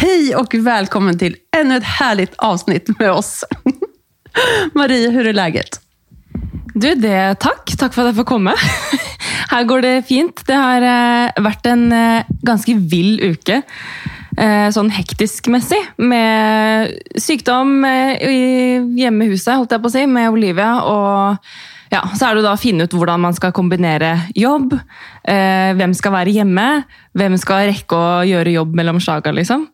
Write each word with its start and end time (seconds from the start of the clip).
Hej 0.00 0.36
och 0.36 0.54
välkommen 0.54 1.18
till 1.18 1.36
ännu 1.56 1.76
ett 1.76 1.84
härligt 1.84 2.34
avsnitt 2.36 2.98
med 2.98 3.12
oss. 3.12 3.44
Marie, 4.74 5.10
hur 5.10 5.26
är 5.26 5.32
läget? 5.32 5.80
Du, 6.74 6.94
det, 6.94 7.34
takk. 7.34 7.72
Takk 7.78 7.94
for 7.94 8.04
at 8.06 8.12
jeg 8.12 8.18
får 8.20 8.26
komme. 8.28 8.54
Her 9.50 9.66
går 9.66 9.82
det 9.82 9.94
fint. 10.06 10.44
Det 10.46 10.54
har 10.54 10.86
eh, 10.86 11.42
vært 11.42 11.66
en 11.66 11.82
eh, 11.90 12.30
ganske 12.46 12.76
vill 12.78 13.18
uke. 13.32 13.58
Eh, 14.38 14.68
sånn 14.70 14.92
hektisk-messig. 14.94 15.82
Med 15.98 16.94
sykdom 17.18 17.82
i 17.82 18.78
huset, 18.78 19.56
holdt 19.56 19.74
jeg 19.74 19.82
på 19.82 19.90
å 19.90 19.96
si, 19.96 20.06
med 20.06 20.30
Olivia. 20.30 20.76
Og 20.86 21.50
ja, 21.92 22.02
så 22.12 22.28
er 22.28 22.36
det 22.38 22.44
da 22.44 22.52
å 22.54 22.60
finne 22.60 22.84
ut 22.84 22.94
hvordan 22.94 23.22
man 23.22 23.36
skal 23.36 23.54
kombinere 23.56 24.14
jobb. 24.36 24.74
Eh, 25.24 25.70
hvem 25.78 25.94
skal 25.96 26.14
være 26.14 26.34
hjemme? 26.36 26.66
Hvem 27.16 27.38
skal 27.40 27.68
rekke 27.70 27.96
å 27.96 28.26
gjøre 28.28 28.54
jobb 28.58 28.76
mellom 28.76 29.00
slaga, 29.02 29.32
liksom. 29.34 29.66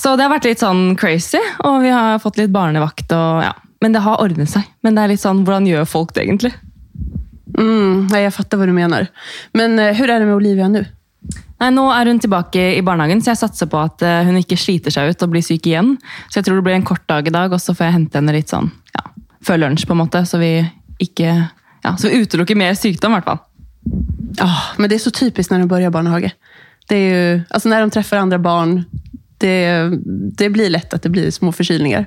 Så 0.00 0.14
det 0.16 0.26
har 0.26 0.32
vært 0.32 0.48
litt 0.48 0.62
sånn 0.62 0.96
crazy, 0.98 1.40
og 1.66 1.82
vi 1.84 1.92
har 1.92 2.22
fått 2.22 2.40
litt 2.40 2.54
barnevakt 2.54 3.12
og 3.16 3.44
ja. 3.44 3.52
Men 3.82 3.96
det 3.96 4.04
har 4.04 4.20
ordnet 4.22 4.46
seg. 4.46 4.62
Men 4.86 4.94
det 4.94 5.02
er 5.02 5.10
litt 5.10 5.22
sånn, 5.24 5.40
hvordan 5.42 5.64
gjør 5.66 5.88
folk 5.90 6.12
det 6.14 6.22
egentlig? 6.22 6.52
Mm, 7.58 8.06
jeg 8.14 8.32
fatter 8.32 8.60
hva 8.60 8.68
du 8.68 8.74
mener. 8.76 9.08
Men 9.58 9.74
eh, 9.82 9.98
er 9.98 10.12
det 10.14 10.26
med 10.28 10.36
Olivia 10.36 10.68
nå? 10.70 10.84
Nei, 11.62 11.70
Nå 11.74 11.84
er 11.94 12.08
hun 12.10 12.20
tilbake 12.22 12.62
i 12.76 12.82
barnehagen, 12.82 13.20
så 13.22 13.32
jeg 13.32 13.42
satser 13.42 13.68
på 13.70 13.78
at 13.82 14.02
eh, 14.06 14.22
hun 14.26 14.38
ikke 14.40 14.58
sliter 14.58 14.94
seg 14.94 15.12
ut 15.12 15.26
og 15.26 15.34
blir 15.34 15.44
syk 15.46 15.66
igjen. 15.70 15.96
Så 16.28 16.40
jeg 16.40 16.48
tror 16.48 16.58
det 16.58 16.66
blir 16.66 16.78
en 16.78 16.86
kort 16.86 17.04
dag 17.10 17.26
i 17.28 17.34
dag, 17.34 17.52
og 17.54 17.62
så 17.62 17.74
får 17.74 17.88
jeg 17.88 17.96
hente 17.98 18.18
henne 18.18 18.34
litt 18.34 18.50
sånn 18.50 18.70
ja, 18.96 19.04
før 19.46 19.64
lunsj, 19.64 19.86
på 19.86 19.94
en 19.94 20.02
måte, 20.02 20.24
så 20.26 20.40
vi 20.42 20.56
ikke 21.02 21.34
ja, 21.82 21.96
Som 21.98 22.14
utelukker 22.14 22.58
mer 22.58 22.76
sykdom, 22.78 23.12
i 23.12 23.18
hvert 23.18 23.26
fall. 23.26 23.40
Ja, 24.38 24.50
men 24.78 24.88
det 24.88 24.96
er 24.96 25.02
så 25.02 25.10
typisk 25.10 25.50
når 25.50 25.64
de 25.64 25.70
börjar 25.72 25.94
barnehage. 25.94 26.30
Det 26.88 26.98
er 26.98 27.08
jo, 27.10 27.40
altså 27.50 27.68
Når 27.68 27.86
de 27.86 27.96
treffer 27.96 28.20
andre 28.20 28.38
barn, 28.38 28.84
det, 29.42 29.98
det 30.38 30.52
blir 30.54 30.70
lätt 30.70 30.94
at 30.94 31.02
det 31.02 31.10
blir 31.10 31.30
små 31.34 31.50
forkylninger. 31.54 32.06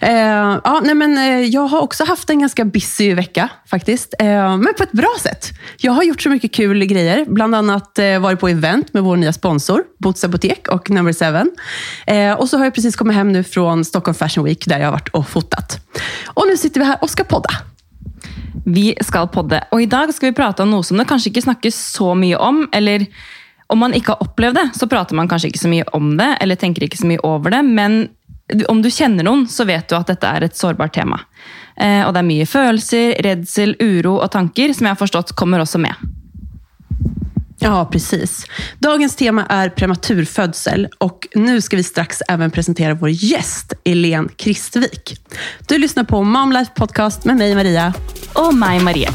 Eh, 0.00 0.58
ja, 0.64 0.80
nej 0.84 0.94
men, 0.94 1.18
eh, 1.18 1.40
jag 1.40 1.66
har 1.66 1.80
också 1.80 2.04
haft 2.04 2.30
en 2.30 2.40
ganske 2.40 2.64
busy 2.64 3.14
vecka 3.14 3.48
faktiskt. 3.66 4.14
Eh, 4.18 4.56
men 4.56 4.74
på 4.76 4.82
ett 4.82 4.92
bra 4.92 5.14
sätt. 5.22 5.52
Jag 5.76 5.92
har 5.92 6.02
gjort 6.02 6.22
så 6.22 6.28
mye 6.28 6.48
kul 6.48 6.84
grejer. 6.84 7.24
Bland 7.28 7.54
annat 7.54 7.98
eh, 7.98 8.18
varit 8.18 8.40
på 8.40 8.48
event 8.48 8.94
med 8.94 9.02
vår 9.02 9.16
nye 9.16 9.32
sponsor, 9.32 9.82
Boots 9.98 10.24
Apotek 10.24 10.68
och 10.68 10.90
Number 10.90 11.12
7. 11.12 11.50
Eh, 12.06 12.32
och 12.32 12.48
så 12.48 12.58
har 12.58 12.64
jeg 12.64 12.74
precis 12.74 12.96
kommet 12.96 13.26
nu 13.26 13.42
från 13.42 13.84
Stockholm 13.84 14.14
Fashion 14.14 14.44
Week 14.44 14.66
der 14.66 14.78
jeg 14.78 14.86
har 14.86 14.96
vært 14.96 15.08
og 15.12 15.26
fotat. 15.28 15.80
Og 16.34 16.46
nå 16.48 16.56
sitter 16.56 16.80
vi 16.80 16.86
her 16.86 17.00
og 17.02 17.10
skal 17.10 17.24
podda. 17.24 17.75
Vi 18.66 18.90
skal 19.06 19.28
podde, 19.30 19.60
og 19.70 19.82
i 19.82 19.86
dag 19.86 20.10
skal 20.14 20.32
vi 20.32 20.36
prate 20.36 20.64
om 20.64 20.72
noe 20.74 20.84
som 20.86 20.98
det 20.98 21.06
kanskje 21.06 21.30
ikke 21.30 21.44
snakkes 21.44 21.76
så 21.94 22.16
mye 22.18 22.38
om, 22.42 22.64
eller 22.74 23.04
om 23.70 23.78
man 23.78 23.94
ikke 23.94 24.14
har 24.14 24.26
opplevd 24.26 24.58
det, 24.58 24.64
så 24.78 24.88
prater 24.90 25.18
man 25.18 25.30
kanskje 25.30 25.52
ikke 25.52 25.62
så 25.62 25.70
mye 25.70 25.86
om 25.94 26.16
det, 26.18 26.32
eller 26.42 26.58
tenker 26.58 26.86
ikke 26.86 26.98
så 26.98 27.06
mye 27.06 27.22
over 27.26 27.54
det, 27.54 27.62
men 27.62 28.08
om 28.70 28.82
du 28.82 28.90
kjenner 28.90 29.26
noen, 29.26 29.46
så 29.50 29.66
vet 29.66 29.86
du 29.90 29.96
at 29.98 30.10
dette 30.10 30.26
er 30.26 30.46
et 30.46 30.58
sårbart 30.58 30.94
tema. 30.94 31.18
Eh, 31.78 32.02
og 32.06 32.12
det 32.14 32.22
er 32.22 32.28
mye 32.28 32.46
følelser, 32.46 33.14
redsel, 33.26 33.74
uro 33.82 34.16
og 34.20 34.30
tanker, 34.34 34.74
som 34.74 34.86
jeg 34.86 34.94
har 34.94 35.00
forstått 35.00 35.34
kommer 35.38 35.62
også 35.62 35.82
med. 35.82 36.06
Ja, 37.58 37.88
precis. 37.92 38.46
Dagens 38.78 39.16
tema 39.16 39.46
är 39.46 39.68
prematurfödsel 39.68 40.88
och 40.98 41.28
nu 41.34 41.60
ska 41.60 41.76
vi 41.76 41.82
strax 41.82 42.22
även 42.28 42.50
presentera 42.50 42.94
vår 42.94 43.10
gäst, 43.10 43.72
Elen 43.84 44.28
Kristvik. 44.36 45.20
Du 45.68 45.78
lyssnar 45.78 46.04
på 46.04 46.22
Momlife 46.22 46.72
Podcast 46.76 47.24
med 47.24 47.36
mig, 47.36 47.54
Maria. 47.54 47.92
Og 48.34 48.54
meg, 48.54 48.82
Marie. 48.82 49.08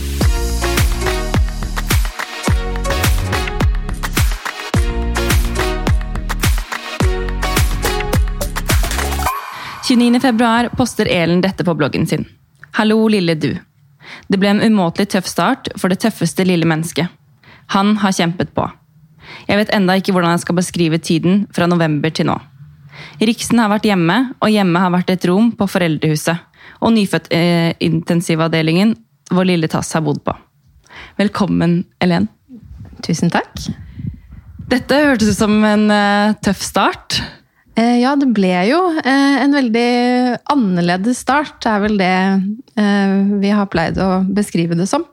februar 10.22 10.70
poster 10.78 11.06
Elen 11.06 11.42
dette 11.42 11.64
på 11.64 11.74
bloggen 11.74 12.08
sin. 12.08 12.26
Hallo, 12.72 13.08
lille 13.08 13.36
du. 13.36 13.58
Det 14.28 14.38
ble 14.38 14.50
en 14.50 14.62
umåtelig 14.62 15.10
tøff 15.10 15.28
start 15.28 15.68
for 15.76 15.90
det 15.90 16.00
tøffeste 16.00 16.46
lille 16.46 16.66
mennesket. 16.66 17.21
Han 17.72 17.96
har 18.02 18.12
kjempet 18.16 18.50
på. 18.56 18.66
Jeg 19.48 19.60
vet 19.62 19.72
enda 19.76 19.96
ikke 20.00 20.14
hvordan 20.16 20.34
jeg 20.36 20.44
skal 20.44 20.58
beskrive 20.58 20.98
tiden 21.00 21.46
fra 21.56 21.68
november 21.72 22.12
til 22.14 22.28
nå. 22.28 22.38
Riksen 23.22 23.62
har 23.62 23.72
vært 23.72 23.88
hjemme, 23.88 24.18
og 24.44 24.52
hjemme 24.52 24.82
har 24.84 24.92
vært 24.94 25.14
et 25.14 25.26
rom 25.30 25.52
på 25.56 25.68
foreldrehuset. 25.72 26.38
Og 26.82 26.94
nyfødt-intensivavdelingen 26.96 28.96
hvor 29.32 29.48
lille 29.48 29.70
Tass 29.72 29.94
har 29.96 30.04
bodd 30.06 30.22
på. 30.26 30.34
Velkommen, 31.20 31.84
Elen. 32.04 32.28
Tusen 33.06 33.32
takk. 33.34 33.54
Dette 34.72 35.00
hørtes 35.06 35.34
ut 35.34 35.40
som 35.40 35.56
en 35.68 35.86
eh, 35.92 36.34
tøff 36.44 36.62
start. 36.64 37.22
Eh, 37.80 37.98
ja, 38.02 38.16
det 38.20 38.30
ble 38.36 38.52
jo 38.68 38.80
eh, 39.00 39.38
en 39.44 39.56
veldig 39.56 39.92
annerledes 40.52 41.22
start, 41.24 41.64
er 41.68 41.80
vel 41.86 41.98
det 42.00 42.16
eh, 42.80 43.16
vi 43.42 43.54
har 43.56 43.72
pleid 43.72 44.00
å 44.02 44.22
beskrive 44.28 44.78
det 44.80 44.88
som. 44.92 45.06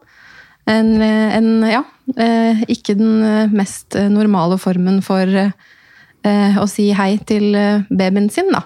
En, 0.69 0.91
eh, 1.03 1.37
en 1.39 1.49
ja, 1.67 1.83
eh, 1.83 1.98
ikke 2.17 2.97
den 2.99 3.23
eh, 3.25 3.53
mest 3.53 3.97
eh, 3.99 4.09
normale 4.13 4.59
formen 4.61 5.03
for 5.05 5.29
eh, 5.29 6.59
å 6.59 6.67
si 6.71 6.91
hei 6.97 7.17
til 7.29 7.53
eh, 7.59 7.85
babyen 7.91 8.31
sin, 8.33 8.53
da. 8.55 8.65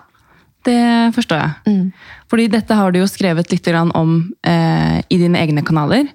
Det 0.62 0.78
forstår 1.16 1.40
jeg. 1.40 1.54
Mm. 1.66 1.86
Fordi 2.30 2.46
dette 2.52 2.76
har 2.78 2.92
du 2.94 3.00
jo 3.00 3.08
skrevet 3.10 3.50
litt 3.50 3.66
om 3.74 4.12
eh, 4.46 5.00
i 5.10 5.18
dine 5.18 5.40
egne 5.40 5.64
kanaler. 5.66 6.06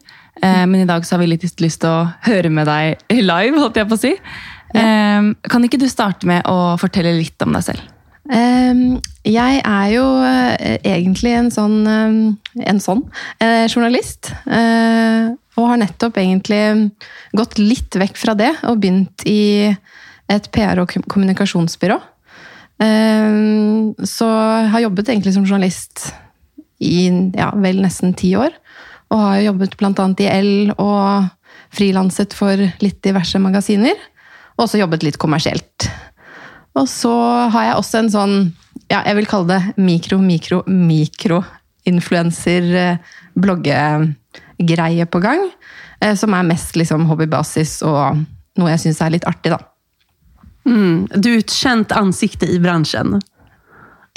Eh, 0.42 0.64
men 0.64 0.82
i 0.82 0.88
dag 0.88 1.04
så 1.04 1.16
har 1.16 1.26
vi 1.26 1.34
litt 1.34 1.44
lyst 1.44 1.82
til 1.84 1.90
å 1.90 2.08
høre 2.30 2.50
med 2.50 2.70
deg 2.70 3.04
live, 3.12 3.60
holdt 3.60 3.82
jeg 3.82 3.90
på 3.90 4.00
å 4.00 4.06
si. 4.06 4.16
Ja. 4.76 5.24
kan 5.48 5.64
ikke 5.64 5.80
du 5.80 5.86
starte 5.88 6.28
med 6.28 6.44
å 6.44 6.76
fortelle 6.76 7.14
litt 7.16 7.40
om 7.46 7.54
deg 7.56 7.64
selv? 7.64 7.86
Ehm, 8.32 9.00
Jeg 9.28 9.62
er 9.64 9.88
jo 9.92 10.04
eh, 10.24 10.78
egentlig 10.88 11.34
en 11.36 11.50
sånn, 11.52 11.80
eh, 11.88 12.64
en 12.72 12.80
sånn 12.80 13.04
eh, 13.44 13.68
journalist. 13.68 14.32
Eh, 15.58 15.64
Og 15.64 15.72
har 15.72 15.78
nettopp 15.82 16.18
egentlig 16.18 16.92
gått 17.34 17.58
litt 17.58 17.98
vekk 17.98 18.18
fra 18.18 18.36
det 18.38 18.54
og 18.64 18.80
begynt 18.80 19.26
i 19.26 19.76
et 20.30 20.52
PR- 20.52 20.80
og 20.80 20.92
kommunikasjonsbyrå. 21.08 21.98
Ehm, 22.80 23.96
Så 24.04 24.26
jeg 24.26 24.70
har 24.70 24.80
jobbet 24.82 25.10
egentlig 25.10 25.34
som 25.34 25.46
journalist 25.46 26.14
i 26.80 27.10
ja, 27.34 27.52
vel 27.56 27.82
nesten 27.82 28.14
ti 28.14 28.36
år. 28.36 28.52
Og 29.10 29.18
har 29.18 29.38
jo 29.40 29.52
jobbet 29.52 29.82
annet 29.82 30.20
i 30.20 30.28
L 30.28 30.72
og 30.78 31.30
frilanset 31.74 32.34
for 32.34 32.56
litt 32.56 33.02
diverse 33.02 33.40
magasiner. 33.40 33.96
Og 34.58 34.66
også 34.66 34.80
jobbet 34.80 35.04
litt 35.04 35.18
kommersielt. 35.18 35.90
Og 36.76 36.88
så 36.88 37.50
har 37.50 37.64
jeg 37.64 37.78
også 37.78 38.00
en 38.00 38.10
sånn, 38.10 38.54
ja, 38.92 39.02
jeg 39.06 39.16
vil 39.16 39.26
kalle 39.26 39.48
det 39.48 39.78
mikro, 39.78 40.20
mikro, 40.22 41.44
mikro-influencer-bloggegreie 44.60 45.06
på 45.06 45.20
gang. 45.20 45.52
eh, 46.02 46.16
Som 46.16 46.34
er 46.34 46.44
mest 46.44 46.76
liksom 46.76 47.06
hobbybasis 47.06 47.82
og 47.84 48.18
noe 48.58 48.70
jeg 48.70 48.80
syns 48.80 49.02
er 49.02 49.10
litt 49.12 49.26
artig, 49.26 49.52
da. 49.52 49.60
Mm, 50.68 51.08
du 51.16 51.30
er 51.34 51.38
et 51.40 51.48
kjent 51.52 51.92
ansikte 51.92 52.46
i 52.50 52.60
bransjen. 52.60 53.22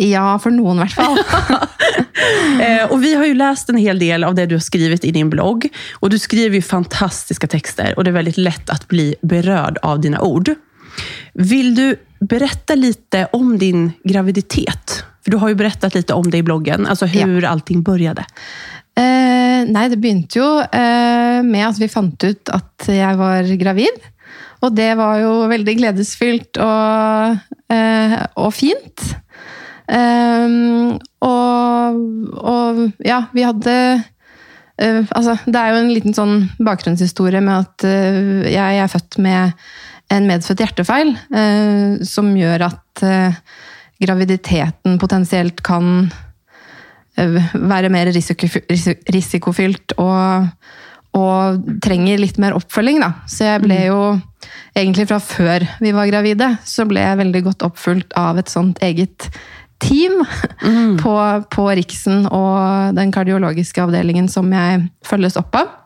Ja, 0.00 0.38
for 0.38 0.50
noen 0.50 0.78
i 0.78 0.86
hvert 0.86 0.92
fall. 0.94 1.18
Eh, 2.60 2.84
och 2.90 3.04
vi 3.04 3.14
har 3.14 3.24
jo 3.24 3.34
lest 3.34 3.68
en 3.70 3.76
hel 3.76 3.98
del 3.98 4.24
av 4.24 4.34
det 4.34 4.46
du 4.46 4.54
har 4.54 4.60
skrevet 4.60 5.04
i 5.04 5.10
din 5.10 5.30
blogg. 5.30 5.64
Og 6.00 6.10
Du 6.10 6.18
skriver 6.18 6.56
jo 6.56 6.62
fantastiske 6.62 7.46
tekster, 7.48 7.94
og 7.96 8.04
det 8.04 8.10
er 8.12 8.18
veldig 8.18 8.34
lett 8.38 8.70
å 8.70 8.76
bli 8.88 9.14
berørt 9.22 9.78
av 9.82 10.02
dine 10.04 10.20
ord. 10.20 10.50
Vil 11.34 11.74
du 11.74 11.96
berette 12.20 12.76
litt 12.76 13.14
om 13.32 13.56
din 13.58 13.92
graviditet? 14.04 15.04
For 15.24 15.30
Du 15.30 15.38
har 15.38 15.48
jo 15.48 15.56
berettet 15.56 15.94
litt 15.94 16.10
om 16.10 16.28
det 16.30 16.38
i 16.38 16.44
bloggen, 16.44 16.86
altså 16.86 17.08
hvordan 17.08 17.40
ja. 17.40 17.50
allting 17.50 17.82
började. 17.82 18.24
Eh, 19.60 19.69
nei, 19.69 19.88
det 19.91 19.98
begynte 20.00 20.41
jo 20.41 20.48
eh, 20.62 21.41
med 21.47 21.66
at 21.69 21.81
vi 21.81 21.91
fant 21.91 22.26
ut 22.26 22.53
at 22.54 22.88
jeg 22.91 23.21
var 23.21 23.50
gravid. 23.60 24.06
Og 24.60 24.75
det 24.76 24.93
var 24.98 25.21
jo 25.22 25.32
veldig 25.48 25.75
gledesfylt 25.78 26.60
og, 26.60 27.41
eh, 27.72 28.16
og 28.41 28.50
fint. 28.53 29.06
Eh, 29.90 30.56
og, 31.26 32.00
og 32.55 33.05
ja, 33.05 33.26
vi 33.37 33.46
hadde 33.49 33.76
Altså, 34.81 35.34
det 35.44 35.61
er 35.61 35.75
jo 35.75 35.81
en 35.82 35.90
liten 35.93 36.14
sånn 36.17 36.38
bakgrunnshistorie 36.64 37.43
med 37.44 37.67
at 37.67 37.84
jeg 38.49 38.79
er 38.81 38.88
født 38.88 39.19
med 39.20 39.52
en 40.08 40.25
medfødt 40.25 40.62
hjertefeil, 40.64 41.11
som 42.08 42.31
gjør 42.32 42.64
at 42.70 43.02
graviditeten 44.00 44.96
potensielt 45.02 45.61
kan 45.69 46.08
være 47.55 47.90
mer 47.93 48.11
risikofylt 48.11 49.94
og, 50.00 50.50
og 51.19 51.70
trenger 51.84 52.22
litt 52.22 52.40
mer 52.43 52.56
oppfølging. 52.58 53.00
Da. 53.02 53.12
Så 53.31 53.46
jeg 53.49 53.64
ble 53.64 53.81
jo 53.88 54.02
egentlig 54.76 55.08
fra 55.11 55.20
før 55.22 55.67
vi 55.82 55.94
var 55.96 56.11
gravide, 56.11 56.52
så 56.64 56.87
ble 56.88 57.02
jeg 57.05 57.20
veldig 57.20 57.43
godt 57.49 57.67
oppfulgt 57.67 58.14
av 58.19 58.40
et 58.40 58.52
sånt 58.52 58.81
eget 58.84 59.31
team 59.81 60.20
på, 61.02 61.17
på 61.50 61.67
Riksen 61.78 62.26
og 62.28 62.96
den 62.96 63.12
kardiologiske 63.14 63.82
avdelingen 63.82 64.28
som 64.31 64.50
jeg 64.52 64.87
følges 65.06 65.38
opp 65.40 65.61
av. 65.61 65.76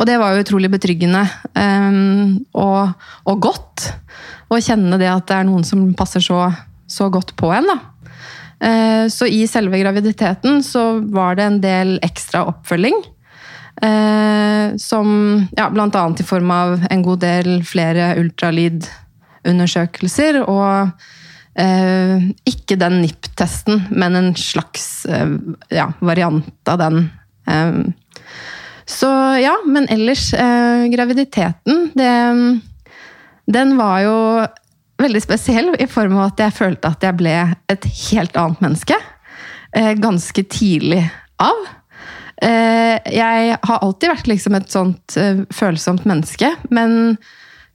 Og 0.00 0.06
det 0.08 0.16
var 0.20 0.32
jo 0.32 0.44
utrolig 0.44 0.70
betryggende 0.72 1.20
um, 1.52 2.38
og, 2.56 2.92
og, 3.26 3.40
godt 3.42 3.90
å 4.48 4.60
kjenne 4.62 4.96
det 5.00 5.10
at 5.10 5.26
det 5.28 5.36
er 5.36 5.48
noen 5.48 5.66
som 5.66 5.82
passer 5.98 6.24
så, 6.24 6.46
så 6.88 7.10
godt 7.12 7.34
på 7.38 7.50
en. 7.54 7.68
da. 7.68 7.76
Uh, 8.60 9.08
så 9.08 9.24
i 9.26 9.46
selve 9.48 9.78
graviditeten 9.80 10.62
så 10.64 11.00
var 11.12 11.34
det 11.38 11.44
en 11.46 11.60
del 11.62 11.98
ekstra 12.04 12.44
oppfølging. 12.50 12.94
Uh, 13.80 14.76
som 14.76 15.46
ja, 15.56 15.70
annet 15.70 16.20
i 16.20 16.24
form 16.28 16.50
av 16.52 16.80
en 16.90 17.02
god 17.02 17.18
del 17.24 17.64
flere 17.64 18.16
ultralydundersøkelser 18.20 20.42
og 20.42 20.88
uh, 20.90 22.18
ikke 22.44 22.76
den 22.80 23.00
NIPT-testen, 23.06 23.82
men 23.90 24.16
en 24.18 24.36
slags 24.36 25.06
ja, 25.72 25.92
variant 26.04 26.68
av 26.68 26.78
den. 26.82 27.08
Så 28.90 29.08
ja, 29.38 29.54
men 29.66 29.86
ellers, 29.90 30.32
eh, 30.34 30.86
graviditeten, 30.90 31.90
det, 31.94 32.14
Den 33.46 33.76
var 33.78 34.00
jo 34.04 34.16
veldig 35.02 35.22
spesiell 35.22 35.72
i 35.80 35.88
form 35.90 36.16
av 36.18 36.30
at 36.30 36.44
jeg 36.44 36.56
følte 36.56 36.92
at 36.92 37.04
jeg 37.04 37.18
ble 37.18 37.34
et 37.72 37.90
helt 38.10 38.38
annet 38.38 38.64
menneske. 38.64 38.96
Eh, 39.76 39.92
ganske 40.02 40.44
tidlig 40.50 41.02
av. 41.40 41.60
Eh, 42.42 42.96
jeg 43.14 43.58
har 43.62 43.84
alltid 43.84 44.10
vært 44.14 44.30
liksom 44.30 44.56
et 44.58 44.72
sånt 44.72 45.16
eh, 45.20 45.44
følsomt 45.54 46.06
menneske, 46.08 46.54
men 46.74 47.16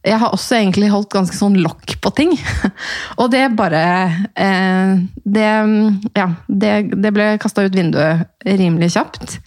jeg 0.05 0.19
har 0.21 0.33
også 0.35 0.57
egentlig 0.59 0.91
holdt 0.93 1.13
ganske 1.15 1.37
sånn 1.37 1.55
lokk 1.63 1.95
på 2.03 2.11
ting. 2.17 2.33
Og 3.21 3.31
det 3.33 3.47
bare 3.57 3.85
Det, 4.35 5.47
ja, 6.13 6.27
det, 6.47 6.73
det 6.93 7.13
ble 7.15 7.31
kasta 7.41 7.65
ut 7.65 7.77
vinduet 7.77 8.27
rimelig 8.45 8.91
kjapt. 8.99 9.39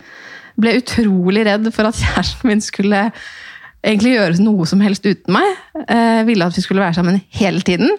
Ble 0.58 0.80
utrolig 0.80 1.44
redd 1.46 1.68
for 1.74 1.90
at 1.90 2.00
kjæresten 2.02 2.50
min 2.50 2.64
skulle 2.64 3.10
egentlig 3.84 4.14
gjøre 4.16 4.42
noe 4.42 4.66
som 4.68 4.82
helst 4.84 5.06
uten 5.06 5.34
meg. 5.34 5.48
Eh, 5.86 6.22
ville 6.28 6.46
at 6.46 6.56
vi 6.56 6.64
skulle 6.64 6.84
være 6.84 6.98
sammen 6.98 7.20
hele 7.38 7.62
tiden. 7.66 7.94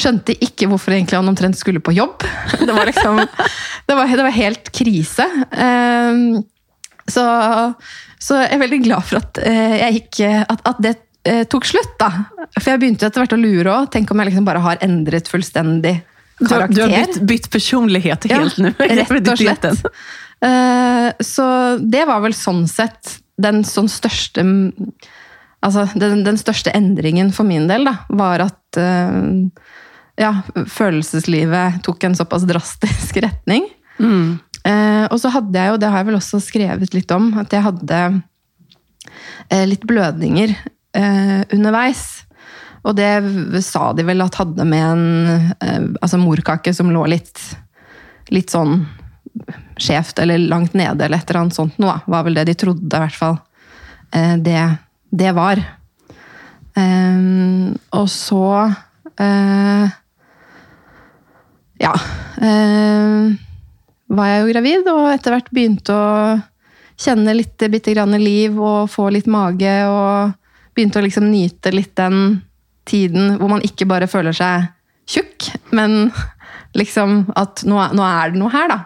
Skjønte 0.00 0.34
ikke 0.40 0.68
hvorfor 0.70 0.94
egentlig 0.94 1.18
han 1.18 1.28
omtrent 1.28 1.58
skulle 1.58 1.82
på 1.84 1.94
jobb. 1.96 2.24
Det 2.66 2.72
var 2.72 2.88
liksom 2.88 3.20
Det 3.20 3.96
var, 3.98 4.08
det 4.08 4.24
var 4.24 4.34
helt 4.36 4.72
krise. 4.72 5.26
Eh, 5.52 6.42
så, 7.12 7.24
så, 8.18 8.42
jeg 8.44 8.54
er 8.54 8.62
veldig 8.62 8.82
glad 8.84 9.08
for 9.08 9.18
at, 9.18 9.40
eh, 9.42 9.78
jeg 9.80 9.98
gikk, 9.98 10.20
at, 10.46 10.62
at 10.70 10.78
det 10.84 10.94
eh, 11.28 11.42
tok 11.50 11.66
slutt, 11.66 11.96
da. 12.00 12.10
For 12.58 12.72
jeg 12.72 12.82
begynte 12.82 13.08
etter 13.08 13.24
hvert 13.24 13.34
å 13.34 13.40
lure 13.40 13.74
òg. 13.74 13.90
Tenk 13.94 14.12
om 14.12 14.22
jeg 14.22 14.30
liksom 14.30 14.46
bare 14.48 14.62
har 14.64 14.82
endret 14.86 15.30
fullstendig 15.30 15.96
karakter. 16.42 16.74
Du, 16.74 16.78
du 16.78 16.84
har 16.86 16.94
bytt, 16.94 17.18
bytt 17.28 17.50
personlighet 17.52 18.28
helt 18.30 18.58
ja, 18.58 18.68
nå? 18.68 18.72
Rett 19.02 19.32
og 19.34 19.42
slett. 19.42 19.66
Eh, 20.42 21.08
så 21.22 21.48
det 21.82 22.06
var 22.08 22.22
vel 22.24 22.34
sånn 22.36 22.64
sett 22.70 23.18
den 23.40 23.62
sånn 23.66 23.90
største 23.90 24.44
Altså, 25.62 25.84
den, 25.94 26.24
den, 26.26 26.38
største 26.40 26.72
endringen 26.74 27.28
for 27.30 27.46
min 27.46 27.68
del, 27.70 27.84
da, 27.86 27.92
var 28.18 28.42
at 28.42 28.78
uh, 28.82 29.46
ja, 30.18 30.32
følelseslivet 30.50 31.76
tok 31.86 32.02
en 32.08 32.16
såpass 32.18 32.42
drastisk 32.50 33.20
retning. 33.22 33.68
Mm. 34.02 34.40
Uh, 34.66 35.06
og 35.06 35.20
så 35.22 35.30
hadde 35.30 35.54
jeg 35.54 35.70
jo, 35.70 35.78
det 35.78 35.92
har 35.92 36.02
jeg 36.02 36.08
vel 36.10 36.18
også 36.18 36.40
skrevet 36.42 36.96
litt 36.96 37.14
om, 37.14 37.30
at 37.38 37.54
jeg 37.54 37.62
hadde 37.62 38.00
uh, 38.10 39.64
litt 39.70 39.86
blødninger 39.86 40.56
underveis. 40.92 42.26
Og 42.82 42.98
det 42.98 43.06
sa 43.64 43.92
de 43.96 44.04
vel 44.04 44.20
at 44.20 44.34
hadde 44.36 44.66
med 44.68 44.82
en 44.82 45.94
altså 46.02 46.18
morkake 46.20 46.74
som 46.76 46.90
lå 46.92 47.06
litt, 47.08 47.40
litt 48.34 48.52
sånn 48.52 48.82
skjevt 49.80 50.18
eller 50.22 50.38
langt 50.38 50.74
nede 50.74 51.04
eller 51.04 51.18
et 51.18 51.30
eller 51.30 51.40
annet 51.40 51.56
sånt 51.56 51.78
noe. 51.82 51.98
Var 52.06 52.26
vel 52.26 52.38
det 52.40 52.46
de 52.50 52.56
trodde, 52.58 52.88
i 52.88 53.02
hvert 53.04 53.18
fall. 53.18 53.38
Eh, 54.12 54.36
det, 54.44 54.60
det 55.10 55.32
var. 55.36 55.62
Um, 56.76 57.74
og 57.92 58.06
så 58.08 58.44
uh, 59.20 59.88
Ja. 61.82 61.92
Var 64.12 64.28
jeg 64.28 64.40
jo 64.40 64.52
gravid, 64.52 64.88
og 64.92 65.06
etter 65.12 65.32
hvert 65.34 65.50
begynte 65.54 65.94
å 65.96 66.06
kjenne 67.00 67.34
litt 67.36 67.64
bitte 67.72 67.94
grann 67.94 68.12
liv 68.20 68.58
og 68.60 68.90
få 68.92 69.08
litt 69.14 69.28
mage. 69.30 69.72
Og 69.88 70.32
begynte 70.76 71.00
å 71.00 71.06
liksom 71.06 71.30
nyte 71.30 71.72
litt 71.72 71.94
den 71.96 72.42
tiden 72.88 73.36
hvor 73.38 73.52
man 73.52 73.64
ikke 73.64 73.86
bare 73.88 74.08
føler 74.10 74.36
seg 74.36 74.68
tjukk, 75.08 75.50
men 75.76 76.10
liksom 76.78 77.24
at 77.38 77.64
nå, 77.68 77.78
nå 77.96 78.06
er 78.06 78.32
det 78.32 78.42
noe 78.42 78.52
her, 78.52 78.68
da. 78.72 78.80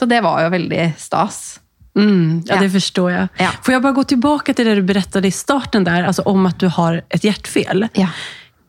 Så 0.00 0.08
det 0.08 0.22
var 0.24 0.40
jo 0.46 0.52
veldig 0.54 0.84
stas. 0.96 1.58
Mm, 1.98 2.42
ja, 2.46 2.54
ja, 2.54 2.60
det 2.62 2.70
forstår 2.72 3.10
jeg. 3.12 3.28
Ja. 3.42 3.50
Får 3.66 3.74
jeg 3.74 3.82
bare 3.84 3.96
gå 3.98 4.04
tilbake 4.14 4.54
til 4.56 4.68
det 4.70 4.78
du 4.78 4.86
berettet 4.88 5.26
i 5.28 5.32
starten 5.34 5.84
der, 5.84 6.06
altså 6.08 6.24
om 6.30 6.46
at 6.48 6.56
du 6.62 6.70
har 6.72 7.02
et 7.12 7.26
hjertefeil? 7.26 7.84
Ja. 7.98 8.08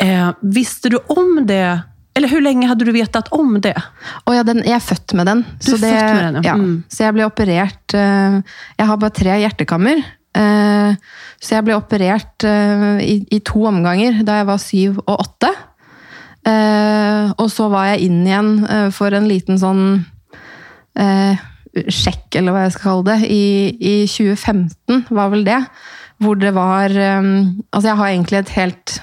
Eh, 0.01 0.28
visste 0.42 0.92
du 0.92 0.98
om 1.13 1.45
det? 1.48 1.63
Eller 2.18 2.28
hvor 2.28 2.44
lenge 2.44 2.68
hadde 2.68 2.83
du 2.83 2.92
vetat 2.92 3.31
om 3.31 3.56
det? 3.63 3.78
Oh, 4.25 4.36
ja, 4.36 4.44
den, 4.44 4.60
jeg 4.68 4.75
er 4.75 4.83
født 4.83 5.16
med 5.16 5.30
den. 5.30 5.45
Du 5.63 5.72
er 5.78 5.80
det, 5.86 5.94
født 5.95 6.12
med 6.18 6.24
den, 6.28 6.44
ja. 6.50 6.56
Mm. 6.60 6.75
Så 6.92 7.06
jeg 7.06 7.16
ble 7.16 7.28
operert 7.30 7.95
eh, 7.95 8.39
Jeg 8.75 8.89
har 8.89 9.00
bare 9.00 9.16
tre 9.22 9.39
hjertekammer. 9.45 10.04
Eh, 10.36 11.00
så 11.39 11.56
jeg 11.56 11.68
ble 11.68 11.80
operert 11.80 12.48
eh, 12.48 12.88
i, 13.06 13.16
i, 13.31 13.39
to 13.48 13.63
omganger 13.72 14.19
da 14.28 14.42
jeg 14.42 14.51
var 14.51 14.63
syv 14.63 15.04
og 15.06 15.16
åtte. 15.19 15.56
Og 16.42 17.48
så 17.54 17.68
var 17.69 17.92
jeg 17.92 18.07
inn 18.07 18.24
igjen 18.25 18.48
for 18.98 19.13
en 19.13 19.28
liten 19.30 19.60
sånn 19.62 19.83
eh, 20.99 21.41
sjekk, 21.71 22.35
eller 22.39 22.55
hva 22.55 22.65
jeg 22.65 22.75
skal 22.75 22.88
kalle 22.89 23.07
det, 23.13 23.31
i, 23.31 23.45
i 23.79 23.95
2015, 24.09 25.05
var 25.15 25.31
vel 25.33 25.45
det. 25.47 25.59
Hvor 26.21 26.38
det 26.38 26.51
var 26.53 26.93
eh, 26.93 27.21
Altså, 27.71 27.88
jeg 27.89 27.99
har 27.99 28.11
egentlig 28.11 28.41
et 28.41 28.55
helt 28.59 28.97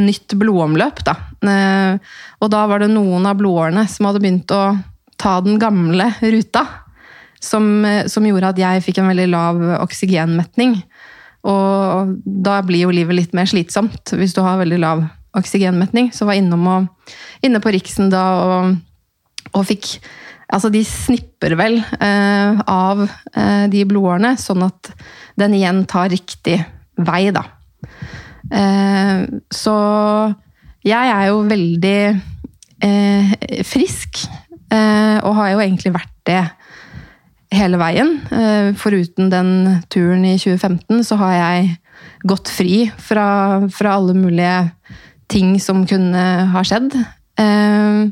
nytt 0.00 0.36
blodomløp, 0.38 1.02
da. 1.06 1.16
Eh, 1.40 2.16
og 2.40 2.52
da 2.52 2.66
var 2.68 2.82
det 2.82 2.92
noen 2.92 3.26
av 3.28 3.38
blodårene 3.40 3.86
som 3.88 4.08
hadde 4.08 4.22
begynt 4.22 4.52
å 4.54 4.76
ta 5.20 5.38
den 5.44 5.60
gamle 5.60 6.10
ruta. 6.20 6.66
Som, 7.40 7.84
eh, 7.88 8.04
som 8.12 8.26
gjorde 8.26 8.52
at 8.52 8.60
jeg 8.60 8.84
fikk 8.84 9.00
en 9.00 9.08
veldig 9.08 9.30
lav 9.32 9.62
oksygenmetning. 9.80 10.76
Og 11.48 12.16
da 12.24 12.58
blir 12.66 12.84
jo 12.84 12.92
livet 12.92 13.16
litt 13.16 13.36
mer 13.36 13.48
slitsomt 13.48 14.12
hvis 14.12 14.34
du 14.36 14.42
har 14.44 14.60
veldig 14.60 14.80
lav 14.82 15.06
oksygenmetning. 15.38 16.10
Så 16.12 16.26
var 16.28 16.36
jeg 16.36 16.44
innom 16.44 16.66
og, 16.68 17.14
inne 17.46 17.62
på 17.62 17.72
Riksen 17.72 18.10
da 18.12 18.24
og, 18.44 18.74
og 19.54 19.64
fikk 19.68 19.96
Altså, 20.50 20.70
de 20.72 20.82
snipper 20.86 21.54
vel 21.58 21.78
eh, 21.78 22.60
av 22.66 23.04
eh, 23.06 23.66
de 23.70 23.84
blodårene, 23.86 24.34
sånn 24.40 24.64
at 24.66 24.92
den 25.38 25.54
igjen 25.58 25.84
tar 25.90 26.10
riktig 26.10 26.58
vei, 27.00 27.28
da. 27.34 27.44
Eh, 28.50 29.26
så 29.54 29.76
jeg 30.86 31.12
er 31.12 31.28
jo 31.28 31.44
veldig 31.46 31.98
eh, 32.82 33.34
frisk, 33.68 34.24
eh, 34.72 35.18
og 35.22 35.36
har 35.38 35.54
jo 35.54 35.62
egentlig 35.62 35.94
vært 35.94 36.16
det 36.26 36.42
hele 37.54 37.78
veien. 37.80 38.16
Eh, 38.34 38.72
foruten 38.78 39.30
den 39.32 39.52
turen 39.92 40.26
i 40.26 40.36
2015, 40.38 41.04
så 41.06 41.18
har 41.20 41.36
jeg 41.36 41.72
gått 42.26 42.50
fri 42.52 42.84
fra, 42.98 43.68
fra 43.72 43.96
alle 43.98 44.14
mulige 44.18 44.70
ting 45.30 45.54
som 45.62 45.86
kunne 45.88 46.24
ha 46.50 46.62
skjedd. 46.66 46.94
Eh, 47.40 48.10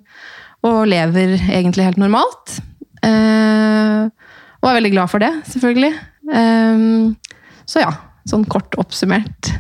og 0.66 0.88
lever 0.90 1.36
egentlig 1.48 1.86
helt 1.86 2.00
normalt. 2.00 2.58
Uh, 3.04 4.10
og 4.58 4.70
er 4.70 4.78
veldig 4.80 4.94
glad 4.94 5.12
for 5.12 5.22
det, 5.22 5.30
selvfølgelig. 5.52 5.92
Um, 6.28 7.14
så 7.68 7.84
ja, 7.84 7.92
sånn 8.28 8.46
kort 8.50 8.74
oppsummert. 8.80 9.52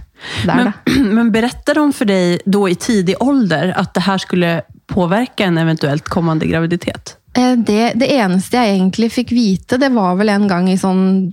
Der, 0.48 0.58
men, 0.58 0.72
men 1.20 1.30
berättar 1.34 1.78
de 1.78 1.86
for 1.94 2.10
deg 2.10 2.42
da 2.42 2.64
i 2.66 2.74
tidlig 2.74 3.14
alder 3.22 3.72
at 3.78 3.94
det 3.94 4.04
her 4.08 4.22
skulle 4.22 4.58
påvirke 4.90 5.46
en 5.46 5.60
eventuelt 5.62 6.08
kommende 6.10 6.48
graviditet? 6.50 7.14
Eh, 7.38 7.54
det, 7.54 7.92
det, 8.00 8.08
eneste 8.18 8.58
jeg 8.58 8.74
egentlig 8.74 9.12
fikk 9.14 9.32
vite, 9.36 9.78
det 9.78 9.92
var 9.94 10.18
vel 10.18 10.32
en 10.32 10.48
gang 10.50 10.66
i 10.72 10.78
sånn 10.80 11.28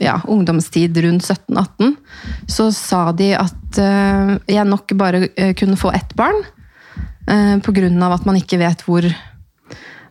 ja, 0.00 0.16
ungdomstid 0.24 0.96
rundt 1.04 1.26
17-18. 1.26 1.92
Så 2.48 2.70
sa 2.72 3.10
de 3.12 3.34
at 3.36 3.52
jeg 3.76 4.64
nok 4.64 4.94
bare 4.96 5.26
kunne 5.58 5.76
få 5.76 5.90
ett 5.92 6.14
barn. 6.16 6.38
Eh, 7.26 8.02
av 8.06 8.12
at 8.14 8.26
man 8.28 8.38
ikke 8.38 8.58
vet 8.60 8.84
hvor, 8.86 9.06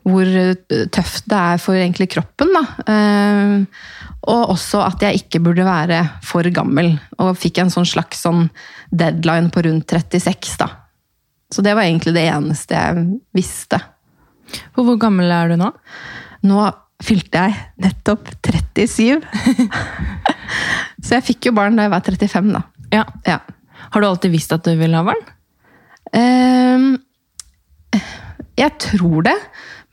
hvor 0.03 0.31
tøft 0.65 1.29
det 1.31 1.39
er 1.39 1.61
for 1.63 1.79
egentlig 1.79 2.09
kroppen. 2.11 2.51
Da. 2.55 2.63
Eh, 2.91 3.65
og 4.25 4.55
også 4.55 4.81
at 4.81 5.03
jeg 5.05 5.21
ikke 5.21 5.43
burde 5.45 5.65
være 5.67 6.01
for 6.25 6.47
gammel. 6.53 6.95
Og 7.21 7.37
fikk 7.37 7.61
en 7.61 7.73
sånn 7.73 7.87
slags 7.87 8.23
sånn 8.25 8.49
deadline 8.91 9.51
på 9.53 9.65
rundt 9.67 9.91
36. 9.91 10.57
Da. 10.61 10.69
Så 11.53 11.63
det 11.65 11.75
var 11.77 11.85
egentlig 11.85 12.15
det 12.15 12.25
eneste 12.31 12.77
jeg 12.77 13.05
visste. 13.35 13.79
Og 14.75 14.85
hvor 14.87 14.97
gammel 15.01 15.31
er 15.31 15.53
du 15.53 15.59
nå? 15.61 15.71
Nå 16.45 16.65
fylte 17.03 17.45
jeg 17.45 17.55
nettopp 17.85 18.29
37. 18.45 19.21
Så 21.05 21.17
jeg 21.17 21.25
fikk 21.27 21.49
jo 21.49 21.55
barn 21.57 21.77
da 21.77 21.85
jeg 21.85 21.93
var 21.93 22.05
35, 22.05 22.51
da. 22.55 22.61
Ja. 22.93 23.05
ja. 23.27 23.39
Har 23.93 24.01
du 24.01 24.07
alltid 24.07 24.33
visst 24.33 24.53
at 24.55 24.65
du 24.65 24.73
vil 24.79 24.95
ha 24.97 25.03
barn? 25.05 25.21
Uh, 26.15 26.95
jeg 28.55 28.77
tror 28.81 29.25
det. 29.27 29.35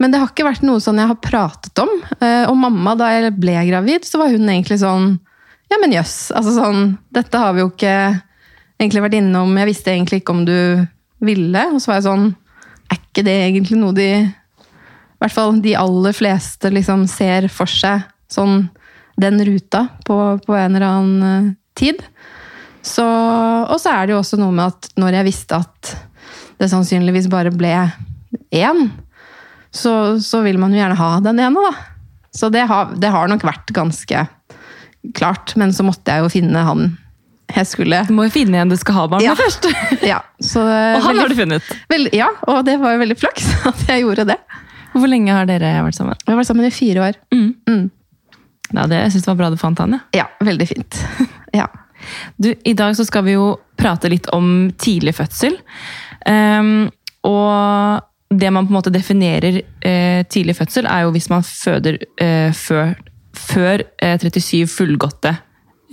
Men 0.03 0.13
det 0.13 0.19
har 0.19 0.31
ikke 0.31 0.47
vært 0.47 0.65
noe 0.67 0.83
sånn 0.83 0.99
jeg 0.99 1.11
har 1.11 1.21
pratet 1.23 1.83
om. 1.83 1.93
Uh, 2.19 2.49
og 2.49 2.57
mamma, 2.59 2.97
da 2.99 3.11
jeg 3.13 3.35
ble 3.39 3.55
gravid, 3.69 4.07
så 4.09 4.23
var 4.23 4.33
hun 4.35 4.49
egentlig 4.49 4.81
sånn 4.83 5.17
Ja, 5.71 5.79
men 5.81 5.95
jøss. 5.95 6.33
Altså 6.37 6.57
sånn 6.57 6.97
Dette 7.15 7.41
har 7.41 7.55
vi 7.57 7.63
jo 7.63 7.71
ikke 7.71 7.97
egentlig 8.83 9.05
vært 9.07 9.19
innom. 9.21 9.57
Jeg 9.61 9.71
visste 9.71 9.95
egentlig 9.95 10.23
ikke 10.23 10.37
om 10.37 10.45
du 10.49 10.59
ville. 11.23 11.65
Og 11.73 11.81
så 11.81 11.93
var 11.93 12.01
jeg 12.01 12.09
sånn 12.09 12.29
Er 12.91 13.01
ikke 13.01 13.27
det 13.27 13.39
egentlig 13.47 13.81
noe 13.81 13.97
de 13.97 14.11
I 14.19 15.23
hvert 15.23 15.37
fall 15.37 15.59
de 15.65 15.77
aller 15.79 16.17
fleste 16.17 16.73
liksom 16.73 17.07
ser 17.11 17.47
for 17.53 17.71
seg 17.71 18.09
sånn 18.33 18.65
den 19.21 19.43
ruta 19.45 19.85
på, 20.09 20.17
på 20.41 20.55
en 20.57 20.73
eller 20.73 20.87
annen 20.89 21.27
eh, 21.29 21.51
tid. 21.79 22.01
Så, 22.83 23.05
og 23.05 23.77
så 23.79 23.93
er 23.93 24.09
det 24.09 24.15
jo 24.15 24.23
også 24.23 24.39
noe 24.41 24.55
med 24.57 24.73
at 24.73 24.89
når 24.99 25.19
jeg 25.19 25.29
visste 25.29 25.59
at 25.61 25.93
det 26.59 26.71
sannsynligvis 26.73 27.29
bare 27.31 27.53
ble 27.55 27.75
én, 28.53 28.91
så, 29.73 29.93
så 30.21 30.43
vil 30.45 30.59
man 30.61 30.73
jo 30.75 30.81
gjerne 30.83 30.99
ha 31.01 31.11
den 31.25 31.41
ene, 31.41 31.63
da. 31.65 31.73
Så 32.37 32.49
det 32.53 32.67
har, 32.69 32.93
det 32.97 33.11
har 33.13 33.29
nok 33.29 33.43
vært 33.45 33.73
ganske 33.77 34.27
klart. 35.17 35.55
Men 35.61 35.73
så 35.77 35.85
måtte 35.85 36.13
jeg 36.15 36.25
jo 36.25 36.31
finne 36.33 36.63
han 36.69 36.91
jeg 37.53 37.67
skulle 37.69 37.99
Du 38.09 38.15
må 38.17 38.25
jo 38.25 38.33
finne 38.33 38.63
en 38.63 38.71
du 38.71 38.77
skal 38.81 38.95
ha 38.97 39.03
barn 39.13 39.21
med 39.21 39.29
Ja. 39.29 39.35
først. 39.37 39.67
ja, 40.13 40.21
så, 40.41 40.63
Og 40.63 41.03
han 41.05 41.11
veldig- 41.11 41.21
har 41.21 41.29
du 41.29 41.35
funnet. 41.37 41.73
Veld, 41.91 42.09
ja, 42.17 42.29
og 42.49 42.63
det 42.65 42.79
var 42.81 42.95
jo 42.95 43.01
veldig 43.03 43.17
flaks 43.21 43.49
at 43.69 43.83
jeg 43.91 44.05
gjorde 44.07 44.25
det. 44.31 44.39
Hvor 44.95 45.09
lenge 45.09 45.35
har 45.37 45.49
dere 45.49 45.75
vært 45.85 45.97
sammen? 45.99 46.17
Vi 46.25 46.33
har 46.33 46.39
vært 46.41 46.49
sammen 46.49 46.69
i 46.69 46.73
fire 46.73 47.05
år. 47.11 47.19
Mm. 47.35 47.51
Mm. 47.69 47.83
Ja, 48.73 48.87
det, 48.89 49.03
jeg 49.03 49.13
syns 49.13 49.27
det 49.27 49.31
var 49.35 49.41
bra 49.43 49.51
du 49.53 49.59
fant 49.61 49.83
han, 49.85 49.99
ja. 49.99 50.23
Ja, 50.23 50.27
veldig 50.45 50.69
fint. 50.73 51.03
Ja. 51.53 51.67
Du, 52.41 52.49
I 52.65 52.73
dag 52.73 52.95
så 52.97 53.05
skal 53.05 53.27
vi 53.27 53.35
jo 53.37 53.51
prate 53.79 54.09
litt 54.09 54.25
om 54.33 54.71
tidlig 54.81 55.13
fødsel. 55.19 55.59
Um, 56.27 56.89
og 57.29 58.01
det 58.39 58.51
man 58.51 58.67
på 58.67 58.73
en 58.73 58.79
måte 58.79 58.93
definerer 58.95 59.61
eh, 59.61 60.23
tidlig 60.31 60.57
fødsel, 60.59 60.89
er 60.91 61.07
jo 61.07 61.15
hvis 61.15 61.31
man 61.33 61.45
føder 61.47 61.99
eh, 62.21 62.51
før, 62.57 62.95
før 63.37 63.85
eh, 64.03 64.19
37 64.21 64.67
fullgåtte 64.71 65.37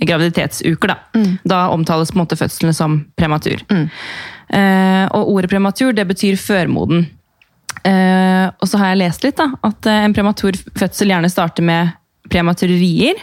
graviditetsuker. 0.00 0.94
Da. 0.94 1.22
da 1.44 1.60
omtales 1.74 2.12
på 2.12 2.18
en 2.18 2.22
måte 2.22 2.38
fødslene 2.40 2.74
som 2.76 3.00
prematur. 3.20 3.62
Eh, 3.68 5.06
og 5.12 5.32
ordet 5.34 5.50
prematur 5.52 5.92
det 5.96 6.06
betyr 6.08 6.40
førmoden. 6.40 7.06
Eh, 7.84 8.46
og 8.50 8.68
så 8.68 8.80
har 8.80 8.92
jeg 8.92 9.00
lest 9.04 9.24
litt 9.24 9.38
da, 9.40 9.50
at 9.64 9.88
eh, 9.88 10.04
en 10.04 10.14
prematur 10.16 10.56
fødsel 10.76 11.12
gjerne 11.12 11.30
starter 11.32 11.64
med 11.64 11.94
premature 12.30 12.76
rier, 12.76 13.20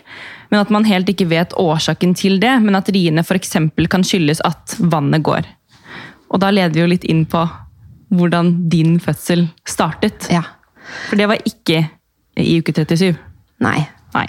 men 0.50 0.62
at 0.62 0.72
man 0.74 0.88
helt 0.88 1.10
ikke 1.12 1.28
vet 1.30 1.54
årsaken 1.60 2.16
til 2.18 2.40
det, 2.42 2.56
men 2.64 2.78
at 2.80 2.90
riene 2.94 3.24
f.eks. 3.24 3.58
kan 3.92 4.06
skyldes 4.08 4.42
at 4.48 4.78
vannet 4.80 5.24
går. 5.26 5.48
Og 6.32 6.42
da 6.44 6.52
leder 6.52 6.76
vi 6.76 6.84
jo 6.84 6.92
litt 6.92 7.08
inn 7.08 7.26
på 7.30 7.44
hvordan 8.14 8.54
din 8.72 9.00
fødsel 9.04 9.48
startet. 9.68 10.30
ja. 10.32 10.44
For 11.10 11.20
det 11.20 11.28
var 11.28 11.42
ikke 11.44 11.82
i 12.40 12.60
uke 12.62 12.72
37. 12.72 13.18
Nei. 13.60 13.80
Nei. 14.16 14.28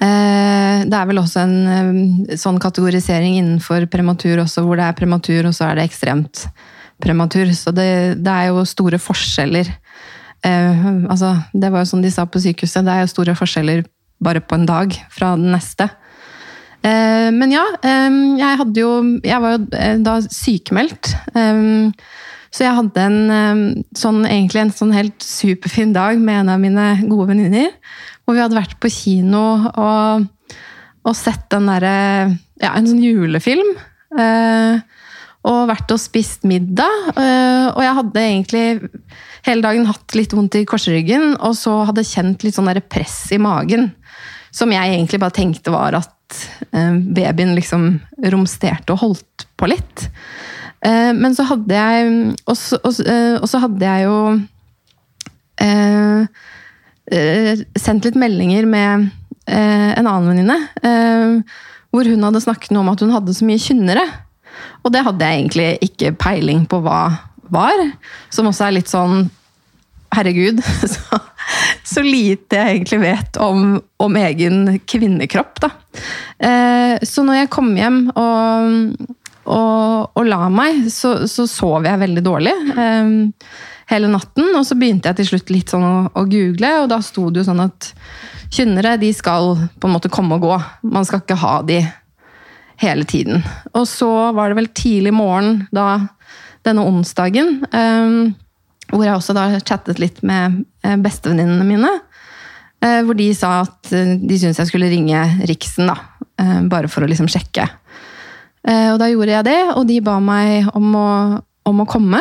Eh, 0.00 0.84
Det 0.88 0.94
er 0.96 1.06
vel 1.10 1.18
også 1.20 1.42
en 1.42 1.56
eh, 1.68 2.36
sånn 2.40 2.58
kategorisering 2.62 3.36
innenfor 3.36 3.84
prematur 3.92 4.40
også, 4.44 4.62
hvor 4.64 4.78
det 4.80 4.86
er 4.86 4.96
prematur, 4.96 5.48
og 5.50 5.52
så 5.56 5.66
er 5.68 5.76
det 5.76 5.84
ekstremt 5.90 6.46
prematur. 7.02 7.50
Så 7.52 7.74
det, 7.76 8.16
det 8.24 8.32
er 8.32 8.48
jo 8.48 8.64
store 8.64 8.96
forskjeller. 9.02 9.68
Eh, 10.46 10.86
altså, 11.10 11.34
det 11.52 11.72
var 11.74 11.84
jo 11.84 11.90
som 11.92 12.00
de 12.02 12.10
sa 12.14 12.24
på 12.24 12.40
sykehuset, 12.40 12.86
det 12.86 12.94
er 12.94 13.04
jo 13.04 13.12
store 13.12 13.34
forskjeller 13.36 13.84
bare 14.24 14.40
på 14.40 14.54
en 14.56 14.64
dag 14.66 14.94
fra 15.12 15.34
den 15.36 15.52
neste. 15.52 15.90
Eh, 16.86 17.28
men 17.34 17.52
ja, 17.52 17.64
jeg 17.82 18.58
hadde 18.62 18.80
jo 18.80 18.90
Jeg 19.26 19.40
var 19.42 19.56
jo 19.58 20.02
da 20.06 20.20
sykemeldt. 20.22 21.12
Så 22.50 22.64
jeg 22.64 22.76
hadde 22.78 23.04
en 23.04 23.84
sånn, 23.96 24.22
egentlig 24.24 24.62
en 24.62 24.74
sånn 24.74 24.94
helt 24.96 25.24
superfin 25.24 25.92
dag 25.92 26.18
med 26.20 26.42
en 26.42 26.52
av 26.54 26.62
mine 26.62 26.86
gode 27.04 27.28
venninner. 27.32 27.74
Hvor 28.24 28.36
vi 28.36 28.42
hadde 28.44 28.56
vært 28.58 28.78
på 28.80 28.90
kino 28.92 29.42
og, 29.68 30.24
og 31.04 31.16
sett 31.16 31.48
derre 31.52 31.96
Ja, 32.60 32.72
en 32.74 32.88
sånn 32.88 33.04
julefilm. 33.04 33.76
eh, 34.18 34.80
og 35.48 35.68
vært 35.70 35.92
og 35.94 36.00
spist 36.02 36.44
middag. 36.48 37.12
eh, 37.16 37.68
og 37.70 37.82
jeg 37.84 37.96
hadde 38.00 38.24
egentlig 38.24 38.90
hele 39.46 39.62
dagen 39.62 39.86
hatt 39.86 40.16
litt 40.18 40.34
vondt 40.34 40.58
i 40.58 40.64
korsryggen, 40.68 41.36
og 41.40 41.54
så 41.56 41.84
hadde 41.88 42.04
kjent 42.04 42.44
litt 42.44 42.56
sånn 42.56 42.68
press 42.88 43.30
i 43.32 43.38
magen. 43.38 43.92
Som 44.50 44.72
jeg 44.72 44.94
egentlig 44.94 45.20
bare 45.20 45.36
tenkte 45.36 45.72
var 45.72 45.94
at 45.94 46.48
eh, 46.72 46.96
babyen 46.96 47.54
liksom 47.54 48.00
romsterte 48.32 48.92
og 48.92 49.04
holdt 49.04 49.46
på 49.56 49.68
litt. 49.70 50.08
Eh, 50.86 51.12
Men 51.14 51.34
så 51.34 51.46
hadde 51.48 51.74
jeg 51.74 52.34
Og 52.46 52.56
så, 52.56 52.78
eh, 53.02 53.60
hadde 53.64 53.82
jeg 53.88 54.04
jo 54.06 54.18
eh, 55.58 56.26
eh, 57.10 57.64
sendt 57.78 58.06
litt 58.06 58.18
meldinger 58.18 58.66
med 58.68 59.08
eh, 59.48 59.90
en 59.98 60.06
annen 60.06 60.28
venninne. 60.30 60.58
Eh, 60.82 61.56
hvor 61.90 62.04
hun 62.06 62.22
hadde 62.28 62.44
snakket 62.44 62.70
noe 62.74 62.84
om 62.84 62.92
at 62.92 63.02
hun 63.02 63.14
hadde 63.14 63.34
så 63.34 63.46
mye 63.48 63.62
kynnere. 63.62 64.04
Og 64.84 64.92
det 64.94 65.02
hadde 65.06 65.24
jeg 65.24 65.40
egentlig 65.40 65.68
ikke 65.88 66.14
peiling 66.20 66.62
på 66.68 66.82
hva 66.84 67.00
var. 67.50 67.80
Som 68.30 68.50
også 68.50 68.68
er 68.68 68.78
litt 68.78 68.92
sånn 68.92 69.26
Herregud, 70.14 70.62
så, 70.94 71.18
så 71.84 72.00
lite 72.00 72.56
jeg 72.56 72.78
egentlig 72.78 72.98
vet 73.02 73.36
om, 73.44 73.74
om 74.00 74.14
egen 74.16 74.78
kvinnekropp, 74.88 75.58
da. 75.60 75.68
Så 77.04 77.24
når 77.26 77.42
jeg 77.42 77.50
kom 77.52 77.68
hjem 77.76 77.98
og, 78.14 79.10
og, 79.48 80.12
og 80.18 80.28
la 80.28 80.46
meg, 80.52 80.86
så, 80.92 81.14
så 81.30 81.48
sov 81.50 81.88
jeg 81.88 82.04
veldig 82.04 82.24
dårlig. 82.24 82.54
um, 82.76 83.18
hele 83.88 84.10
natten, 84.12 84.50
og 84.52 84.66
så 84.68 84.76
begynte 84.76 85.08
jeg 85.08 85.22
til 85.22 85.30
slutt 85.30 85.52
litt 85.54 85.72
sånn 85.72 85.86
å, 85.86 85.94
å 86.12 86.26
google, 86.28 86.74
og 86.82 86.90
da 86.92 87.00
sto 87.04 87.28
det 87.32 87.40
jo 87.40 87.48
sånn 87.48 87.64
at 87.64 87.92
kynnere 88.52 88.98
de 89.00 89.12
skal 89.16 89.54
på 89.80 89.88
en 89.88 89.94
måte 89.94 90.10
komme 90.12 90.36
og 90.36 90.44
gå. 90.44 90.58
Man 90.92 91.08
skal 91.08 91.22
ikke 91.22 91.38
ha 91.40 91.54
de 91.64 91.80
hele 92.82 93.06
tiden. 93.08 93.40
Og 93.72 93.88
så 93.88 94.10
var 94.36 94.50
det 94.50 94.58
vel 94.60 94.68
tidlig 94.76 95.14
morgen 95.16 95.64
da, 95.74 96.12
denne 96.68 96.84
onsdagen, 96.84 97.62
um, 97.72 98.36
hvor 98.92 99.04
jeg 99.04 99.16
også 99.16 99.36
da 99.36 99.48
chattet 99.60 100.00
litt 100.00 100.22
med 100.24 100.62
eh, 100.84 100.96
bestevenninnene 100.96 101.64
mine. 101.68 101.90
eh, 102.80 103.02
hvor 103.04 103.16
de 103.18 103.26
sa 103.36 103.58
at 103.66 103.90
eh, 103.92 104.14
de 104.16 104.38
syntes 104.38 104.62
jeg 104.62 104.70
skulle 104.70 104.88
ringe 104.88 105.20
Riksen, 105.48 105.90
da. 105.90 105.98
bare 106.70 106.88
for 106.88 107.04
å 107.04 107.10
liksom 107.10 107.28
sjekke. 107.28 107.66
Eh, 108.68 108.88
og 108.92 108.98
da 109.00 109.08
gjorde 109.08 109.32
jeg 109.32 109.46
det, 109.48 109.60
og 109.74 109.86
de 109.88 109.98
ba 110.04 110.18
meg 110.20 110.68
om 110.76 110.92
å, 110.98 111.10
om 111.68 111.82
å 111.84 111.88
komme. 111.88 112.20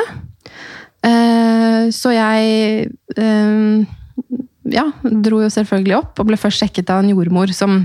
Eh, 1.05 1.89
så 1.93 2.13
jeg 2.15 2.87
eh, 3.17 3.97
ja, 4.77 4.85
dro 5.03 5.41
jo 5.43 5.51
selvfølgelig 5.53 5.97
opp 5.99 6.21
og 6.21 6.29
ble 6.31 6.39
først 6.39 6.63
sjekket 6.63 6.93
av 6.93 7.03
en 7.03 7.11
jordmor 7.11 7.51
som 7.55 7.83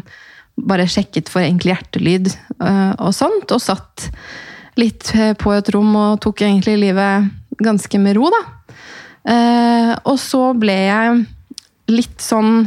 bare 0.62 0.86
sjekket 0.90 1.30
for 1.32 1.40
egentlig 1.40 1.72
hjertelyd 1.72 2.26
og 3.00 3.14
sånt, 3.16 3.54
og 3.54 3.62
satt 3.62 4.10
litt 4.76 5.08
på 5.40 5.52
et 5.56 5.70
rom 5.72 5.94
og 5.96 6.18
tok 6.20 6.42
egentlig 6.44 6.74
livet 6.82 7.30
ganske 7.62 8.00
med 8.02 8.18
ro, 8.18 8.28
da. 8.28 8.42
Og 10.04 10.18
så 10.20 10.42
ble 10.60 10.76
jeg 10.76 11.22
litt 11.88 12.20
sånn 12.20 12.66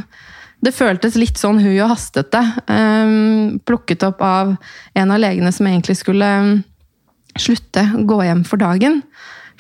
Det 0.65 0.73
føltes 0.73 1.17
litt 1.19 1.37
sånn 1.37 1.59
hui 1.61 1.75
og 1.77 1.91
hastete. 1.91 2.41
Um, 2.65 3.59
plukket 3.67 4.05
opp 4.07 4.23
av 4.25 4.55
en 4.97 5.13
av 5.13 5.21
legene 5.21 5.51
som 5.53 5.67
egentlig 5.69 5.99
skulle 5.99 6.29
slutte, 7.37 7.83
gå 8.07 8.21
hjem 8.25 8.45
for 8.47 8.61
dagen. 8.61 9.01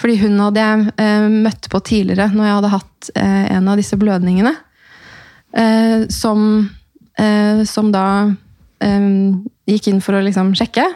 Fordi 0.01 0.17
hun 0.19 0.39
hadde 0.43 0.63
jeg 0.63 0.93
eh, 0.99 1.27
møtt 1.45 1.69
på 1.71 1.79
tidligere, 1.87 2.27
når 2.35 2.47
jeg 2.47 2.55
hadde 2.57 2.71
hatt 2.73 3.09
eh, 3.15 3.43
en 3.55 3.69
av 3.71 3.79
disse 3.79 3.95
blødningene. 3.99 4.51
Eh, 5.55 6.07
som, 6.11 6.41
eh, 7.19 7.63
som 7.69 7.91
da 7.95 8.05
eh, 8.83 9.09
gikk 9.71 9.91
inn 9.91 10.01
for 10.03 10.17
å 10.17 10.23
liksom 10.25 10.51
sjekke. 10.57 10.87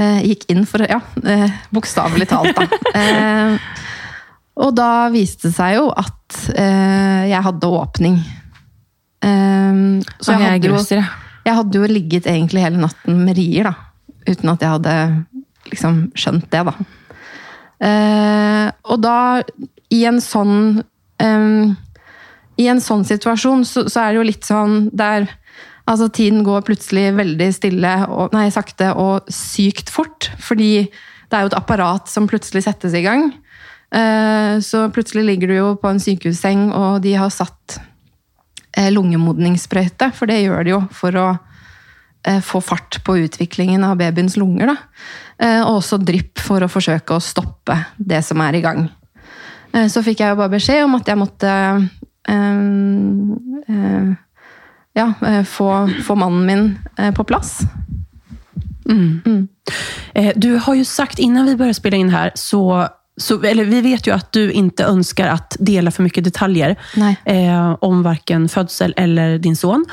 Eh, 0.00 0.20
gikk 0.30 0.46
inn 0.54 0.62
for 0.70 0.86
Ja, 0.86 1.00
eh, 1.24 1.58
bokstavelig 1.74 2.30
talt, 2.30 2.54
da. 2.58 2.68
Eh, 3.00 3.56
og 4.60 4.74
da 4.76 5.08
viste 5.08 5.48
det 5.48 5.54
seg 5.56 5.78
jo 5.78 5.86
at 5.88 6.36
jeg 6.50 7.42
hadde 7.46 7.68
åpning. 7.72 8.18
Eh, 9.24 9.82
så 10.20 10.36
jeg 10.36 10.40
jeg 10.40 10.54
hadde 10.54 10.70
jo 10.70 10.80
jeg. 11.00 11.54
hadde 11.56 11.82
jo 11.82 11.90
ligget 11.90 12.26
egentlig 12.30 12.64
hele 12.64 12.80
natten 12.80 13.24
med 13.26 13.36
rier, 13.38 13.70
da. 13.70 13.74
Uten 14.28 14.52
at 14.52 14.64
jeg 14.64 14.74
hadde 14.76 14.96
liksom 15.70 16.00
skjønt 16.18 16.48
det, 16.52 16.64
da. 16.68 16.74
Uh, 17.80 18.66
og 18.92 18.98
da, 19.00 19.18
i 19.88 20.02
en 20.04 20.18
sånn 20.20 20.82
um, 21.24 21.70
I 22.60 22.66
en 22.68 22.82
sånn 22.84 23.06
situasjon, 23.08 23.62
så, 23.64 23.86
så 23.88 24.02
er 24.02 24.10
det 24.10 24.18
jo 24.18 24.26
litt 24.28 24.44
sånn 24.44 24.82
der 24.92 25.30
Altså, 25.88 26.06
tiden 26.12 26.44
går 26.46 26.60
plutselig 26.62 27.08
veldig 27.16 27.46
stille, 27.56 27.92
og, 28.12 28.34
nei, 28.36 28.44
sakte 28.54 28.92
og 28.94 29.26
sykt 29.32 29.88
fort. 29.90 30.28
Fordi 30.38 30.84
det 30.86 31.34
er 31.34 31.42
jo 31.42 31.50
et 31.50 31.56
apparat 31.58 32.06
som 32.06 32.28
plutselig 32.30 32.62
settes 32.62 32.94
i 32.94 33.02
gang. 33.02 33.32
Uh, 33.90 34.60
så 34.62 34.84
plutselig 34.94 35.24
ligger 35.26 35.50
du 35.50 35.56
jo 35.56 35.72
på 35.80 35.90
en 35.90 35.98
sykehusseng, 35.98 36.68
og 36.76 37.00
de 37.02 37.16
har 37.18 37.32
satt 37.34 37.80
lungemodningssprøyte, 38.76 40.12
for 40.14 40.30
det 40.30 40.42
gjør 40.44 40.64
de 40.64 40.70
jo 40.70 40.80
for 40.94 41.16
å 41.18 41.26
eh, 42.26 42.40
få 42.44 42.60
fart 42.62 43.00
på 43.04 43.16
utviklingen 43.24 43.84
av 43.84 43.96
babyens 43.98 44.36
lunger. 44.36 44.66
Da. 44.70 44.76
Eh, 45.40 45.60
og 45.64 45.80
også 45.80 45.98
drypp 45.98 46.38
for 46.38 46.62
å 46.62 46.70
forsøke 46.70 47.16
å 47.16 47.24
stoppe 47.24 47.76
det 47.98 48.22
som 48.26 48.40
er 48.44 48.54
i 48.54 48.62
gang. 48.64 48.88
Eh, 49.72 49.88
så 49.90 50.02
fikk 50.06 50.20
jeg 50.20 50.34
jo 50.34 50.40
bare 50.40 50.54
beskjed 50.54 50.84
om 50.84 50.94
at 50.98 51.08
jeg 51.08 51.18
måtte 51.18 51.52
øh, 52.30 53.34
øh, 53.68 54.10
ja, 54.98 55.12
eh, 55.26 55.44
få, 55.46 55.70
få 56.06 56.14
mannen 56.18 56.46
min 56.46 56.78
eh, 56.98 57.12
på 57.14 57.24
plass. 57.24 57.60
Eh, 60.14 60.32
Du 60.36 60.56
har 60.58 60.74
jo 60.74 60.84
sagt 60.84 61.18
innan 61.22 61.46
vi 61.46 61.54
begynte 61.54 61.76
å 61.76 61.80
spille 61.80 62.00
inn 62.02 62.10
her, 62.10 62.32
så, 62.34 62.88
så, 63.20 63.40
eller 63.44 63.64
vi 63.64 63.80
vet 63.84 64.06
jo 64.06 64.14
at 64.14 64.30
du 64.32 64.50
ikke 64.50 64.86
ønsker 64.88 65.28
att 65.28 65.56
dela 65.60 65.90
for 65.90 66.02
mye 66.06 66.22
detaljer 66.22 66.76
eh, 67.26 67.74
om 67.80 68.02
varken 68.02 68.48
fødsel 68.48 68.94
eller 68.96 69.38
din 69.38 69.56
son. 69.56 69.84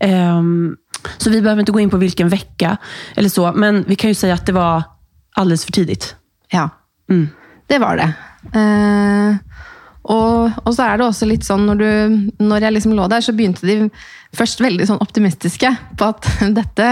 Eh, 0.00 0.42
så 1.18 1.30
vi 1.30 1.40
behöver 1.42 1.62
ikke 1.62 1.72
gå 1.72 1.80
inn 1.82 1.90
på 1.90 1.98
hvilken 1.98 2.28
vecka 2.28 2.76
eller 3.16 3.28
så, 3.28 3.52
men 3.54 3.84
vi 3.88 3.96
kan 3.96 4.10
jo 4.10 4.14
si 4.18 4.30
at 4.30 4.46
det 4.46 4.54
var 4.54 4.84
alldeles 5.36 5.64
for 5.64 5.72
tidigt. 5.72 6.14
Ja, 6.52 6.68
Mm. 7.08 7.28
det 7.68 7.78
var 7.78 7.96
det. 7.96 8.06
Eh, 8.58 9.36
og, 10.06 10.50
og 10.64 10.74
så 10.74 10.82
er 10.86 10.98
det 10.98 11.06
også 11.06 11.26
litt 11.26 11.44
sånn, 11.46 11.66
når, 11.66 11.76
du, 11.82 12.42
når 12.42 12.62
jeg 12.66 12.74
liksom 12.76 12.94
lå 12.94 13.06
der, 13.10 13.20
så 13.22 13.34
begynte 13.34 13.66
de 13.66 13.88
først 14.36 14.60
veldig 14.62 14.86
sånn 14.86 15.00
optimistiske 15.02 15.70
på 15.98 16.08
at 16.12 16.26
dette, 16.58 16.88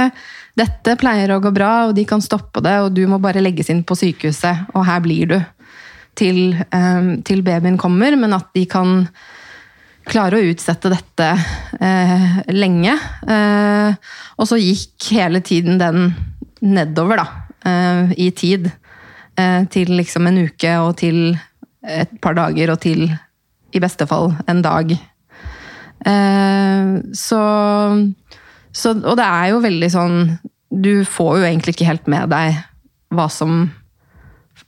dette 0.58 0.96
pleier 0.98 1.30
å 1.34 1.40
gå 1.42 1.50
bra, 1.54 1.72
og 1.88 1.94
de 1.98 2.04
kan 2.10 2.22
stoppe 2.22 2.62
det, 2.64 2.76
og 2.82 2.94
du 2.96 3.04
må 3.10 3.18
bare 3.22 3.42
legges 3.42 3.70
inn 3.74 3.84
på 3.86 3.94
sykehuset, 3.98 4.66
og 4.74 4.86
her 4.88 5.02
blir 5.04 5.30
du. 5.30 5.36
Til, 6.14 6.54
eh, 6.54 7.08
til 7.26 7.42
babyen 7.42 7.78
kommer, 7.80 8.14
men 8.16 8.36
at 8.36 8.52
de 8.54 8.66
kan 8.70 9.08
klare 10.04 10.38
å 10.38 10.52
utsette 10.52 10.92
dette 10.92 11.30
eh, 11.80 12.38
lenge. 12.52 12.94
Eh, 13.26 13.96
og 14.38 14.48
så 14.48 14.60
gikk 14.60 15.10
hele 15.16 15.40
tiden 15.44 15.80
den 15.80 16.12
nedover, 16.64 17.22
da, 17.22 17.26
eh, 17.64 18.14
i 18.26 18.30
tid. 18.36 18.70
Eh, 19.34 19.64
til 19.72 19.96
liksom 19.98 20.28
en 20.30 20.44
uke, 20.46 20.76
og 20.78 20.96
til 21.00 21.34
et 21.82 22.12
par 22.22 22.36
dager, 22.38 22.70
og 22.72 22.80
til 22.84 23.08
i 23.74 23.82
beste 23.82 24.06
fall 24.06 24.32
en 24.48 24.62
dag. 24.62 24.92
Eh, 26.06 26.92
så, 27.16 27.42
så 28.72 28.92
Og 28.92 29.16
det 29.16 29.24
er 29.24 29.46
jo 29.54 29.60
veldig 29.64 29.88
sånn 29.88 30.16
Du 30.68 30.90
får 31.08 31.38
jo 31.38 31.46
egentlig 31.46 31.72
ikke 31.72 31.86
helt 31.88 32.10
med 32.12 32.28
deg 32.28 32.58
hva 33.14 33.24
som 33.32 33.70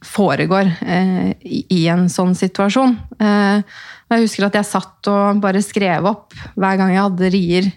foregår 0.04 0.70
eh, 0.82 1.32
i, 1.42 1.86
en 1.88 2.06
sånn 2.12 2.34
situasjon. 2.36 2.96
Eh, 3.20 3.62
jeg 4.12 4.24
husker 4.26 4.46
at 4.46 4.58
jeg 4.58 4.68
satt 4.68 5.10
og 5.10 5.40
bare 5.42 5.62
skrev 5.64 6.06
opp 6.08 6.36
hver 6.54 6.78
gang 6.78 6.92
jeg 6.94 7.04
hadde 7.04 7.32
rier 7.34 7.70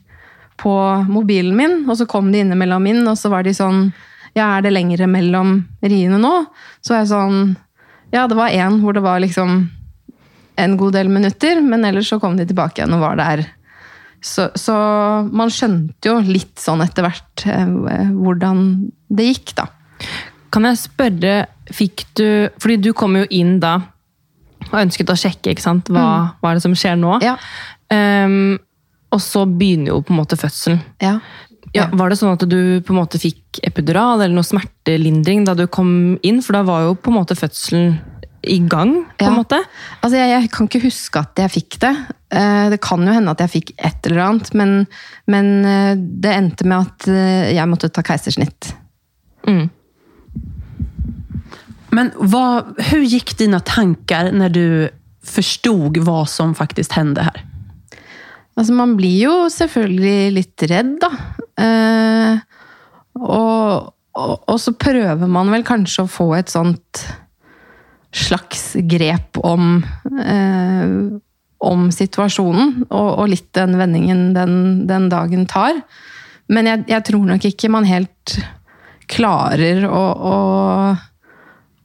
på 0.59 0.75
mobilen 1.07 1.55
min, 1.55 1.75
og 1.87 1.95
så 1.97 2.07
kom 2.09 2.31
de 2.33 2.43
innimellom 2.43 2.87
inn, 2.91 3.05
og 3.07 3.17
så 3.17 3.31
var 3.31 3.47
de 3.47 3.55
sånn 3.55 3.89
Ja, 4.37 4.57
er 4.57 4.61
det 4.61 4.75
lengre 4.75 5.07
mellom 5.09 5.63
riene 5.81 6.19
nå? 6.21 6.33
Så 6.83 6.93
var 6.93 7.03
jeg 7.03 7.11
sånn 7.13 7.39
Ja, 8.13 8.27
det 8.27 8.37
var 8.37 8.53
én 8.53 8.81
hvor 8.83 8.93
det 8.93 9.05
var 9.05 9.21
liksom 9.23 9.69
en 10.59 10.75
god 10.77 10.97
del 10.97 11.09
minutter, 11.09 11.61
men 11.63 11.85
ellers 11.87 12.09
så 12.11 12.19
kom 12.19 12.35
de 12.35 12.45
tilbake 12.45 12.81
igjen 12.81 12.97
og 12.97 13.05
var 13.05 13.15
der. 13.15 13.45
Så, 14.19 14.49
så 14.59 14.75
man 15.31 15.51
skjønte 15.53 16.09
jo 16.09 16.17
litt 16.25 16.59
sånn 16.59 16.83
etter 16.83 17.05
hvert 17.05 17.45
eh, 17.47 18.09
hvordan 18.11 18.65
det 19.07 19.29
gikk, 19.29 19.53
da. 19.55 19.69
Kan 20.51 20.65
jeg 20.69 20.77
spørre, 20.81 21.33
fikk 21.69 22.05
du 22.17 22.49
Fordi 22.59 22.77
du 22.81 22.91
kom 22.97 23.15
jo 23.19 23.25
inn 23.29 23.59
da 23.63 23.77
og 24.69 24.75
ønsket 24.83 25.09
å 25.09 25.15
sjekke 25.17 25.53
ikke 25.53 25.63
sant? 25.63 25.87
Hva, 25.89 26.01
hva 26.41 26.49
er 26.51 26.57
det 26.59 26.61
som 26.65 26.73
skjer 26.77 26.97
nå. 26.99 27.13
Ja. 27.23 27.37
Um, 27.89 28.57
og 29.15 29.21
så 29.23 29.45
begynner 29.47 29.93
jo 29.95 30.01
på 30.05 30.11
en 30.13 30.19
måte 30.19 30.37
fødselen. 30.37 30.81
Ja. 31.01 31.15
Ja, 31.73 31.85
var 31.95 32.11
det 32.11 32.17
sånn 32.19 32.33
at 32.35 32.43
du 32.49 32.81
på 32.85 32.93
en 32.93 32.99
måte 32.99 33.17
fikk 33.21 33.61
epidural 33.65 34.19
eller 34.19 34.35
noe 34.35 34.45
smertelindring 34.45 35.45
da 35.47 35.55
du 35.57 35.63
kom 35.71 36.17
inn? 36.27 36.41
For 36.45 36.57
da 36.59 36.61
var 36.67 36.83
jo 36.89 36.93
på 36.99 37.09
en 37.09 37.17
måte 37.21 37.37
fødselen 37.39 37.95
i 38.43 38.59
gang, 38.71 38.93
på 39.17 39.25
Ja. 39.25 39.31
en 39.31 39.39
måte. 39.39 39.57
Altså, 40.03 40.15
jeg, 40.19 40.29
jeg 40.35 40.51
kan 40.53 40.69
ikke 40.69 40.83
huske 40.85 41.23
at 41.23 41.41
jeg 41.41 41.51
fikk 41.55 41.79
det. 41.87 41.95
Eh, 42.35 42.69
Det 42.75 42.81
kan 42.83 43.01
jo 43.07 43.15
hende 43.15 43.31
at 43.33 43.39
jeg 43.47 43.49
fikk 43.55 43.73
et 43.79 44.05
eller 44.11 44.21
annet, 44.27 44.53
men, 44.53 44.87
men 45.27 45.49
eh, 45.65 45.95
det 45.97 46.35
endte 46.35 46.67
med 46.67 46.85
at 46.85 47.07
eh, 47.09 47.49
jeg 47.55 47.67
måtte 47.71 47.89
ta 47.95 48.03
keisersnitt. 48.05 48.73
Mm. 49.47 49.69
Men 51.91 52.12
vad, 52.15 52.74
hur 52.77 53.01
gick 53.01 53.38
dina 53.38 53.60
tankar 53.60 54.31
när 54.31 54.50
du 54.50 54.89
förstod 55.24 55.98
vad 55.98 56.29
som 56.29 56.55
faktiskt 56.55 56.91
hände 56.91 57.22
här? 57.22 57.46
Altså, 58.60 58.73
man 58.73 58.97
blir 58.99 59.23
jo 59.23 59.36
selvfølgelig 59.47 60.32
litt 60.36 60.63
redd, 60.67 60.97
da. 60.99 61.10
Eh, 61.63 62.39
og, 63.15 63.93
og, 64.19 64.34
og 64.52 64.58
så 64.60 64.73
prøver 64.75 65.32
man 65.32 65.52
vel 65.54 65.63
kanskje 65.63 66.04
å 66.04 66.12
få 66.12 66.34
et 66.36 66.52
sånt 66.52 67.06
slags 68.12 68.73
grep 68.89 69.39
om, 69.45 69.80
eh, 70.25 70.91
om 71.71 71.88
situasjonen, 71.93 72.73
og, 72.89 73.10
og 73.21 73.32
litt 73.32 73.47
den 73.56 73.78
vendingen 73.80 74.34
den, 74.36 74.56
den 74.89 75.08
dagen 75.13 75.47
tar. 75.47 75.80
Men 76.52 76.67
jeg, 76.67 76.84
jeg 76.89 77.06
tror 77.08 77.28
nok 77.30 77.47
ikke 77.47 77.71
man 77.71 77.88
helt 77.88 78.39
klarer 79.10 79.86
å, 79.88 80.04
å, 80.04 80.36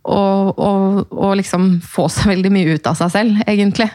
å, 0.04 0.22
og, 0.52 1.12
og, 1.12 1.30
liksom 1.40 1.78
få 1.84 2.08
seg 2.12 2.34
veldig 2.34 2.52
mye 2.52 2.76
ut 2.76 2.88
av 2.90 2.98
seg 2.98 3.12
selv, 3.14 3.44
egentlig. 3.48 3.88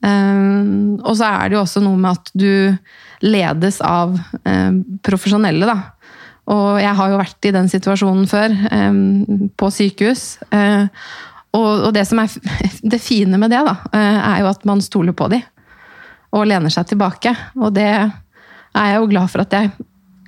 Um, 0.00 0.96
og 1.04 1.14
så 1.18 1.28
er 1.28 1.48
det 1.48 1.58
jo 1.58 1.62
også 1.62 1.82
noe 1.84 2.00
med 2.00 2.16
at 2.16 2.30
du 2.32 2.76
ledes 3.24 3.80
av 3.84 4.14
um, 4.44 4.78
profesjonelle, 5.04 5.68
da. 5.68 5.78
Og 6.50 6.80
jeg 6.82 6.96
har 6.98 7.10
jo 7.12 7.20
vært 7.20 7.46
i 7.46 7.52
den 7.54 7.68
situasjonen 7.70 8.28
før, 8.30 8.54
um, 8.72 9.50
på 9.60 9.70
sykehus. 9.74 10.24
Uh, 10.52 10.88
og, 11.56 11.86
og 11.88 11.92
det 11.94 12.06
som 12.08 12.22
er 12.22 12.32
det 12.94 13.02
fine 13.02 13.40
med 13.40 13.52
det, 13.52 13.60
da, 13.66 13.76
uh, 13.92 14.18
er 14.34 14.42
jo 14.42 14.50
at 14.50 14.66
man 14.68 14.82
stoler 14.84 15.16
på 15.16 15.30
de. 15.32 15.40
Og 16.36 16.48
lener 16.48 16.72
seg 16.72 16.88
tilbake. 16.92 17.34
Og 17.60 17.72
det 17.76 17.90
er 17.90 18.90
jeg 18.92 19.00
jo 19.00 19.10
glad 19.10 19.32
for 19.32 19.44
at 19.44 19.56
jeg 19.56 19.72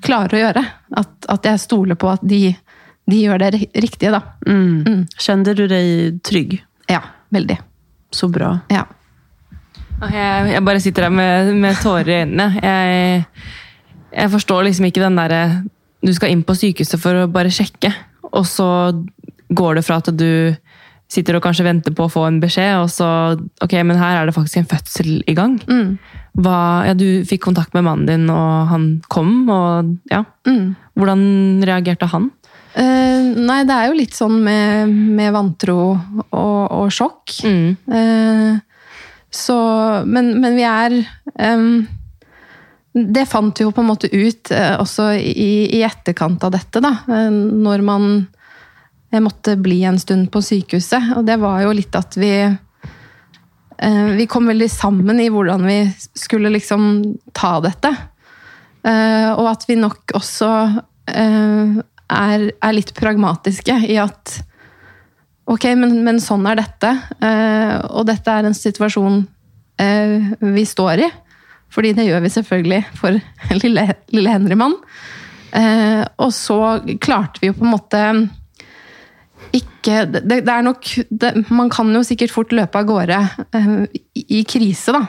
klarer 0.02 0.36
å 0.36 0.44
gjøre. 0.46 0.64
At, 0.98 1.12
at 1.32 1.48
jeg 1.48 1.62
stoler 1.62 1.98
på 1.98 2.10
at 2.12 2.24
de, 2.26 2.48
de 3.10 3.18
gjør 3.24 3.38
det 3.42 3.50
ri- 3.56 3.70
riktige, 3.82 4.12
da. 4.14 4.20
Mm. 4.46 5.06
Kände 5.18 5.54
du 5.58 5.64
deg 5.70 6.20
trygg? 6.24 6.58
Ja, 6.90 7.00
veldig. 7.34 7.58
Så 8.14 8.28
bra. 8.30 8.58
Ja. 8.70 8.84
Jeg, 10.02 10.48
jeg 10.56 10.64
bare 10.66 10.80
sitter 10.82 11.06
her 11.06 11.14
med, 11.14 11.52
med 11.62 11.76
tårer 11.82 12.08
i 12.10 12.16
øynene. 12.24 12.48
Jeg, 12.62 13.24
jeg 14.12 14.30
forstår 14.32 14.64
liksom 14.66 14.88
ikke 14.88 15.02
den 15.04 15.18
derre 15.20 15.42
Du 16.02 16.10
skal 16.14 16.32
inn 16.34 16.42
på 16.42 16.56
sykehuset 16.58 16.98
for 17.00 17.14
å 17.22 17.28
bare 17.30 17.52
sjekke, 17.54 17.92
og 18.32 18.42
så 18.50 18.66
går 19.54 19.78
det 19.78 19.84
fra 19.86 20.00
at 20.02 20.08
du 20.18 20.54
sitter 21.12 21.36
og 21.36 21.44
kanskje 21.44 21.66
venter 21.66 21.92
på 21.94 22.06
å 22.08 22.10
få 22.10 22.24
en 22.26 22.40
beskjed, 22.42 22.72
og 22.82 22.88
så 22.90 23.06
Ok, 23.62 23.74
men 23.84 23.98
her 24.00 24.16
er 24.22 24.26
det 24.26 24.34
faktisk 24.34 24.62
en 24.62 24.70
fødsel 24.72 25.10
i 25.28 25.34
gang. 25.36 25.58
Mm. 25.68 25.98
Hva, 26.42 26.56
ja, 26.88 26.94
du 26.98 27.22
fikk 27.28 27.44
kontakt 27.44 27.74
med 27.76 27.84
mannen 27.86 28.08
din, 28.08 28.26
og 28.32 28.70
han 28.72 28.86
kom, 29.12 29.34
og 29.52 29.92
ja. 30.10 30.24
Mm. 30.48 30.72
Hvordan 30.98 31.22
reagerte 31.68 32.08
han? 32.10 32.30
Eh, 32.72 33.24
nei, 33.36 33.62
det 33.68 33.74
er 33.76 33.90
jo 33.90 33.96
litt 33.98 34.14
sånn 34.16 34.38
med, 34.44 34.92
med 34.92 35.32
vantro 35.34 35.78
og, 35.92 36.60
og 36.72 36.86
sjokk. 36.94 37.34
Mm. 37.44 37.66
Uh, 37.86 38.60
så 39.32 39.56
Men, 40.08 40.34
men 40.42 40.56
vi 40.58 40.64
er 40.68 40.94
um, 41.40 41.86
Det 42.92 43.22
fant 43.24 43.56
vi 43.56 43.64
jo 43.64 43.72
på 43.72 43.80
en 43.80 43.88
måte 43.88 44.10
ut 44.12 44.52
uh, 44.52 44.76
også 44.82 45.10
i, 45.16 45.50
i 45.78 45.82
etterkant 45.84 46.44
av 46.44 46.52
dette, 46.52 46.82
da. 46.84 46.92
når 47.08 47.84
man 47.84 48.12
jeg 49.12 49.20
måtte 49.20 49.58
bli 49.60 49.82
en 49.84 49.98
stund 50.00 50.30
på 50.32 50.40
sykehuset. 50.40 51.10
Og 51.18 51.26
det 51.28 51.36
var 51.40 51.58
jo 51.66 51.74
litt 51.76 51.92
at 51.98 52.16
vi 52.16 52.32
Vi 53.82 54.24
kom 54.30 54.46
veldig 54.46 54.68
sammen 54.70 55.18
i 55.20 55.26
hvordan 55.28 55.66
vi 55.66 55.76
skulle 56.16 56.52
liksom 56.54 57.02
ta 57.34 57.56
dette. 57.60 57.90
Og 58.86 59.48
at 59.50 59.66
vi 59.68 59.76
nok 59.76 60.14
også 60.16 60.48
er, 62.12 62.48
er 62.62 62.74
litt 62.76 62.94
pragmatiske 62.98 63.76
i 63.88 63.98
at 64.02 64.40
Ok, 65.50 65.64
men, 65.74 65.96
men 66.06 66.20
sånn 66.22 66.44
er 66.46 66.60
dette. 66.60 66.92
eh, 67.18 67.74
og 67.90 68.06
dette 68.06 68.30
er 68.30 68.46
en 68.46 68.54
situasjon 68.56 69.24
eh, 69.82 70.28
vi 70.38 70.62
står 70.68 71.02
i. 71.02 71.08
Fordi 71.72 71.90
det 71.96 72.06
gjør 72.06 72.22
vi 72.22 72.30
selvfølgelig 72.30 72.78
for 73.00 73.18
lille, 73.64 73.84
lille 74.14 74.36
Henrymann. 74.36 74.76
Eh, 75.50 76.04
og 76.22 76.30
så 76.36 76.60
klarte 77.02 77.42
vi 77.42 77.50
jo 77.50 77.56
på 77.58 77.66
en 77.66 77.74
måte 77.74 78.04
ikke 79.52 80.06
Det, 80.08 80.22
det 80.30 80.48
er 80.48 80.62
nok 80.64 80.86
det, 81.10 81.30
Man 81.52 81.68
kan 81.68 81.90
jo 81.92 82.00
sikkert 82.06 82.32
fort 82.32 82.54
løpe 82.56 82.78
av 82.78 82.86
gårde 82.88 83.18
i, 83.92 84.22
i 84.38 84.44
krise, 84.48 84.94
da. 84.94 85.02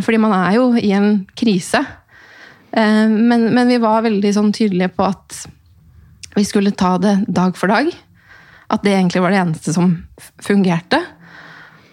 Fordi 0.00 0.20
man 0.22 0.32
er 0.32 0.54
jo 0.54 0.70
i 0.78 0.92
en 0.94 1.26
krise. 1.36 1.82
Men, 2.70 3.48
men 3.50 3.68
vi 3.68 3.80
var 3.82 4.06
veldig 4.06 4.30
sånn 4.32 4.54
tydelige 4.56 4.94
på 4.94 5.04
at 5.10 5.42
vi 6.36 6.44
skulle 6.44 6.74
ta 6.76 6.96
det 7.00 7.18
dag 7.28 7.56
for 7.56 7.72
dag. 7.72 7.90
At 8.72 8.82
det 8.84 8.94
egentlig 8.94 9.22
var 9.22 9.32
det 9.32 9.40
eneste 9.40 9.72
som 9.74 9.92
fungerte. 10.42 11.00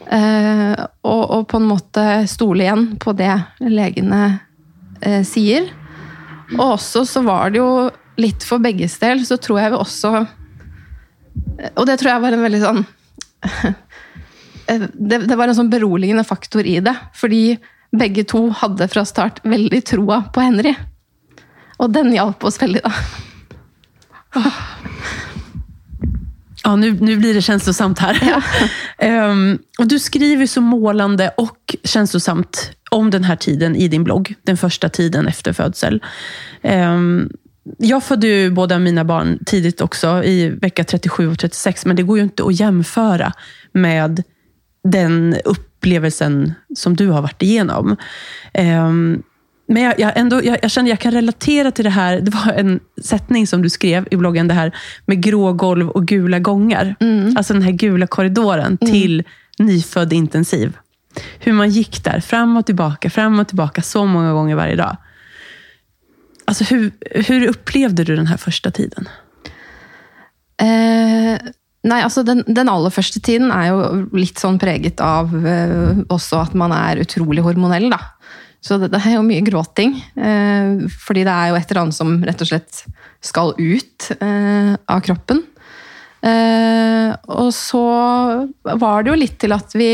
Eh, 0.04 0.74
og, 1.08 1.24
og 1.24 1.46
på 1.52 1.60
en 1.62 1.70
måte 1.70 2.06
stole 2.28 2.66
igjen 2.66 2.88
på 3.02 3.14
det 3.16 3.32
legene 3.64 4.24
eh, 5.02 5.22
sier. 5.28 5.70
Og 6.58 6.66
også 6.76 7.06
så 7.08 7.24
var 7.26 7.54
det 7.54 7.62
jo 7.62 7.90
litt 8.20 8.46
for 8.46 8.62
begges 8.64 8.98
del, 9.02 9.24
så 9.26 9.40
tror 9.42 9.58
jeg 9.58 9.72
vi 9.74 9.78
også 9.80 10.10
Og 11.74 11.88
det 11.90 11.96
tror 11.98 12.12
jeg 12.12 12.22
var 12.22 12.36
en 12.36 12.44
veldig 12.46 12.60
sånn 12.62 12.82
eh, 14.70 14.84
det, 14.94 15.24
det 15.26 15.38
var 15.40 15.50
en 15.50 15.58
sånn 15.58 15.72
beroligende 15.72 16.26
faktor 16.28 16.68
i 16.68 16.78
det. 16.84 16.94
Fordi 17.18 17.58
begge 17.94 18.26
to 18.30 18.48
hadde 18.62 18.90
fra 18.90 19.06
start 19.06 19.42
veldig 19.46 19.82
troa 19.86 20.24
på 20.34 20.44
Henry. 20.46 20.74
Og 21.82 21.94
den 21.94 22.14
hjalp 22.14 22.44
oss 22.48 22.60
veldig, 22.62 22.84
da. 22.86 22.94
Ja, 26.64 26.76
nu, 26.76 26.98
nu 27.02 27.18
blir 27.18 27.34
det 27.34 27.42
känslosamt 27.42 28.00
här. 28.00 28.44
Ehm, 28.98 29.60
och 29.80 29.88
du 29.88 30.00
skriver 30.00 30.46
så 30.46 30.62
målande 30.62 31.30
och 31.38 31.76
känslosamt 31.84 32.72
om 32.92 33.10
den 33.10 33.24
här 33.24 33.36
tiden 33.36 33.76
i 33.76 33.88
din 33.88 34.04
blogg. 34.04 34.36
Den 34.44 34.58
första 34.58 34.90
tiden 34.90 35.28
efter 35.28 35.54
födsel. 35.54 36.04
Um, 36.62 37.30
jag 37.78 38.04
födde 38.04 38.28
ju 38.28 38.52
båda 38.52 38.80
mina 38.80 39.06
barn 39.06 39.40
tidigt 39.46 39.82
också, 39.82 40.24
i 40.24 40.50
vecka 40.50 40.84
37 40.84 41.32
och 41.32 41.40
36, 41.40 41.86
men 41.86 41.96
det 41.96 42.04
går 42.04 42.18
ju 42.18 42.24
inte 42.24 42.44
att 42.44 42.60
jämföra 42.60 43.34
med 43.72 44.24
den 44.84 45.36
upplevelsen 45.46 46.54
som 46.76 46.96
du 46.96 47.08
har 47.08 47.22
varit 47.22 47.42
igenom. 47.42 47.98
Ehm, 48.54 49.24
men 49.68 49.84
jag, 49.84 50.00
jag, 50.00 50.12
ändå, 50.16 50.44
jag, 50.44 50.58
jag 50.62 50.72
känner 50.72 50.90
jag 50.90 51.00
kan 51.00 51.12
relatera 51.12 51.72
till 51.72 51.86
det 51.86 51.90
här. 51.90 52.22
Det 52.22 52.32
var 52.32 52.54
en 52.54 52.80
sättning 53.02 53.48
som 53.48 53.62
du 53.62 53.70
skrev 53.70 54.08
i 54.12 54.16
bloggen, 54.16 54.48
det 54.48 54.54
här 54.54 54.76
med 55.06 55.24
grå 55.24 55.54
golv 55.54 55.90
och 55.90 56.08
gula 56.08 56.40
gångar. 56.40 56.96
Alltså 57.36 57.54
den 57.54 57.62
här 57.62 57.72
gula 57.72 58.08
korridoren 58.08 58.78
till 58.78 59.24
nyfödd 59.60 60.14
intensiv. 60.14 60.78
Hur 61.40 61.54
man 61.54 61.70
gick 61.70 62.04
där, 62.04 62.20
fram 62.20 62.58
och 62.58 62.66
tillbaka, 62.66 63.10
fram 63.10 63.40
och 63.40 63.48
tillbaka 63.48 63.82
så 63.82 64.06
många 64.06 64.34
gånger 64.34 64.56
varje 64.56 64.76
dag. 64.76 64.98
Alltså 66.46 66.64
hur, 66.64 66.92
hur 67.12 67.48
upplevde 67.48 68.04
du 68.04 68.16
den 68.16 68.28
här 68.28 68.38
första 68.38 68.72
tiden? 68.72 69.10
Eh, 70.62 71.40
nei, 71.84 72.02
altså 72.02 72.24
den, 72.24 72.44
den 72.48 72.70
aller 72.70 72.94
første 72.94 73.22
tiden 73.24 73.52
er 73.52 73.70
jo 73.72 73.80
litt 74.16 74.40
sånn 74.40 74.60
preget 74.62 75.02
av 75.04 75.34
eh, 75.48 76.04
også 76.14 76.44
at 76.44 76.54
man 76.58 76.76
er 76.76 77.02
utrolig 77.04 77.44
hormonell, 77.46 77.90
da. 77.94 78.00
Så 78.64 78.78
det, 78.80 78.94
det 78.94 79.02
er 79.04 79.18
jo 79.18 79.26
mye 79.28 79.44
gråting. 79.44 79.98
Eh, 80.16 80.86
fordi 81.06 81.26
det 81.28 81.34
er 81.34 81.52
jo 81.52 81.58
et 81.60 81.72
eller 81.72 81.82
annet 81.84 81.98
som 81.98 82.16
rett 82.24 82.44
og 82.46 82.50
slett 82.50 82.84
skal 83.24 83.52
ut 83.60 84.12
eh, 84.20 84.74
av 84.88 85.04
kroppen. 85.04 85.44
Eh, 86.24 87.10
og 87.36 87.52
så 87.56 87.84
var 88.64 89.04
det 89.04 89.12
jo 89.12 89.20
litt 89.20 89.36
til 89.44 89.52
at 89.52 89.74
vi 89.76 89.90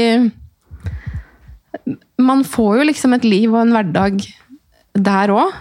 Man 2.21 2.43
får 2.45 2.75
jo 2.77 2.83
liksom 2.85 3.15
et 3.15 3.25
liv 3.25 3.49
og 3.49 3.63
en 3.63 3.73
hverdag 3.73 4.21
der 4.93 5.33
òg. 5.33 5.55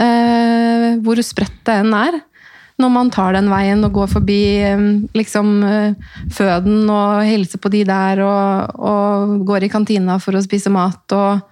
Eh, 0.00 0.94
hvor 1.04 1.20
spredt 1.22 1.60
det 1.68 1.82
enn 1.82 1.92
er 1.98 2.22
når 2.82 2.90
man 2.90 3.10
tar 3.14 3.36
den 3.36 3.46
veien 3.52 3.84
og 3.86 3.94
går 3.94 4.08
forbi 4.10 4.40
eh, 4.66 4.80
liksom 5.14 5.50
eh, 5.62 6.14
føden 6.34 6.88
og 6.90 7.22
hilser 7.22 7.60
på 7.62 7.70
de 7.70 7.84
der 7.86 8.22
og, 8.24 8.80
og 8.82 9.36
går 9.46 9.66
i 9.66 9.70
kantina 9.70 10.16
for 10.22 10.34
å 10.34 10.42
spise 10.42 10.72
mat 10.74 11.14
og, 11.14 11.44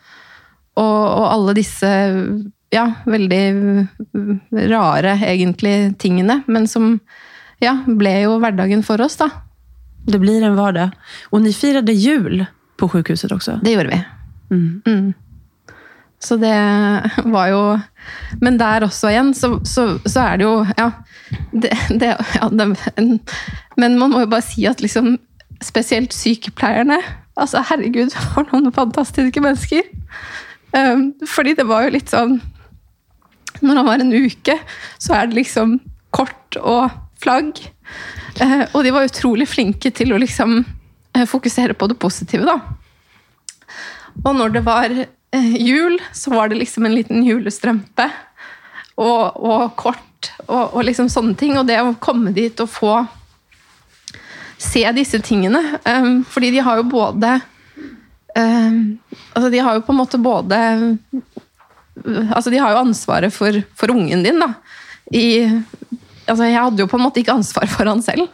og, 0.81 0.99
og 1.05 1.27
alle 1.29 1.55
disse 1.59 1.91
ja, 2.73 2.87
veldig 3.05 3.45
rare 4.73 5.17
egentlig 5.29 5.93
tingene, 6.01 6.41
men 6.49 6.69
som 6.71 6.95
ja, 7.63 7.77
ble 7.87 8.15
jo 8.25 8.39
hverdagen 8.43 8.83
for 8.87 9.03
oss, 9.05 9.19
da. 9.21 9.29
Det 10.09 10.19
blir 10.19 10.43
en 10.43 10.57
hverdag. 10.59 10.97
Og 11.31 11.45
ni 11.45 11.53
firade 11.55 11.95
jul 11.95 12.43
på 12.81 12.89
sjukhuset 12.91 13.35
også? 13.35 13.61
Det 13.63 13.77
gjorde 13.77 13.93
vi. 13.93 14.01
Mm. 14.53 14.83
Mm. 14.87 15.13
Så 16.23 16.37
det 16.39 16.55
var 17.25 17.47
jo 17.51 17.61
Men 18.41 18.59
der 18.59 18.85
også 18.87 19.09
igjen, 19.11 19.33
så, 19.35 19.57
så, 19.67 19.99
så 20.07 20.21
er 20.21 20.37
det 20.39 20.45
jo 20.47 20.67
Ja. 20.79 20.91
Det, 21.53 21.71
det, 22.01 22.11
ja 22.37 22.49
det, 22.53 22.67
men 23.77 23.99
man 23.99 24.11
må 24.13 24.21
jo 24.21 24.29
bare 24.31 24.45
si 24.45 24.67
at 24.69 24.83
liksom 24.85 25.17
Spesielt 25.63 26.13
sykepleierne. 26.15 26.97
Altså, 27.39 27.61
herregud, 27.63 28.11
for 28.35 28.49
noen 28.51 28.73
fantastiske 28.75 29.41
mennesker. 29.41 29.87
Um, 30.73 31.13
fordi 31.29 31.55
det 31.59 31.67
var 31.69 31.85
jo 31.85 31.93
litt 31.93 32.09
sånn 32.09 32.39
Når 33.61 33.77
han 33.77 33.85
var 33.85 34.01
en 34.01 34.15
uke, 34.15 34.55
så 34.97 35.19
er 35.19 35.29
det 35.29 35.37
liksom 35.37 35.75
kort 36.11 36.57
og 36.59 36.91
flagg. 37.23 37.61
Eh, 38.41 38.65
og 38.73 38.83
de 38.85 38.93
var 38.95 39.07
utrolig 39.07 39.47
flinke 39.49 39.93
til 39.95 40.13
å 40.13 40.21
liksom 40.21 40.63
eh, 40.63 41.27
fokusere 41.29 41.77
på 41.79 41.89
det 41.93 41.99
positive, 42.01 42.49
da. 42.49 42.57
Og 44.25 44.35
når 44.37 44.57
det 44.57 44.65
var 44.67 44.93
eh, 44.93 45.55
jul, 45.63 46.01
så 46.13 46.35
var 46.35 46.51
det 46.51 46.59
liksom 46.61 46.89
en 46.89 46.97
liten 46.97 47.23
julestrømpe. 47.27 48.09
Og, 49.01 49.39
og 49.41 49.77
kort 49.81 50.33
og, 50.47 50.75
og 50.75 50.83
liksom 50.85 51.09
sånne 51.13 51.37
ting. 51.39 51.57
Og 51.59 51.69
det 51.69 51.81
å 51.81 51.95
komme 52.03 52.35
dit 52.37 52.59
og 52.61 52.71
få 52.71 52.97
se 54.63 54.85
disse 54.95 55.19
tingene 55.27 55.59
um, 55.89 56.21
Fordi 56.29 56.53
de 56.55 56.61
har 56.63 56.79
jo 56.79 56.85
både 56.87 57.33
Altså, 58.37 59.51
de 59.53 59.59
har 59.61 59.75
jo 59.77 59.83
på 59.85 59.93
en 59.93 59.99
måte 59.99 60.19
både 60.23 60.59
Altså, 62.33 62.49
de 62.51 62.57
har 62.63 62.73
jo 62.73 62.81
ansvaret 62.87 63.33
for, 63.35 63.59
for 63.77 63.93
ungen 63.93 64.23
din, 64.25 64.39
da. 64.41 64.55
I 65.13 65.25
Altså, 66.23 66.47
jeg 66.47 66.57
hadde 66.57 66.81
jo 66.81 66.87
på 66.89 66.97
en 66.97 67.05
måte 67.05 67.21
ikke 67.21 67.35
ansvar 67.35 67.67
for 67.69 67.89
han 67.91 68.01
selv 68.05 68.29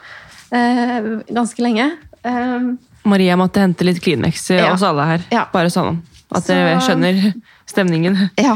eh, 0.54 1.08
ganske 1.34 1.62
lenge. 1.64 1.86
Um, 2.22 2.76
Maria 3.08 3.34
måtte 3.40 3.62
hente 3.62 3.84
litt 3.88 3.98
Kleenex 4.04 4.42
til 4.46 4.58
Ja. 4.60 4.70
oss 4.74 4.84
alle 4.84 5.06
her. 5.08 5.24
Ja. 5.32 5.46
Bare 5.52 5.70
sånn 5.72 6.02
at 6.30 6.44
Så- 6.44 6.52
dere 6.52 6.78
skjønner 6.84 7.32
stemningen. 7.66 8.30
Ja. 8.38 8.54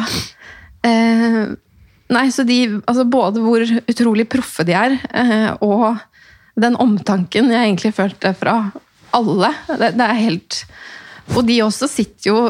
Eh, 0.85 1.55
nei, 2.13 2.27
så 2.29 2.45
de 2.47 2.81
Altså 2.87 3.05
både 3.09 3.41
hvor 3.41 3.65
utrolig 3.89 4.29
proffe 4.29 4.65
de 4.69 4.73
er, 4.77 4.99
eh, 5.15 5.57
og 5.65 5.99
den 6.61 6.77
omtanken 6.77 7.49
jeg 7.51 7.65
egentlig 7.65 7.95
følte 7.97 8.35
fra 8.37 8.71
alle. 9.15 9.55
Det, 9.79 9.95
det 9.97 10.07
er 10.11 10.21
helt 10.29 10.65
Og 11.37 11.47
de 11.47 11.63
også 11.65 11.91
sitter 11.91 12.31
jo 12.33 12.43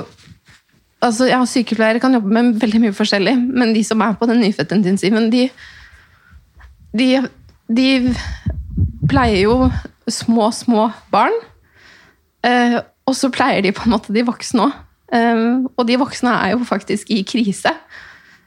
Altså, 1.03 1.27
ja, 1.27 1.41
Sykepleiere 1.43 1.99
kan 1.99 2.15
jobbe 2.15 2.31
med 2.31 2.61
veldig 2.63 2.79
mye 2.79 2.95
forskjellig, 2.95 3.33
men 3.35 3.73
de 3.75 3.81
som 3.83 3.99
er 4.07 4.13
på 4.15 4.27
den 4.31 4.39
nyfødtintensiven, 4.39 5.33
de, 5.33 5.49
de, 6.95 7.09
de 7.67 7.87
pleier 9.11 9.41
jo 9.41 9.57
små, 10.07 10.53
små 10.55 10.85
barn. 11.11 11.35
Eh, 12.47 12.79
og 13.03 13.19
så 13.19 13.33
pleier 13.35 13.67
de 13.67 13.75
på 13.75 13.89
en 13.89 13.97
måte 13.97 14.15
de 14.15 14.23
voksne 14.29 14.69
òg. 14.69 14.79
Eh, 15.19 15.43
og 15.75 15.89
de 15.91 15.99
voksne 15.99 16.37
er 16.39 16.55
jo 16.55 16.63
faktisk 16.71 17.11
i 17.11 17.25
krise. 17.27 17.75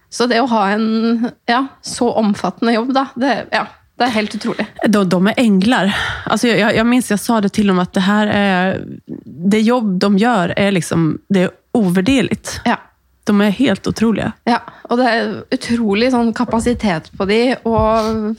Så 0.08 0.30
det 0.32 0.40
å 0.40 0.48
ha 0.48 0.64
en 0.78 1.28
ja, 1.52 1.66
så 1.84 2.08
omfattende 2.22 2.78
jobb, 2.78 2.96
da, 2.96 3.10
det, 3.20 3.34
ja, 3.52 3.66
det 3.98 4.04
er 4.04 4.12
helt 4.12 4.36
utrolig. 4.36 4.66
De, 4.88 5.10
de 5.10 5.28
är 5.28 5.34
änglar. 5.38 5.96
Alltså 6.26 6.48
jag, 6.48 6.60
jag- 6.60 6.76
jag 6.76 6.86
minns, 6.86 7.10
jag 7.12 7.20
sa 7.20 7.42
det 7.42 7.50
till 7.50 7.68
dem 7.68 7.80
att 7.80 7.94
det 7.94 8.00
här 8.00 8.28
är, 8.28 8.82
det 9.26 9.62
jobb 9.62 10.00
de 10.00 10.18
gör 10.18 10.54
är 10.58 10.72
liksom, 10.72 11.20
det 11.30 11.42
är 11.42 11.50
ovärderligt. 11.72 12.62
Ja. 12.66 12.76
De 13.24 13.42
er 13.42 13.50
helt 13.50 13.88
utrolige. 13.88 14.32
Ja, 14.44 14.60
og 14.90 14.98
det 15.00 15.06
er 15.10 15.30
utrolig 15.56 16.12
sånn 16.14 16.34
kapasitet 16.38 17.08
på 17.18 17.26
de, 17.26 17.56
og 17.66 18.36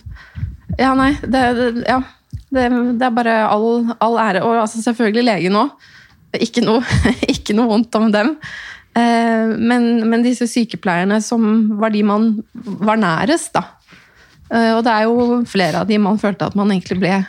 Ja, 0.79 0.92
nei, 0.95 1.16
det, 1.27 1.40
ja, 1.88 2.03
det, 2.51 2.66
det 2.99 3.07
er 3.07 3.11
bare 3.16 3.35
all, 3.49 3.87
all 3.99 4.19
ære. 4.21 4.42
Og 4.45 4.59
altså, 4.61 4.83
selvfølgelig 4.85 5.25
legen 5.25 5.57
òg. 5.57 5.71
Ikke, 6.37 6.61
noe- 6.62 7.14
ikke 7.33 7.55
noe 7.57 7.66
vondt 7.73 7.95
om 7.99 8.11
dem. 8.12 8.35
Eh, 8.97 9.47
men, 9.57 9.88
men 10.11 10.23
disse 10.27 10.47
sykepleierne 10.51 11.19
som 11.25 11.47
var 11.81 11.90
de 11.95 12.03
man 12.05 12.29
var 12.85 13.01
nærest, 13.01 13.55
da. 13.57 13.62
Eh, 14.53 14.73
og 14.77 14.83
det 14.87 14.93
er 14.93 15.07
jo 15.09 15.41
flere 15.49 15.83
av 15.83 15.91
de 15.91 15.99
man 16.03 16.21
følte 16.23 16.49
at 16.49 16.57
man 16.59 16.71
egentlig 16.73 17.01
ble 17.03 17.21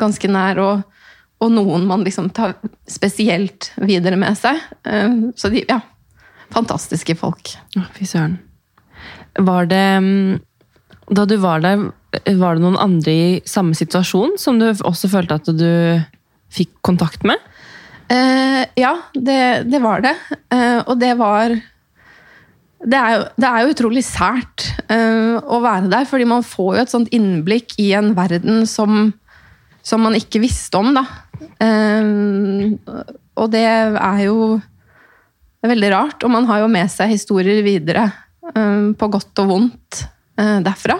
ganske 0.00 0.30
nær, 0.30 0.60
og, 0.62 1.02
og 1.44 1.52
noen 1.54 1.86
man 1.88 2.04
liksom 2.06 2.30
tar 2.34 2.56
spesielt 2.90 3.72
videre 3.82 4.18
med 4.20 4.38
seg. 4.38 4.60
Eh, 4.88 5.20
så 5.38 5.52
de, 5.52 5.64
ja, 5.68 5.80
fantastiske 6.54 7.16
folk. 7.20 7.54
Å, 7.78 7.86
Fy 7.96 8.08
søren. 8.08 8.38
Var 9.34 9.66
det 9.66 9.86
mm, 10.00 10.36
Da 11.18 11.24
du 11.28 11.34
var 11.42 11.60
der, 11.60 11.88
var 12.38 12.54
det 12.54 12.62
noen 12.62 12.78
andre 12.80 13.12
i 13.12 13.26
samme 13.48 13.74
situasjon 13.76 14.38
som 14.40 14.60
du 14.60 14.70
også 14.70 15.10
følte 15.10 15.40
at 15.40 15.50
du 15.50 16.00
fikk 16.54 16.70
kontakt 16.86 17.26
med? 17.26 17.42
Eh, 18.08 18.62
ja, 18.78 18.94
det, 19.12 19.66
det 19.68 19.80
var 19.82 20.04
det. 20.04 20.14
Eh, 20.54 20.80
og 20.86 20.96
det 21.00 21.12
var 21.18 21.56
det 22.84 22.98
er, 22.98 23.12
jo, 23.16 23.20
det 23.40 23.48
er 23.48 23.62
jo 23.62 23.72
utrolig 23.72 24.02
sært 24.04 24.66
uh, 24.92 25.40
å 25.40 25.60
være 25.64 25.88
der, 25.92 26.06
fordi 26.08 26.26
man 26.28 26.44
får 26.44 26.70
jo 26.76 26.82
et 26.82 26.92
sånt 26.92 27.12
innblikk 27.16 27.76
i 27.80 27.90
en 27.96 28.12
verden 28.16 28.64
som, 28.68 29.08
som 29.84 30.04
man 30.04 30.16
ikke 30.18 30.42
visste 30.42 30.80
om, 30.80 30.92
da. 30.96 31.04
Uh, 31.62 32.76
og 33.40 33.50
det 33.54 33.64
er 33.64 34.20
jo 34.26 34.58
veldig 35.64 35.90
rart, 35.94 36.26
og 36.26 36.34
man 36.34 36.48
har 36.50 36.60
jo 36.60 36.68
med 36.72 36.92
seg 36.92 37.14
historier 37.14 37.64
videre, 37.64 38.10
uh, 38.52 38.92
på 38.92 39.10
godt 39.12 39.44
og 39.44 39.54
vondt, 39.54 40.04
derfra. 40.34 40.96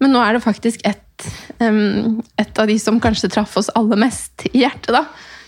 Men 0.00 0.14
nå 0.14 0.20
er 0.24 0.32
det 0.32 0.40
faktisk 0.40 0.80
et, 0.88 1.26
um, 1.60 2.22
et 2.40 2.56
av 2.56 2.70
de 2.70 2.76
som 2.80 2.96
kanskje 3.04 3.28
traff 3.34 3.52
oss 3.60 3.68
aller 3.76 4.00
mest 4.00 4.46
i 4.48 4.62
hjertet, 4.62 4.94
da. 4.96 5.02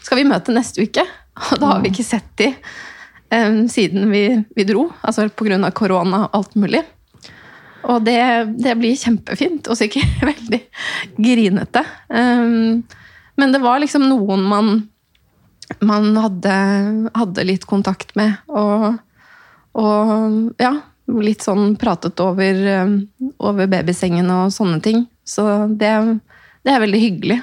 Skal 0.04 0.20
vi 0.20 0.26
møte 0.28 0.52
neste 0.52 0.84
uke? 0.84 1.06
Og 1.48 1.62
da 1.62 1.70
har 1.72 1.80
vi 1.80 1.88
ikke 1.88 2.04
sett 2.04 2.28
de 2.36 2.50
siden 3.28 4.08
vi, 4.12 4.22
vi 4.56 4.64
dro. 4.64 4.86
Altså 5.02 5.28
pga. 5.28 5.70
korona 5.76 6.24
og 6.26 6.38
alt 6.38 6.54
mulig. 6.56 6.82
Og 7.88 8.02
det, 8.04 8.20
det 8.58 8.74
blir 8.80 8.96
kjempefint, 8.98 9.68
og 9.68 9.78
sikkert 9.78 10.22
veldig 10.30 10.60
grinete. 11.16 11.84
Um, 12.08 12.84
men 13.38 13.52
det 13.54 13.60
var 13.62 13.82
liksom 13.82 14.08
noen 14.08 14.46
man 14.48 14.72
man 15.84 16.16
hadde, 16.16 16.54
hadde 17.14 17.44
litt 17.44 17.66
kontakt 17.68 18.14
med. 18.16 18.38
Og, 18.48 18.96
og 19.78 20.60
ja, 20.60 20.72
litt 21.24 21.44
sånn 21.44 21.76
pratet 21.80 22.20
over, 22.24 22.62
eh, 22.72 22.94
over 23.38 23.70
babysengen 23.70 24.30
og 24.32 24.52
sånne 24.54 24.80
ting. 24.84 25.04
Så 25.28 25.44
det, 25.68 25.92
det, 26.64 26.72
er 26.72 26.84
veldig 26.84 27.02
hyggelig. 27.02 27.40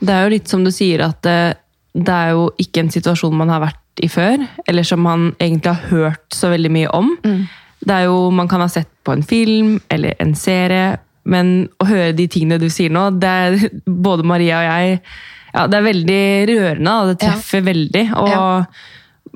Det 0.00 0.12
er 0.12 0.26
jo 0.26 0.34
litt 0.34 0.50
som 0.50 0.66
du 0.66 0.72
sier, 0.74 1.06
at 1.06 1.22
det, 1.26 1.38
det, 1.94 2.12
er 2.12 2.34
jo 2.34 2.48
ikke 2.62 2.84
en 2.84 2.92
situasjon 2.94 3.36
man 3.36 3.52
har 3.54 3.62
vært 3.68 3.82
i 4.02 4.08
før, 4.12 4.42
eller 4.68 4.86
som 4.86 5.02
man 5.04 5.30
egentlig 5.38 5.72
har 5.72 5.92
hørt 5.92 6.34
så 6.34 6.50
veldig 6.52 6.72
mye 6.72 6.90
om. 6.96 7.12
Mm. 7.24 7.46
Det 7.86 7.94
er 7.94 8.06
jo, 8.08 8.30
Man 8.30 8.48
kan 8.48 8.60
ha 8.60 8.68
sett 8.68 8.90
på 9.04 9.12
en 9.12 9.22
film 9.22 9.80
eller 9.92 10.14
en 10.18 10.34
serie, 10.34 10.96
men 11.24 11.68
å 11.82 11.86
høre 11.88 12.12
de 12.16 12.28
tingene 12.30 12.58
du 12.62 12.68
sier 12.70 12.92
nå, 12.92 13.08
det 13.20 13.30
er 13.30 13.56
både 14.06 14.26
Maria 14.26 14.60
og 14.60 14.68
jeg 14.70 15.00
ja, 15.56 15.64
Det 15.66 15.78
er 15.78 15.86
veldig 15.86 16.24
rørende, 16.50 16.92
og 16.92 17.08
det 17.10 17.18
treffer 17.22 17.62
ja. 17.62 17.66
veldig. 17.70 18.06
og 18.20 18.30
ja 18.30 18.46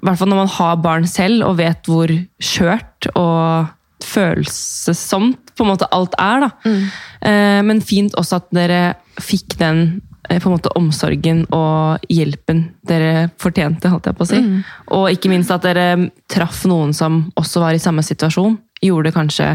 i 0.00 0.06
hvert 0.06 0.20
fall 0.20 0.30
når 0.32 0.40
man 0.40 0.54
har 0.54 0.80
barn 0.80 1.06
selv 1.08 1.44
og 1.48 1.58
vet 1.58 1.88
hvor 1.90 2.10
skjørt 2.40 3.10
og 3.18 3.68
følelsesomt 4.00 5.52
på 5.52 5.64
en 5.64 5.68
måte 5.68 5.88
alt 5.92 6.14
er. 6.16 6.46
da. 6.46 6.50
Mm. 6.64 6.84
Eh, 7.28 7.58
men 7.68 7.82
fint 7.84 8.16
også 8.18 8.40
at 8.40 8.48
dere 8.56 8.80
fikk 9.20 9.58
den 9.60 10.00
på 10.38 10.46
en 10.46 10.54
måte 10.54 10.70
omsorgen 10.78 11.42
og 11.56 12.04
hjelpen 12.12 12.62
dere 12.86 13.30
fortjente. 13.40 13.90
holdt 13.90 14.06
jeg 14.06 14.18
på 14.18 14.26
å 14.26 14.30
si. 14.30 14.38
Mm. 14.38 14.58
Og 14.96 15.06
ikke 15.10 15.30
minst 15.32 15.50
at 15.50 15.66
dere 15.66 16.10
traff 16.30 16.62
noen 16.70 16.94
som 16.94 17.24
også 17.40 17.64
var 17.64 17.74
i 17.74 17.82
samme 17.82 18.04
situasjon. 18.06 18.58
Gjorde 18.84 19.10
det 19.10 19.16
kanskje 19.16 19.48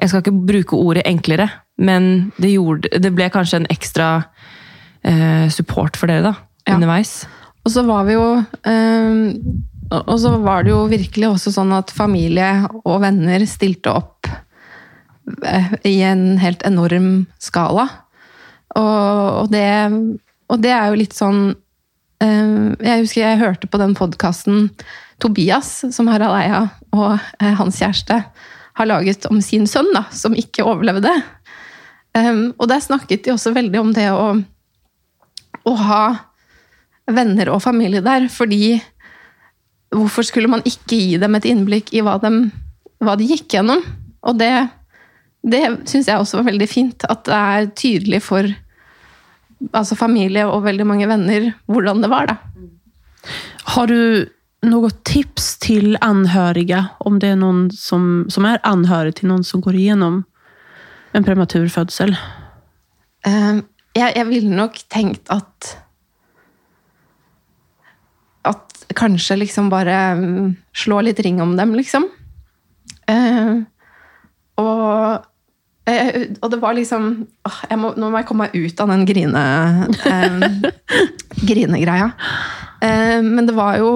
Jeg 0.00 0.08
skal 0.08 0.22
ikke 0.22 0.46
bruke 0.48 0.76
ordet 0.80 1.02
enklere, 1.04 1.50
men 1.76 2.32
det, 2.40 2.54
gjorde, 2.54 2.88
det 2.88 3.10
ble 3.12 3.26
kanskje 3.28 3.58
en 3.60 3.66
ekstra 3.68 4.06
eh, 5.04 5.44
support 5.52 5.98
for 6.00 6.08
dere 6.08 6.24
da, 6.24 6.32
ja. 6.64 6.78
underveis. 6.78 7.26
Og 7.60 7.74
så 7.74 7.84
var 7.84 8.06
vi 8.08 8.14
jo 8.14 8.24
øh, 8.40 9.18
Og 10.08 10.14
så 10.22 10.32
var 10.40 10.64
det 10.64 10.72
jo 10.72 10.86
virkelig 10.88 11.28
også 11.28 11.52
sånn 11.52 11.74
at 11.76 11.92
familie 11.92 12.48
og 12.80 13.02
venner 13.04 13.44
stilte 13.44 13.92
opp 13.92 14.30
eh, 15.44 15.68
i 15.84 15.98
en 16.00 16.38
helt 16.40 16.64
enorm 16.64 17.26
skala. 17.36 17.90
Og, 18.78 19.42
og, 19.42 19.50
det, 19.50 19.66
og 20.50 20.62
det, 20.62 20.70
er 20.70 20.90
jo 20.90 21.00
litt 21.00 21.16
sånn 21.16 21.40
øh, 22.22 22.66
Jeg 22.78 23.02
husker 23.02 23.24
jeg 23.24 23.40
hørte 23.40 23.70
på 23.70 23.80
den 23.82 23.96
podkasten 23.98 24.68
Tobias, 25.20 25.72
som 25.92 26.08
Harald 26.08 26.36
Eia 26.38 26.62
og 26.94 27.18
øh, 27.18 27.54
hans 27.58 27.80
kjæreste 27.82 28.22
har 28.80 28.88
laget 28.88 29.26
om 29.28 29.40
sin 29.44 29.66
sønn, 29.68 29.90
da, 29.92 30.06
som 30.14 30.36
ikke 30.38 30.64
overlevde. 30.64 31.12
Um, 32.16 32.50
og 32.58 32.70
der 32.70 32.80
snakket 32.82 33.26
de 33.26 33.34
også 33.34 33.52
veldig 33.54 33.80
om 33.82 33.90
det 33.94 34.08
å, 34.14 34.32
å 35.68 35.74
ha 35.84 36.04
venner 37.10 37.52
og 37.52 37.62
familie 37.62 38.02
der. 38.04 38.30
Fordi 38.32 38.78
hvorfor 39.92 40.26
skulle 40.26 40.50
man 40.50 40.64
ikke 40.64 40.96
gi 40.96 41.20
dem 41.20 41.36
et 41.36 41.48
innblikk 41.50 41.92
i 41.94 42.02
hva 42.06 42.16
de, 42.22 42.32
hva 43.04 43.18
de 43.20 43.28
gikk 43.30 43.58
gjennom? 43.58 43.84
Og 44.26 44.38
det, 44.40 44.52
det 45.42 45.62
syns 45.88 46.08
jeg 46.08 46.20
også 46.20 46.40
var 46.40 46.50
veldig 46.50 46.68
fint. 46.68 47.06
At 47.08 47.24
det 47.28 47.36
er 47.36 47.70
tydelig 47.78 48.22
for 48.24 48.48
altså 49.76 49.96
familie 49.98 50.46
og 50.48 50.64
veldig 50.64 50.86
mange 50.88 51.08
venner 51.08 51.50
hvordan 51.70 52.04
det 52.04 52.10
var. 52.12 52.30
da. 52.30 52.36
Har 53.74 53.90
du 53.90 54.28
noe 54.66 54.90
tips 55.08 55.54
til 55.62 55.96
anhørige, 56.04 56.82
om 57.00 57.18
det 57.20 57.32
er 57.32 57.40
noen 57.40 57.68
som, 57.72 58.26
som 58.32 58.44
er 58.48 58.60
anhørig 58.68 59.16
til 59.20 59.30
noen 59.30 59.44
som 59.46 59.62
går 59.64 59.78
igjennom 59.80 60.22
en 61.16 61.26
prematur 61.26 61.68
fødsel? 61.72 62.12
Uh, 63.26 63.60
jeg, 63.96 64.12
jeg 64.16 64.26
ville 64.28 64.56
nok 64.56 64.78
tenkt 64.92 65.28
at 65.32 65.74
At 68.48 68.86
kanskje 68.96 69.36
liksom 69.36 69.68
bare 69.68 69.96
mm, 70.16 70.54
slå 70.72 71.02
litt 71.04 71.18
ring 71.20 71.42
om 71.44 71.52
dem, 71.58 71.74
liksom. 71.76 72.06
Uh, 73.04 73.60
og, 74.56 75.26
uh, 75.90 76.22
og 76.40 76.52
det 76.52 76.60
var 76.62 76.76
liksom 76.78 77.10
uh, 77.46 77.60
må, 77.80 77.92
Nå 77.98 78.10
må 78.10 78.20
jeg 78.20 78.28
komme 78.28 78.46
meg 78.48 78.56
ut 78.56 78.80
av 78.82 78.92
den 78.92 79.04
grine, 79.08 79.44
eh, 80.06 80.70
grinegreia. 81.50 82.10
men 82.80 83.44
det 83.44 83.52
var 83.52 83.76
jo 83.76 83.90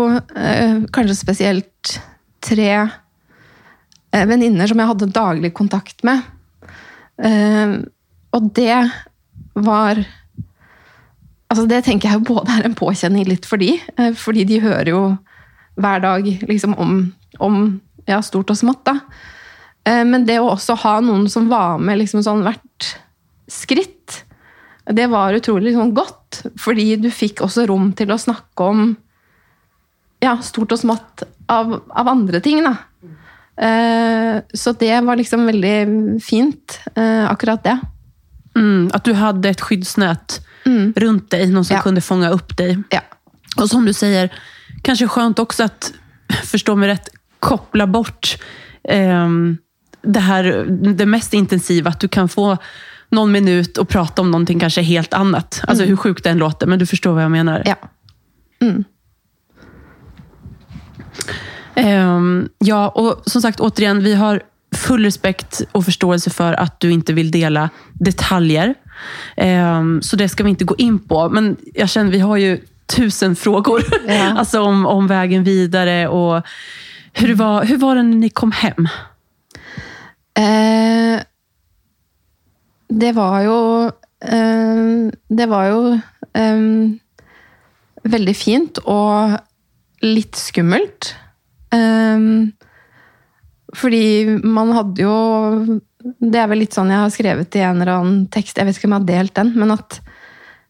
kanskje 0.93 1.15
spesielt 1.17 1.95
tre 2.45 2.73
venninner 4.13 4.69
som 4.69 4.81
jeg 4.81 4.91
hadde 4.91 5.09
daglig 5.09 5.55
kontakt 5.57 6.05
med. 6.05 6.21
og 8.37 8.51
det 8.59 8.77
var 9.55 10.03
Altså 11.55 11.69
det 11.71 11.85
tenker 11.87 12.11
jeg 12.11 12.25
både 12.27 12.51
er 12.51 12.65
en 12.67 12.75
påkjenning 12.75 13.29
litt 13.29 13.45
for 13.47 13.63
de, 13.63 13.77
eh, 13.95 14.11
fordi 14.19 14.43
de 14.49 14.57
hører 14.65 14.89
jo 14.91 15.03
hver 15.79 16.01
dag 16.03 16.27
liksom 16.49 16.73
om, 16.83 16.97
om 17.39 17.59
ja, 18.09 18.19
stort 18.27 18.51
og 18.51 18.59
smått. 18.59 18.83
da. 18.89 18.97
Eh, 19.85 20.05
men 20.09 20.27
det 20.29 20.41
å 20.41 20.53
også 20.55 20.77
ha 20.85 20.99
noen 21.05 21.29
som 21.31 21.49
var 21.51 21.81
med 21.83 22.01
liksom 22.01 22.25
sånn 22.25 22.45
hvert 22.47 22.91
skritt, 23.51 24.23
det 24.85 25.07
var 25.13 25.37
utrolig 25.37 25.71
liksom 25.73 25.95
godt. 25.97 26.43
Fordi 26.61 26.95
du 27.01 27.11
fikk 27.13 27.45
også 27.45 27.67
rom 27.71 27.93
til 27.97 28.13
å 28.13 28.21
snakke 28.21 28.69
om 28.73 28.87
ja, 30.25 30.39
stort 30.45 30.73
og 30.73 30.81
smått 30.81 31.25
av, 31.53 31.79
av 31.89 32.11
andre 32.11 32.41
ting. 32.45 32.65
da. 32.65 32.77
Eh, 33.55 34.39
så 34.57 34.73
det 34.81 34.95
var 35.07 35.21
liksom 35.21 35.45
veldig 35.49 35.77
fint, 36.25 36.81
akkurat 36.97 37.65
det. 37.65 37.79
Mm, 38.55 38.91
at 38.95 39.03
du 39.07 39.15
hadde 39.19 39.51
et 39.51 39.63
skyddsnett 39.63 40.39
mm. 40.65 40.95
rundt 41.03 41.31
deg, 41.35 41.51
noen 41.51 41.67
som 41.67 41.77
ja. 41.77 41.83
kunde 41.83 42.05
fånga 42.05 42.31
opp 42.37 42.55
deg. 42.59 42.85
Ja. 42.95 43.03
Og 43.59 43.67
som 43.71 43.87
du 43.87 43.93
sier, 43.95 44.31
kanskje 44.87 45.09
skjønt 45.11 45.43
også 45.43 45.69
at, 45.69 45.91
forstå 46.53 46.77
meg 46.79 46.95
rett, 46.95 47.11
koppla 47.45 47.87
bort 47.91 48.37
eh, 48.89 49.35
det 50.05 50.21
här 50.21 50.67
det 50.95 51.07
mest 51.07 51.35
intensiva. 51.35 51.91
Att 51.91 52.01
du 52.01 52.09
kan 52.09 52.29
få 52.29 52.59
någon 53.09 53.33
minut 53.33 53.79
och 53.79 53.89
prata 53.89 54.23
om 54.23 54.31
någonting 54.31 54.61
kanske 54.61 54.83
helt 54.83 55.15
annat. 55.15 55.61
Alltså 55.67 55.85
mm. 55.85 55.89
hur 55.89 55.97
sjukt 55.97 56.25
det 56.25 56.31
än 56.31 56.39
låter, 56.39 56.67
men 56.67 56.79
du 56.79 56.87
förstår 56.87 57.13
vad 57.13 57.23
jag 57.23 57.31
menar. 57.31 57.63
Ja. 57.67 57.77
Mm. 58.61 58.85
Um, 61.77 62.49
ja, 62.59 62.89
och 62.89 63.23
som 63.27 63.43
sagt, 63.43 63.61
återigen, 63.61 64.05
vi 64.05 64.15
har 64.15 64.43
full 64.75 65.05
respekt 65.05 65.63
och 65.73 65.85
förståelse 65.85 66.31
för 66.31 66.53
att 66.53 66.81
du 66.81 66.91
inte 66.91 67.13
vill 67.13 67.31
dela 67.31 67.71
detaljer. 67.93 68.75
Um, 69.37 70.03
så 70.03 70.17
det 70.17 70.29
ska 70.29 70.45
vi 70.45 70.51
inte 70.51 70.65
gå 70.65 70.77
in 70.77 70.99
på. 70.99 71.29
Men 71.29 71.57
jag 71.75 71.89
känner, 71.89 72.11
vi 72.11 72.19
har 72.19 72.37
ju 72.37 72.61
tusen 72.87 73.37
frågor 73.37 73.83
ja. 74.09 74.33
alltså 74.39 74.61
om, 74.61 74.87
om 74.87 75.07
vägen 75.07 75.45
vidare. 75.45 76.09
och 76.09 76.43
hur 77.13 77.35
var, 77.35 77.65
hur 77.65 77.77
var 77.77 77.97
det 77.97 78.03
när 78.03 78.17
ni 78.17 78.29
kom 78.29 78.53
hem? 78.53 78.89
Eh, 80.39 81.23
det 82.95 83.13
var 83.15 83.37
jo 83.45 83.59
eh, 84.19 85.11
Det 85.29 85.47
var 85.47 85.69
jo 85.71 85.81
eh, 86.35 86.65
veldig 88.05 88.35
fint 88.37 88.81
og 88.85 89.39
litt 90.05 90.37
skummelt. 90.37 91.15
Um, 91.75 92.53
fordi 93.75 94.39
man 94.47 94.69
hadde 94.77 95.03
jo 95.03 95.15
Det 95.99 96.39
er 96.39 96.47
vel 96.47 96.61
litt 96.63 96.77
sånn 96.77 96.93
jeg 96.93 97.01
har 97.01 97.11
skrevet 97.11 97.57
i 97.59 97.65
en 97.65 97.81
eller 97.81 97.97
annen 97.97 98.19
tekst, 98.31 98.59
jeg 98.61 98.69
vet 98.69 98.79
ikke 98.79 98.91
om 98.91 98.95
jeg 98.95 99.03
har 99.03 99.09
delt 99.09 99.35
den, 99.41 99.55
men 99.59 99.73
at 99.75 99.97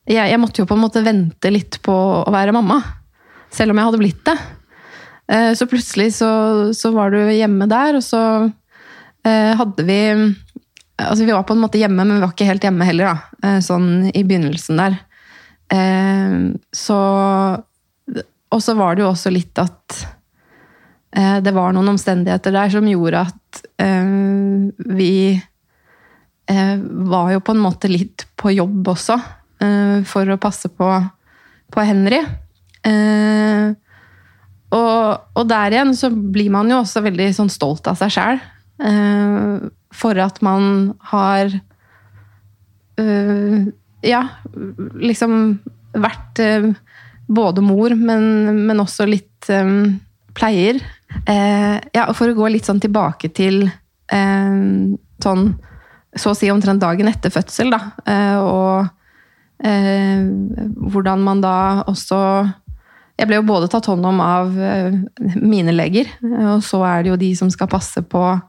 jeg, 0.07 0.31
jeg 0.31 0.41
måtte 0.41 0.63
jo 0.63 0.69
på 0.71 0.77
en 0.79 0.85
måte 0.85 1.03
vente 1.05 1.51
litt 1.51 1.81
på 1.85 1.95
å 2.23 2.33
være 2.33 2.55
mamma. 2.55 2.79
Selv 3.53 3.73
om 3.73 3.81
jeg 3.81 3.89
hadde 3.89 4.01
blitt 4.01 4.23
det. 4.29 4.37
Eh, 5.33 5.51
så 5.57 5.67
plutselig 5.67 6.11
så, 6.19 6.31
så 6.77 6.93
var 6.95 7.15
du 7.15 7.19
hjemme 7.33 7.67
der, 7.71 7.99
og 7.99 8.05
så 8.05 8.21
eh, 8.45 8.53
hadde 9.25 9.87
vi 9.89 10.01
Altså, 10.95 11.25
vi 11.27 11.33
var 11.35 11.43
på 11.43 11.57
en 11.57 11.63
måte 11.65 11.79
hjemme, 11.81 12.05
men 12.05 12.21
vi 12.21 12.23
var 12.23 12.31
ikke 12.31 12.47
helt 12.47 12.63
hjemme 12.63 12.87
heller, 12.87 13.09
da. 13.09 13.39
Eh, 13.49 13.57
sånn 13.65 14.13
i 14.15 14.21
begynnelsen 14.23 14.79
der. 14.79 14.95
Så 16.71 16.99
Og 18.55 18.61
så 18.63 18.75
var 18.79 18.95
det 18.95 19.03
jo 19.03 19.09
også 19.09 19.33
litt 19.35 19.59
at 19.59 20.05
Eh, 21.15 21.41
det 21.41 21.55
var 21.55 21.75
noen 21.75 21.93
omstendigheter 21.95 22.55
der 22.55 22.73
som 22.75 22.87
gjorde 22.91 23.23
at 23.29 23.61
eh, 23.83 24.07
vi 24.99 25.13
eh, 26.51 26.79
var 27.15 27.31
jo 27.37 27.43
på 27.45 27.55
en 27.55 27.63
måte 27.63 27.91
litt 27.91 28.27
på 28.41 28.55
jobb 28.55 28.95
også, 28.97 29.21
for 30.05 30.29
å 30.29 30.37
passe 30.37 30.69
på, 30.77 30.87
på 31.73 31.85
Henry. 31.87 32.19
Og, 34.75 35.05
og, 35.39 35.45
der 35.49 35.73
igjen 35.73 35.95
så 35.97 36.11
blir 36.13 36.51
man 36.53 36.69
jo 36.69 36.83
også 36.83 37.01
veldig 37.07 37.31
sånn 37.33 37.49
stolt 37.55 37.89
av 37.89 37.97
seg 37.97 38.13
sjæl. 38.13 38.43
For 39.95 40.19
at 40.19 40.41
man 40.43 40.95
har 41.13 41.53
Ja, 44.05 44.21
liksom 45.01 45.37
vært 45.95 46.41
både 47.27 47.63
mor, 47.65 47.95
men, 47.95 48.67
men 48.67 48.83
også 48.83 49.07
litt 49.09 49.49
pleier. 50.35 50.81
Eh, 51.31 51.79
ja, 51.95 52.09
for 52.13 52.31
å 52.31 52.37
gå 52.37 52.51
litt 52.51 52.67
sånn 52.67 52.83
tilbake 52.83 53.31
til 53.35 53.65
eh, 53.65 54.57
sånn 55.23 55.45
Så 56.15 56.31
å 56.31 56.37
si 56.39 56.51
omtrent 56.51 56.83
dagen 56.83 57.11
etter 57.11 57.33
fødsel, 57.35 57.71
da. 57.75 57.81
Eh, 58.07 58.39
og 58.39 59.67
eh, 59.67 60.27
hvordan 60.91 61.23
man 61.27 61.43
da 61.43 61.57
også 61.91 62.19
Jeg 63.19 63.31
ble 63.31 63.39
jo 63.39 63.47
både 63.47 63.71
tatt 63.71 63.87
hånd 63.91 64.07
om 64.07 64.21
av 64.23 64.59
eh, 64.59 64.91
mine 65.39 65.75
leger, 65.75 66.11
og 66.23 66.65
så 66.67 66.83
er 66.89 67.05
det 67.05 67.15
jo 67.15 67.21
de 67.21 67.31
som 67.39 67.51
skal 67.53 67.71
passe 67.71 68.03
på 68.11 68.25
eh, 68.27 68.43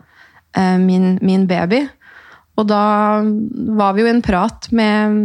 min, 0.79 1.17
min 1.21 1.47
baby. 1.47 1.81
Og 2.55 2.67
da 2.69 2.83
var 3.75 3.95
vi 3.95 4.03
jo 4.03 4.07
i 4.07 4.13
en 4.13 4.23
prat 4.23 4.69
med, 4.75 5.15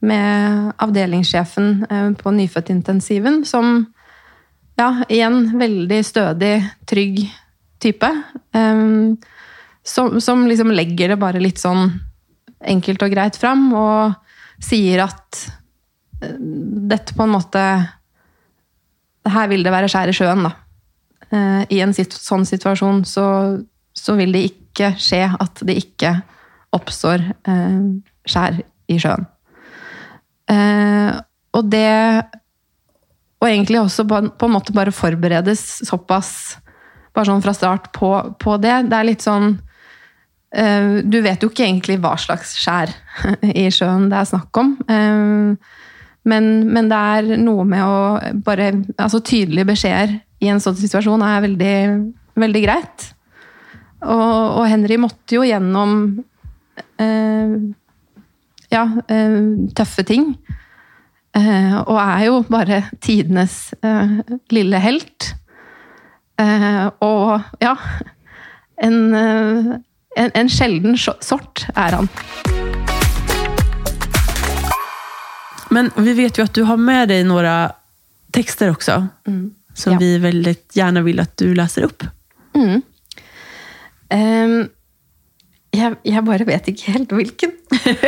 med 0.00 0.70
avdelingssjefen 0.80 1.72
eh, 1.84 2.08
på 2.16 2.32
nyfødtintensiven, 2.32 3.42
som 3.44 3.74
ja, 4.80 4.88
igjen 5.12 5.50
veldig 5.60 6.00
stødig, 6.06 6.54
trygg 6.88 7.26
type. 7.82 8.08
Um, 8.56 9.18
som, 9.84 10.16
som, 10.22 10.46
liksom 10.48 10.72
legger 10.72 11.12
det 11.12 11.20
bare 11.20 11.42
litt 11.42 11.60
sånn 11.60 11.90
enkelt 12.62 13.04
og 13.04 13.12
greit 13.12 13.36
fram, 13.36 13.68
og 13.76 14.14
sier 14.62 15.04
at 15.04 15.42
dette 16.22 17.16
på 17.16 17.24
en 17.24 17.32
måte 17.34 17.62
Her 19.26 19.48
vil 19.50 19.64
det 19.66 19.72
være 19.74 19.88
skjær 19.90 20.10
i 20.10 20.14
sjøen, 20.14 20.46
da. 20.46 20.52
I 21.70 21.78
en 21.82 21.94
sånn 21.94 22.44
situasjon 22.46 23.04
så, 23.08 23.26
så, 23.94 24.14
vil 24.18 24.34
det 24.34 24.42
ikke 24.48 24.61
skje 25.00 25.26
at 25.40 25.62
det 25.68 25.76
ikke 25.80 26.14
oppstår 26.72 27.24
eh, 27.48 27.82
skjær 28.28 28.62
i 28.88 28.98
sjøen. 29.00 29.28
og 31.52 31.68
det 31.70 32.24
Og 33.40 33.46
egentlig 33.48 33.80
også 33.80 34.04
på, 34.04 34.18
på 34.38 34.46
en 34.46 34.52
måte 34.52 34.72
bare 34.72 34.92
forberedes 34.92 35.82
såpass 35.88 36.58
bare 37.12 37.28
sånn 37.28 37.44
fra 37.44 37.54
start 37.56 37.90
på, 37.96 38.10
på 38.40 38.56
det. 38.62 38.74
Det 38.88 38.98
er 38.98 39.08
litt 39.08 39.24
sånn 39.24 39.54
eh, 40.56 41.00
Du 41.04 41.20
vet 41.24 41.42
jo 41.42 41.50
ikke 41.52 41.66
egentlig 41.66 41.98
hva 42.02 42.14
slags 42.20 42.56
skjær 42.60 42.92
i 43.64 43.68
sjøen 43.74 44.08
det 44.12 44.20
er 44.20 44.30
snakk 44.32 44.62
om. 44.62 44.74
Uh, 44.88 45.56
men, 46.28 46.50
men, 46.70 46.90
det 46.90 46.98
er 46.98 47.32
noe 47.42 47.64
med 47.66 47.82
å 47.82 47.96
bare 48.46 48.70
Altså 48.94 49.22
tydelige 49.26 49.72
beskjeder 49.72 50.20
i 50.42 50.50
en 50.50 50.62
sånn 50.62 50.78
situasjon 50.78 51.22
er 51.22 51.42
veldig, 51.44 51.76
veldig 52.38 52.62
greit. 52.64 53.11
Og, 54.02 54.58
og 54.58 54.64
Henry 54.70 54.98
måtte 54.98 55.36
jo 55.38 55.44
gjennom 55.46 55.94
eh, 56.98 57.54
ja, 58.72 58.82
tøffe 59.76 60.04
ting. 60.08 60.34
og 61.32 61.96
er 61.96 62.24
jo 62.26 62.40
bare 62.50 62.82
tidenes 63.00 63.72
lille 64.52 64.80
helt. 64.82 65.32
Eh, 66.40 66.86
og 67.04 67.40
ja 67.62 67.76
en, 68.82 69.14
eh, 69.14 69.64
en, 70.16 70.30
en, 70.34 70.48
sjelden 70.48 70.96
sort 70.98 71.66
er 71.74 71.98
han. 71.98 72.08
Men 75.70 75.90
vi 75.96 76.14
vet 76.18 76.38
jo 76.38 76.44
at 76.44 76.54
du 76.56 76.64
har 76.68 76.80
med 76.80 77.12
deg 77.12 77.24
noen 77.28 77.72
tekster 78.32 78.72
også, 78.72 78.98
mm. 79.28 79.44
som 79.76 79.94
ja. 79.94 80.00
vi 80.00 80.16
veldig 80.20 80.56
gjerne 80.74 81.04
vil 81.06 81.22
at 81.22 81.36
du 81.40 81.52
leser 81.56 81.86
opp. 81.88 82.04
Mm. 82.56 82.82
Um, 84.12 84.68
jeg, 85.72 85.96
jeg, 86.04 86.20
bare 86.26 86.44
vet 86.44 86.68
ikke 86.68 86.92
helt 86.92 87.14
hvilken. 87.16 87.54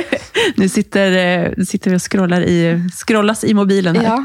Nå 0.59 0.69
sitter, 0.69 1.17
eh, 1.17 1.65
sitter 1.65 1.95
vi 1.95 1.97
og 1.97 2.05
scroller 2.05 2.45
i, 2.45 2.59
scrolles 2.93 3.45
i 3.49 3.55
mobilen 3.57 3.97
her. 3.97 4.11
Ja. 4.11 4.19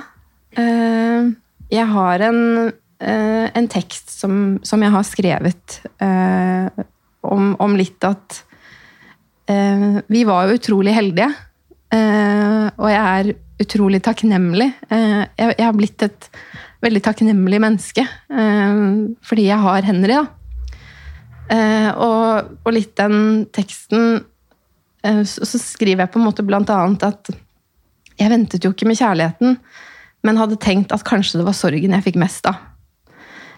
Uh, 0.60 1.30
jeg 1.72 1.86
har 1.88 2.26
en 2.26 2.42
uh, 2.68 3.48
en 3.56 3.68
tekst 3.72 4.12
som, 4.12 4.58
som, 4.66 4.82
jeg 4.84 4.92
har 4.92 5.06
skrevet 5.08 5.80
uh, 6.04 6.68
om, 7.24 7.54
om, 7.62 7.76
litt 7.80 8.04
at 8.08 8.44
Vi 9.50 10.20
var 10.30 10.46
jo 10.46 10.60
utrolig 10.60 10.92
heldige. 10.94 11.26
Og 11.90 12.86
jeg 12.86 13.00
er 13.02 13.30
utrolig 13.64 13.98
takknemlig. 14.06 14.68
Jeg, 14.92 15.32
jeg, 15.40 15.64
har 15.64 15.74
blitt 15.74 16.06
et 16.06 16.28
veldig 16.86 17.02
takknemlig 17.08 17.58
menneske 17.64 18.04
fordi 18.30 19.48
jeg 19.48 19.58
har 19.64 19.88
Henry, 19.88 20.20
da. 20.20 20.39
Og, 21.50 22.50
og, 22.62 22.68
litt 22.76 22.92
den 23.00 23.48
teksten 23.56 24.20
så, 25.02 25.48
så 25.48 25.58
skriver 25.58 26.04
jeg 26.04 26.12
på 26.14 26.20
en 26.20 26.28
måte 26.28 26.44
blant 26.46 26.70
annet 26.70 27.06
at 27.08 27.32
jeg 28.20 28.30
ventet 28.30 28.66
jo 28.66 28.70
ikke 28.74 28.86
med 28.90 29.00
kjærligheten, 29.00 29.56
men 30.28 30.40
hadde 30.40 30.60
tenkt 30.62 30.94
at 30.94 31.06
kanskje 31.08 31.40
det 31.40 31.48
var 31.48 31.56
sorgen 31.58 31.96
jeg 31.96 32.06
fikk 32.06 32.20
mest 32.20 32.46
av. 32.52 32.60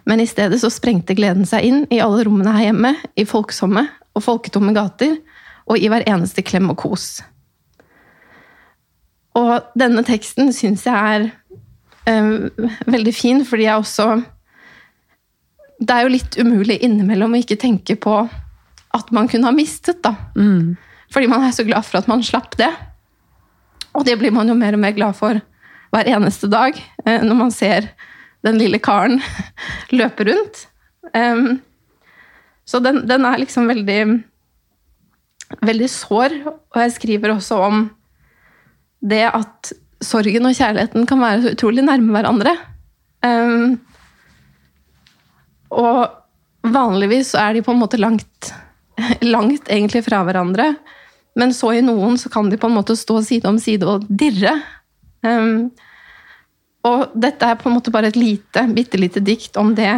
Men 0.06 0.22
i 0.22 0.28
stedet 0.30 0.60
så 0.62 0.70
sprengte 0.74 1.16
gleden 1.18 1.46
seg 1.50 1.66
inn 1.66 1.84
i 1.94 2.02
alle 2.02 2.24
rommene 2.26 2.54
her 2.56 2.70
hjemme, 2.70 2.94
i 3.18 3.26
folksomme 3.28 3.86
og 4.18 4.26
folketomme 4.26 4.74
gater, 4.78 5.18
og 5.70 5.78
i 5.78 5.90
hver 5.92 6.06
eneste 6.10 6.44
klem 6.46 6.72
og 6.74 6.80
kos. 6.82 7.22
Og 9.38 9.72
denne 9.80 10.04
teksten 10.06 10.52
syns 10.54 10.84
jeg 10.88 10.94
er 10.94 11.28
eh, 12.10 12.68
veldig 12.90 13.14
fin, 13.16 13.46
fordi 13.48 13.70
jeg 13.70 13.84
også 13.84 14.08
Det 15.82 15.96
er 15.96 16.06
jo 16.06 16.14
litt 16.14 16.38
umulig 16.38 16.78
innimellom 16.86 17.34
å 17.34 17.42
ikke 17.42 17.60
tenke 17.62 17.98
på 18.00 18.16
at 18.92 19.12
man 19.16 19.30
kunne 19.32 19.50
ha 19.50 19.56
mistet, 19.56 20.02
da. 20.06 20.14
Mm. 20.38 20.76
Fordi 21.12 21.30
man 21.32 21.46
er 21.48 21.56
så 21.56 21.66
glad 21.68 21.88
for 21.88 22.02
at 22.02 22.10
man 22.12 22.24
slapp 22.24 22.54
det. 22.60 22.70
Og 23.98 24.06
det 24.08 24.18
blir 24.20 24.34
man 24.36 24.48
jo 24.52 24.56
mer 24.58 24.78
og 24.78 24.84
mer 24.84 24.94
glad 24.96 25.18
for 25.18 25.42
hver 25.92 26.08
eneste 26.08 26.48
dag, 26.52 26.78
øh, 27.06 27.24
når 27.26 27.36
man 27.40 27.52
ser 27.52 27.90
den 28.46 28.60
lille 28.62 28.80
karen 28.84 29.20
løpe 30.00 30.28
rundt. 30.30 30.68
Så 32.66 32.80
den, 32.80 33.04
den, 33.10 33.26
er 33.28 33.42
liksom 33.42 33.68
veldig 33.68 34.02
veldig 35.60 35.90
sår, 35.92 36.36
og 36.48 36.78
jeg 36.80 36.94
skriver 36.96 37.34
også 37.34 37.58
om 37.66 37.82
det 39.02 39.26
at 39.28 39.74
sorgen 40.02 40.48
og 40.48 40.56
kjærligheten 40.56 41.08
kan 41.10 41.20
være 41.22 41.42
så 41.44 41.54
utrolig 41.58 41.84
nærme 41.86 42.14
hverandre. 42.16 42.54
Um, 43.26 43.82
og 45.72 46.68
vanligvis 46.68 47.34
er 47.40 47.56
de 47.56 47.64
på 47.66 47.74
en 47.74 47.82
måte 47.82 48.00
langt, 48.02 48.52
langt 49.36 49.72
egentlig 49.72 50.04
fra 50.06 50.22
hverandre. 50.28 50.74
Men 51.40 51.54
så 51.56 51.72
i 51.78 51.84
noen 51.86 52.18
så 52.20 52.30
kan 52.32 52.50
de 52.52 52.60
på 52.60 52.68
en 52.68 52.76
måte 52.76 52.98
stå 53.00 53.22
side 53.24 53.48
om 53.48 53.60
side 53.62 53.88
og 53.88 54.06
dirre. 54.08 54.58
Um, 55.24 55.72
og 56.88 57.14
dette 57.14 57.46
er 57.46 57.60
på 57.60 57.70
en 57.70 57.78
måte 57.78 57.94
bare 57.94 58.10
et 58.12 58.20
lite, 58.20 58.66
bitte 58.74 58.98
lite 58.98 59.22
dikt 59.22 59.58
om 59.62 59.76
det 59.78 59.92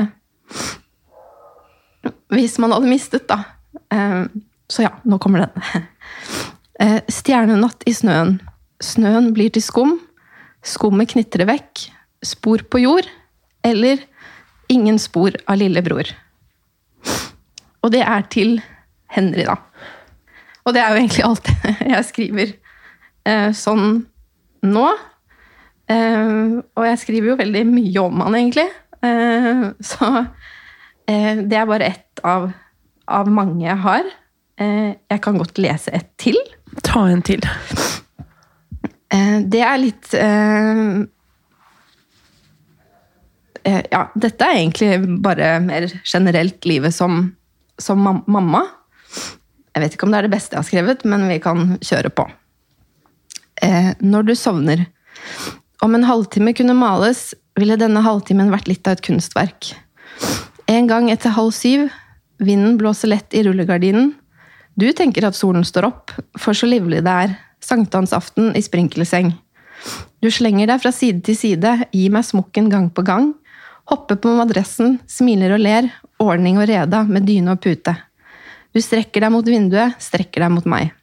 Hvis 2.34 2.58
man 2.60 2.74
hadde 2.76 2.90
mistet, 2.92 3.28
da. 3.30 3.40
Um, 3.94 4.28
så 4.70 4.86
ja, 4.86 4.92
nå 5.08 5.18
kommer 5.24 5.46
den. 5.46 5.86
Uh, 6.82 7.00
stjernenatt 7.18 7.86
i 7.88 7.96
snøen. 7.96 8.38
Snøen 8.84 9.32
blir 9.34 9.54
til 9.54 9.64
skum. 9.64 9.98
Skummet 10.64 11.14
knitrer 11.16 11.48
vekk. 11.50 11.88
Spor 12.24 12.66
på 12.70 12.84
jord. 12.84 13.08
Eller 13.64 14.04
ingen 14.72 15.00
spor 15.02 15.36
av 15.48 15.60
lillebror. 15.60 16.12
Og 17.84 17.92
det 17.92 18.04
er 18.06 18.28
til 18.32 18.58
Henry, 19.14 19.46
da. 19.48 19.58
Og 20.64 20.76
det 20.76 20.82
er 20.82 20.94
jo 20.94 21.02
egentlig 21.02 21.26
alt 21.28 21.50
jeg 21.94 22.08
skriver 22.08 22.54
eh, 23.28 23.50
sånn 23.58 24.06
nå. 24.64 24.86
Uh, 25.92 26.64
og 26.80 26.86
jeg 26.88 27.00
skriver 27.02 27.34
jo 27.34 27.40
veldig 27.42 27.66
mye 27.68 28.04
om 28.06 28.22
han, 28.24 28.38
egentlig. 28.40 28.70
Uh, 29.04 29.74
så 29.84 30.08
det 31.04 31.58
er 31.60 31.68
bare 31.68 31.90
ett 31.92 32.22
av, 32.24 32.46
av, 33.12 33.28
mange 33.28 33.66
jeg 33.66 33.76
har. 33.84 34.06
jeg 34.56 35.20
kan 35.26 35.36
godt 35.36 35.60
lese 35.60 35.92
et 35.92 36.08
til. 36.16 36.38
Ta 36.88 37.02
en 37.12 37.20
til. 37.28 37.44
det 39.52 39.60
er 39.68 39.82
litt 39.82 40.16
Ja, 43.64 44.08
dette 44.20 44.48
er 44.48 44.60
egentlig 44.60 45.20
bare 45.24 45.56
mer 45.64 45.88
generelt 46.04 46.66
livet 46.68 46.96
som, 46.96 47.30
som 47.80 48.02
mamma. 48.04 48.64
Jeg 49.74 49.84
vet 49.84 49.96
ikke 49.96 50.08
om 50.08 50.14
det 50.14 50.20
er 50.20 50.28
det 50.28 50.34
beste 50.36 50.58
jeg 50.58 50.62
har 50.62 50.68
skrevet, 50.68 51.06
men 51.08 51.28
vi 51.30 51.40
kan 51.44 51.78
kjøre 51.82 52.12
på. 52.14 52.28
når 54.04 54.24
du 54.28 54.36
sovner 54.36 54.84
om 55.84 55.96
en 55.96 56.04
halvtime 56.04 56.54
kunne 56.54 56.76
males, 56.76 57.34
ville 57.60 57.78
denne 57.80 58.04
halvtimen 58.04 58.52
vært 58.52 58.70
litt 58.72 58.88
av 58.88 58.98
et 58.98 59.06
kunstverk. 59.06 59.74
En 60.72 60.88
gang 60.88 61.10
etter 61.12 61.36
halv 61.36 61.52
syv, 61.56 61.90
vinden 62.40 62.78
blåser 62.80 63.12
lett 63.12 63.36
i 63.36 63.44
rullegardinen. 63.44 64.14
Du 64.80 64.88
tenker 64.96 65.28
at 65.28 65.38
solen 65.38 65.66
står 65.68 65.90
opp, 65.90 66.14
for 66.40 66.58
så 66.58 66.70
livlig 66.70 67.04
det 67.06 67.16
er, 67.26 67.36
sankthansaften 67.64 68.54
i 68.58 68.64
sprinkelseng. 68.64 69.34
Du 70.24 70.32
slenger 70.32 70.72
deg 70.72 70.82
fra 70.82 70.94
side 70.96 71.22
til 71.28 71.38
side, 71.38 71.76
gir 71.92 72.14
meg 72.16 72.26
smokken 72.26 72.72
gang 72.72 72.88
på 72.96 73.04
gang, 73.06 73.34
hopper 73.90 74.20
på 74.22 74.34
madrassen, 74.38 74.98
smiler 75.10 75.56
og 75.56 75.64
ler, 75.64 75.90
ordning 76.24 76.60
og 76.62 76.68
reda 76.70 77.04
med 77.08 77.28
dyne 77.28 77.56
og 77.56 77.62
pute. 77.64 77.96
Du 78.74 78.82
strekker 78.82 79.26
deg 79.26 79.34
mot 79.34 79.48
vinduet, 79.48 79.98
strekker 80.02 80.46
deg 80.46 80.54
mot 80.56 80.70
meg. 80.70 80.94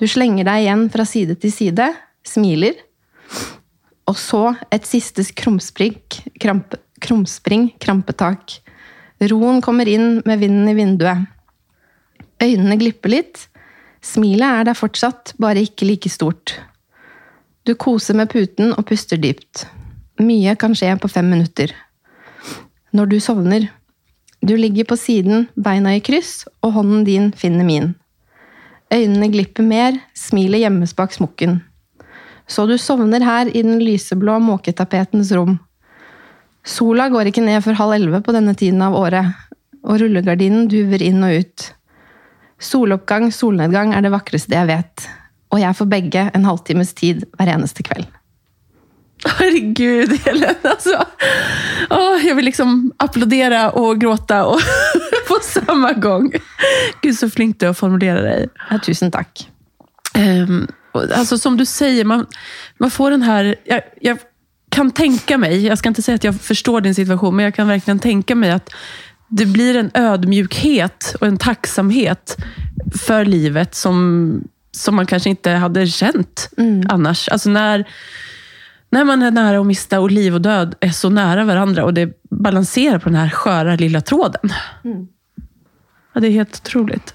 Du 0.00 0.08
slenger 0.10 0.48
deg 0.48 0.64
igjen 0.64 0.88
fra 0.90 1.06
side 1.06 1.36
til 1.42 1.52
side, 1.54 1.90
smiler, 2.26 2.80
og 4.08 4.18
så 4.18 4.48
et 4.74 4.86
siste 4.88 5.24
krumspring, 5.38 5.94
kramp, 6.42 6.74
krampetak. 7.02 8.58
Roen 9.30 9.62
kommer 9.62 9.88
inn 9.88 10.20
med 10.26 10.42
vinden 10.42 10.68
i 10.72 10.74
vinduet. 10.74 11.28
Øynene 12.42 12.78
glipper 12.80 13.12
litt. 13.12 13.46
Smilet 14.02 14.48
er 14.48 14.66
der 14.66 14.78
fortsatt, 14.78 15.36
bare 15.38 15.62
ikke 15.62 15.86
like 15.86 16.10
stort. 16.10 16.56
Du 17.62 17.76
koser 17.78 18.18
med 18.18 18.32
puten 18.32 18.74
og 18.74 18.88
puster 18.88 19.20
dypt. 19.22 19.68
Mye 20.22 20.54
kan 20.58 20.74
skje 20.78 20.92
på 21.02 21.10
fem 21.10 21.26
minutter. 21.30 21.72
Når 22.94 23.08
du 23.10 23.18
sovner. 23.20 23.68
Du 24.42 24.54
ligger 24.56 24.86
på 24.86 24.96
siden, 24.98 25.46
beina 25.54 25.94
i 25.96 26.02
kryss, 26.04 26.44
og 26.62 26.74
hånden 26.76 27.04
din 27.06 27.30
finner 27.38 27.66
min. 27.66 27.92
Øynene 28.92 29.30
glipper 29.32 29.64
mer, 29.64 29.98
smilet 30.14 30.64
gjemmes 30.64 30.94
bak 30.98 31.14
smokken. 31.14 31.60
Så 32.46 32.66
du 32.66 32.74
sovner 32.78 33.22
her 33.24 33.48
i 33.48 33.62
den 33.62 33.80
lyseblå 33.80 34.38
måketapetens 34.42 35.32
rom. 35.32 35.56
Sola 36.66 37.08
går 37.10 37.30
ikke 37.30 37.44
ned 37.46 37.62
før 37.64 37.78
halv 37.80 37.96
elleve 37.96 38.22
på 38.22 38.34
denne 38.34 38.54
tiden 38.58 38.82
av 38.84 38.98
året, 38.98 39.32
og 39.82 40.02
rullegardinen 40.02 40.68
duver 40.70 41.02
inn 41.02 41.22
og 41.26 41.38
ut. 41.40 41.68
Soloppgang, 42.62 43.30
solnedgang 43.34 43.94
er 43.96 44.04
det 44.04 44.12
vakreste 44.14 44.54
jeg 44.54 44.70
vet, 44.70 45.06
og 45.50 45.62
jeg 45.62 45.78
får 45.78 45.90
begge 45.96 46.26
en 46.30 46.46
halvtimes 46.46 46.92
tid 46.98 47.24
hver 47.38 47.56
eneste 47.56 47.86
kveld. 47.86 48.06
Herregud, 49.24 50.12
Helen. 50.24 50.54
Alltså, 50.62 51.04
oh, 51.90 52.26
jag 52.26 52.34
vill 52.34 52.44
liksom 52.44 52.92
applådera 52.96 53.70
och 53.70 54.00
gråta 54.00 54.44
och 54.44 54.60
på 55.28 55.38
samme 55.42 55.94
gang. 55.94 56.32
Gud, 57.02 57.18
så 57.18 57.30
flink 57.30 57.60
du 57.60 57.66
er 57.66 57.74
å 57.74 57.78
formulere 57.78 58.22
deg. 58.24 58.50
Ja, 58.70 58.80
tusen 58.82 59.12
takk. 59.14 59.46
Um, 60.18 60.66
altså, 60.94 61.38
som 61.38 61.56
du 61.56 61.64
sier, 61.68 62.04
man, 62.04 62.26
man 62.82 62.90
får 62.90 63.16
den 63.16 63.26
her... 63.26 63.54
Jeg, 63.68 63.86
jeg 64.02 64.18
kan 64.72 64.90
tenke 64.96 65.36
meg, 65.36 65.58
jeg 65.60 65.78
skal 65.78 65.92
ikke 65.92 66.04
si 66.04 66.14
at 66.16 66.24
jeg 66.24 66.34
forstår 66.40 66.86
din 66.86 66.96
situation, 66.96 67.34
men 67.36 67.50
jeg 67.50 67.56
kan 67.58 67.68
virkelig 67.68 68.00
tenke 68.02 68.36
meg 68.38 68.56
at 68.56 68.72
det 69.32 69.46
blir 69.52 69.78
en 69.80 69.90
ödmjukhet 69.96 71.14
og 71.20 71.26
en 71.28 71.38
tacksamhet 71.40 72.34
for 73.00 73.28
livet 73.28 73.76
som, 73.76 74.42
som 74.76 74.96
man 74.96 75.08
kanskje 75.08 75.34
ikke 75.36 75.56
hadde 75.60 75.86
känt 75.88 76.48
annars. 76.92 77.28
Alltså 77.28 77.50
när, 77.50 77.84
när 78.92 79.04
man 79.04 79.22
är 79.22 79.30
nära 79.30 79.60
att 79.60 79.66
mista 79.66 80.00
och 80.00 80.10
liv 80.10 80.34
och 80.34 80.40
död 80.40 80.74
är 80.80 80.90
så 80.90 81.08
nära 81.08 81.44
varandra 81.44 81.84
och 81.84 81.94
det 81.94 82.20
balanserar 82.30 82.98
på 82.98 83.08
den 83.08 83.16
här 83.16 83.30
sköra 83.30 83.76
lilla 83.76 84.00
tråden. 84.00 84.52
Ja, 86.12 86.20
det 86.20 86.26
är 86.26 86.30
helt 86.30 86.56
otroligt. 86.56 87.14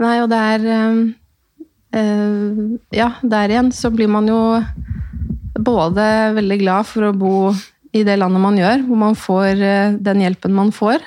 Nei, 0.00 0.22
og 0.22 0.30
där, 0.32 0.64
er 0.64 1.14
eh, 1.92 2.78
Ja, 2.90 3.10
der 3.20 3.52
igjen 3.52 3.72
så 3.72 3.90
blir 3.90 4.08
man 4.08 4.28
jo 4.28 4.62
både 5.60 6.04
veldig 6.36 6.58
glad 6.62 6.88
for 6.88 7.08
å 7.08 7.16
bo 7.16 7.32
i 7.92 8.04
det 8.06 8.16
landet 8.16 8.40
man 8.40 8.56
gjør, 8.56 8.86
hvor 8.86 9.00
man 9.00 9.16
får 9.18 9.60
eh, 9.60 9.96
den 10.00 10.22
hjelpen 10.24 10.56
man 10.56 10.72
får. 10.72 11.04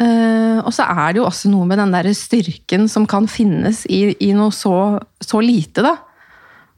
Eh, 0.00 0.58
og 0.60 0.72
så 0.74 0.84
er 0.84 1.12
det 1.12 1.22
jo 1.22 1.28
også 1.28 1.52
noe 1.52 1.68
med 1.68 1.80
den 1.80 1.92
der 1.96 2.08
styrken 2.16 2.88
som 2.92 3.06
kan 3.08 3.28
finnes 3.28 3.86
i, 3.88 4.12
i 4.20 4.34
noe 4.36 4.52
så, 4.52 4.98
så 5.20 5.40
lite, 5.44 5.84
da. 5.84 5.96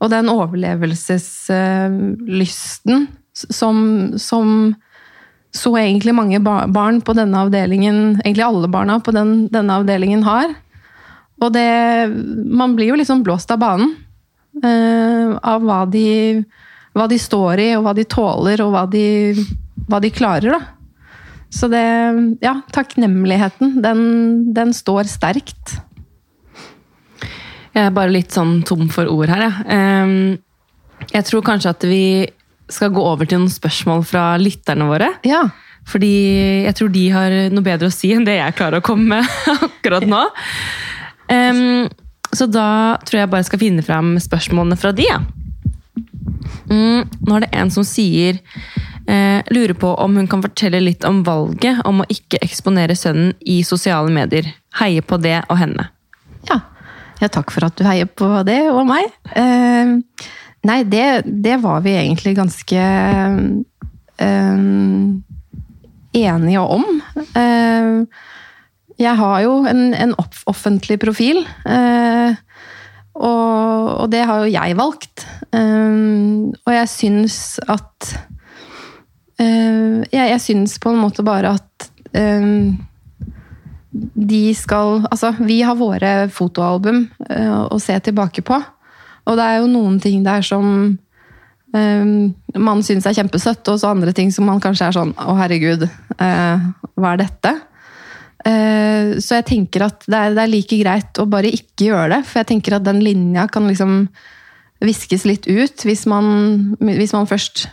Og 0.00 0.10
den 0.12 0.28
overlevelseslysten 0.32 3.08
som, 3.32 3.76
som 4.18 4.74
så 5.54 5.78
egentlig 5.78 6.14
mange 6.14 6.40
barn 6.40 7.00
på 7.04 7.12
denne 7.18 7.38
avdelingen, 7.44 8.20
egentlig 8.22 8.44
alle 8.46 8.68
barna 8.70 9.00
på 9.02 9.10
den, 9.14 9.48
denne 9.52 9.74
avdelingen 9.80 10.22
har. 10.26 10.48
Og 11.40 11.52
det 11.54 11.70
Man 12.46 12.76
blir 12.76 12.92
jo 12.92 13.00
liksom 13.00 13.22
blåst 13.24 13.50
av 13.50 13.58
banen. 13.62 13.96
Uh, 14.60 15.38
av 15.46 15.62
hva 15.62 15.86
de, 15.88 16.42
hva 16.96 17.06
de 17.08 17.18
står 17.22 17.60
i, 17.62 17.68
og 17.78 17.84
hva 17.86 17.94
de 17.96 18.04
tåler, 18.04 18.60
og 18.64 18.72
hva 18.74 18.82
de, 18.90 19.04
hva 19.88 20.00
de 20.02 20.10
klarer, 20.10 20.58
da. 20.58 20.60
Så 21.50 21.68
det 21.70 21.86
Ja, 22.42 22.60
takknemligheten, 22.74 23.78
den, 23.82 24.00
den 24.54 24.74
står 24.74 25.08
sterkt. 25.10 25.78
Jeg 27.74 27.86
er 27.86 27.94
bare 27.94 28.12
litt 28.12 28.34
sånn 28.34 28.60
tom 28.66 28.88
for 28.92 29.08
ord 29.10 29.30
her, 29.30 29.46
jeg. 29.46 29.66
Ehm, 29.70 30.38
jeg 31.14 31.26
tror 31.28 31.44
kanskje 31.46 31.72
at 31.72 31.86
vi 31.86 32.04
skal 32.70 32.92
gå 32.94 33.02
over 33.02 33.26
til 33.26 33.42
noen 33.42 33.52
spørsmål 33.52 34.04
fra 34.06 34.24
lytterne 34.40 34.86
våre. 34.90 35.12
Ja. 35.26 35.44
Fordi 35.90 36.12
jeg 36.66 36.76
tror 36.78 36.92
de 36.94 37.04
har 37.14 37.34
noe 37.54 37.66
bedre 37.66 37.88
å 37.90 37.94
si 37.94 38.12
enn 38.14 38.26
det 38.26 38.36
jeg 38.38 38.56
klarer 38.58 38.82
å 38.82 38.86
komme 38.86 39.20
med 39.20 39.50
akkurat 39.68 40.06
nå. 40.06 40.22
Um, 41.30 41.88
så 42.34 42.46
da 42.50 42.98
tror 43.06 43.22
jeg 43.22 43.32
bare 43.32 43.46
skal 43.46 43.62
finne 43.62 43.84
fram 43.86 44.14
spørsmålene 44.22 44.78
fra 44.78 44.92
de. 44.94 45.06
Ja. 45.08 45.22
Mm, 46.70 47.06
nå 47.26 47.36
er 47.36 47.46
det 47.46 47.54
en 47.58 47.70
som 47.74 47.82
sier 47.86 48.36
eh, 49.10 49.40
Lurer 49.50 49.74
på 49.74 49.88
om 49.98 50.14
hun 50.20 50.28
kan 50.30 50.42
fortelle 50.44 50.78
litt 50.84 51.02
om 51.08 51.24
valget 51.26 51.80
om 51.88 52.04
å 52.04 52.06
ikke 52.12 52.38
eksponere 52.46 52.94
sønnen 52.98 53.32
i 53.42 53.60
sosiale 53.66 54.12
medier. 54.14 54.52
Heie 54.78 55.02
på 55.02 55.18
det 55.22 55.40
og 55.48 55.58
henne. 55.58 55.88
Ja. 56.46 56.60
Ja, 57.20 57.28
takk 57.28 57.52
for 57.52 57.66
at 57.68 57.76
du 57.78 57.84
heier 57.86 58.08
på 58.08 58.28
det 58.48 58.62
og 58.72 58.86
meg. 58.88 59.10
Eh, 59.36 59.96
nei, 60.68 60.80
det, 60.88 61.22
det 61.26 61.58
var 61.62 61.82
vi 61.84 61.96
egentlig 61.98 62.34
ganske 62.38 62.84
eh, 64.20 64.60
enige 66.20 66.64
om. 66.64 66.86
Eh, 67.36 67.92
jeg 69.00 69.16
har 69.16 69.38
jo 69.46 69.54
en, 69.68 69.86
en 69.96 70.16
off 70.20 70.42
offentlig 70.50 70.98
profil, 71.00 71.42
eh, 71.64 72.36
og, 73.20 73.94
og 74.00 74.10
det 74.12 74.24
har 74.28 74.44
jo 74.44 74.52
jeg 74.52 74.76
valgt. 74.80 75.24
Eh, 75.56 75.96
og 76.64 76.76
jeg 76.76 76.92
syns 76.92 77.38
at 77.68 78.12
eh, 79.40 80.04
jeg, 80.08 80.26
jeg 80.34 80.44
syns 80.44 80.78
på 80.80 80.92
en 80.92 81.02
måte 81.04 81.24
bare 81.26 81.56
at 81.60 81.90
eh, 82.16 82.72
de 83.90 84.54
skal 84.54 85.04
Altså, 85.10 85.32
vi 85.40 85.60
har 85.66 85.78
våre 85.78 86.28
fotoalbum 86.32 87.04
eh, 87.28 87.62
å 87.70 87.78
se 87.82 87.96
tilbake 88.06 88.44
på. 88.46 88.58
Og 89.26 89.38
det 89.38 89.46
er 89.46 89.60
jo 89.60 89.70
noen 89.70 89.98
ting 90.02 90.22
der 90.26 90.44
som 90.46 90.68
eh, 91.74 92.12
man 92.58 92.84
syns 92.86 93.08
er 93.08 93.16
kjempesøtt, 93.18 93.66
og 93.72 93.80
så 93.80 93.90
andre 93.90 94.14
ting 94.16 94.30
som 94.34 94.46
man 94.48 94.62
kanskje 94.62 94.90
er 94.90 94.96
sånn 94.96 95.14
Å, 95.18 95.34
herregud, 95.42 95.88
eh, 96.18 96.70
hva 96.94 97.14
er 97.14 97.26
dette? 97.26 97.56
Så 98.40 99.34
jeg 99.36 99.44
tenker 99.44 99.82
at 99.84 100.06
det 100.08 100.16
er, 100.16 100.30
det 100.32 100.40
er 100.40 100.48
like 100.48 100.76
greit 100.80 101.18
å 101.20 101.26
bare 101.28 101.50
ikke 101.52 101.90
gjøre 101.90 102.06
det. 102.14 102.20
For 102.24 102.40
jeg 102.40 102.48
tenker 102.48 102.78
at 102.78 102.86
den 102.86 103.02
linja 103.04 103.42
kan 103.52 103.66
liksom 103.68 104.06
viskes 104.80 105.26
litt 105.28 105.44
ut 105.44 105.84
hvis 105.84 106.06
man, 106.08 106.70
hvis 106.80 107.12
man 107.12 107.28
først 107.28 107.66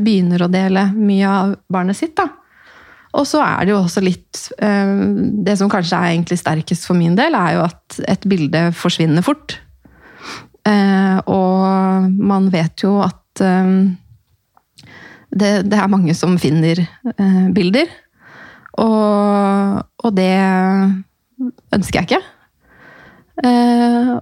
begynner 0.00 0.46
å 0.46 0.48
dele 0.48 0.86
mye 0.96 1.28
av 1.28 1.52
barnet 1.68 2.00
sitt. 2.00 2.14
da. 2.16 2.30
Og 3.14 3.26
så 3.28 3.40
er 3.44 3.64
det 3.64 3.74
jo 3.74 3.80
også 3.82 4.02
litt 4.02 4.40
eh, 4.58 4.94
Det 5.46 5.56
som 5.60 5.70
kanskje 5.72 5.98
er 5.98 6.14
egentlig 6.14 6.40
sterkest 6.40 6.88
for 6.88 6.98
min 6.98 7.16
del, 7.18 7.36
er 7.38 7.58
jo 7.58 7.66
at 7.68 8.00
et 8.10 8.26
bilde 8.30 8.66
forsvinner 8.76 9.24
fort. 9.24 9.58
Eh, 10.66 11.18
og 11.30 12.10
man 12.10 12.48
vet 12.52 12.86
jo 12.86 12.96
at 13.04 13.44
eh, 13.44 13.74
det, 15.34 15.52
det 15.70 15.78
er 15.78 15.90
mange 15.90 16.14
som 16.16 16.38
finner 16.38 16.84
bilder. 17.54 17.90
Og, 18.82 19.82
og 20.02 20.14
det 20.14 20.34
ønsker 21.74 22.00
jeg 22.00 22.08
ikke. 22.08 22.22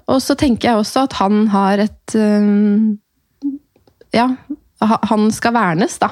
Og 0.08 0.18
så 0.24 0.36
tenker 0.40 0.70
jeg 0.70 0.80
også 0.80 1.04
at 1.04 1.16
han 1.20 1.46
har 1.52 1.82
et 1.84 2.14
Ja, 4.16 4.26
han 4.80 5.28
skal 5.36 5.54
vernes, 5.56 5.98
da. 6.00 6.08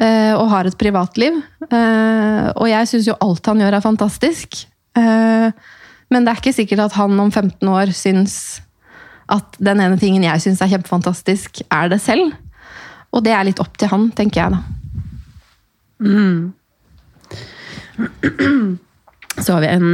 Eh, 0.00 0.32
og 0.32 0.46
har 0.48 0.64
et 0.64 0.78
privatliv. 0.80 1.34
Eh, 1.68 2.46
og 2.56 2.64
jeg 2.70 2.86
syns 2.88 3.04
jo 3.10 3.18
alt 3.20 3.44
han 3.50 3.60
gjør 3.60 3.74
er 3.76 3.82
fantastisk. 3.84 4.62
Eh, 4.96 5.48
men 6.10 6.24
det 6.24 6.30
er 6.32 6.40
ikke 6.40 6.56
sikkert 6.56 6.80
at 6.86 6.96
han 6.96 7.20
om 7.20 7.30
15 7.30 7.68
år 7.68 7.92
syns 7.96 8.34
at 9.30 9.56
den 9.62 9.80
ene 9.84 9.98
tingen 10.00 10.24
jeg 10.26 10.40
syns 10.42 10.62
er 10.64 10.70
kjempefantastisk, 10.72 11.50
er 11.70 11.88
det 11.92 12.00
selv. 12.02 12.32
Og 13.14 13.20
det 13.26 13.32
er 13.34 13.44
litt 13.46 13.62
opp 13.62 13.74
til 13.78 13.88
han, 13.92 14.10
tenker 14.16 14.38
jeg 14.40 14.50
da. 14.56 14.60
Så 19.44 19.48
har 19.52 19.60
vi 19.62 19.70
en 19.70 19.90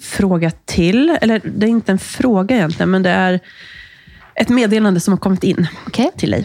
fråga 0.00 0.50
till. 0.70 1.00
Eller 1.20 1.36
det 1.42 1.66
er 1.66 1.74
ikke 1.74 1.96
en 1.96 2.00
fråga 2.00 2.54
egentlig, 2.62 2.88
men 2.88 3.02
det 3.04 3.12
er 3.12 3.40
et 4.38 4.50
meddelande 4.54 5.00
som 5.02 5.12
har 5.16 5.20
kommet 5.20 5.44
inn 5.44 5.66
okay. 5.90 6.08
til 6.16 6.30
dig. 6.36 6.44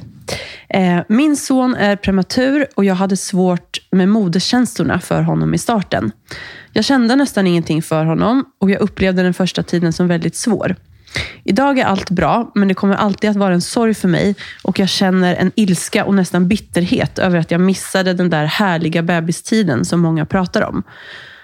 Eh, 0.70 1.00
min 1.10 1.38
son 1.38 1.76
är 1.76 1.96
prematur 1.96 2.68
och 2.76 2.86
jag 2.86 2.96
hade 2.96 3.18
svårt 3.18 3.82
med 3.92 4.10
moderskänslorna 4.10 5.00
för 5.00 5.22
honom 5.22 5.54
i 5.54 5.58
starten. 5.58 6.12
Jag 6.74 6.86
kände 6.86 7.16
nästan 7.16 7.48
ingenting 7.48 7.82
för 7.82 8.06
honom 8.06 8.46
och 8.60 8.72
jag 8.72 8.82
upplevde 8.82 9.24
den 9.24 9.34
första 9.34 9.64
tiden 9.64 9.94
som 9.94 10.08
väldigt 10.08 10.36
svår. 10.36 10.76
Idag 11.44 11.80
är 11.80 11.86
allt 11.86 12.10
bra, 12.10 12.52
men 12.56 12.68
det 12.68 12.74
kommer 12.74 12.96
alltid 12.96 13.30
att 13.30 13.36
vara 13.36 13.54
en 13.54 13.62
sorg 13.62 13.94
för 13.94 14.08
mig 14.08 14.36
och 14.64 14.80
jag 14.80 14.90
känner 14.90 15.36
en 15.36 15.52
ilska 15.56 16.06
och 16.06 16.16
nästan 16.16 16.48
bitterhet 16.48 17.20
över 17.20 17.38
att 17.40 17.52
jag 17.52 17.62
missade 17.62 18.14
den 18.14 18.30
där 18.30 18.46
härliga 18.46 19.04
bebistiden 19.04 19.86
som 19.86 20.00
många 20.00 20.26
pratar 20.26 20.62
om. 20.62 20.84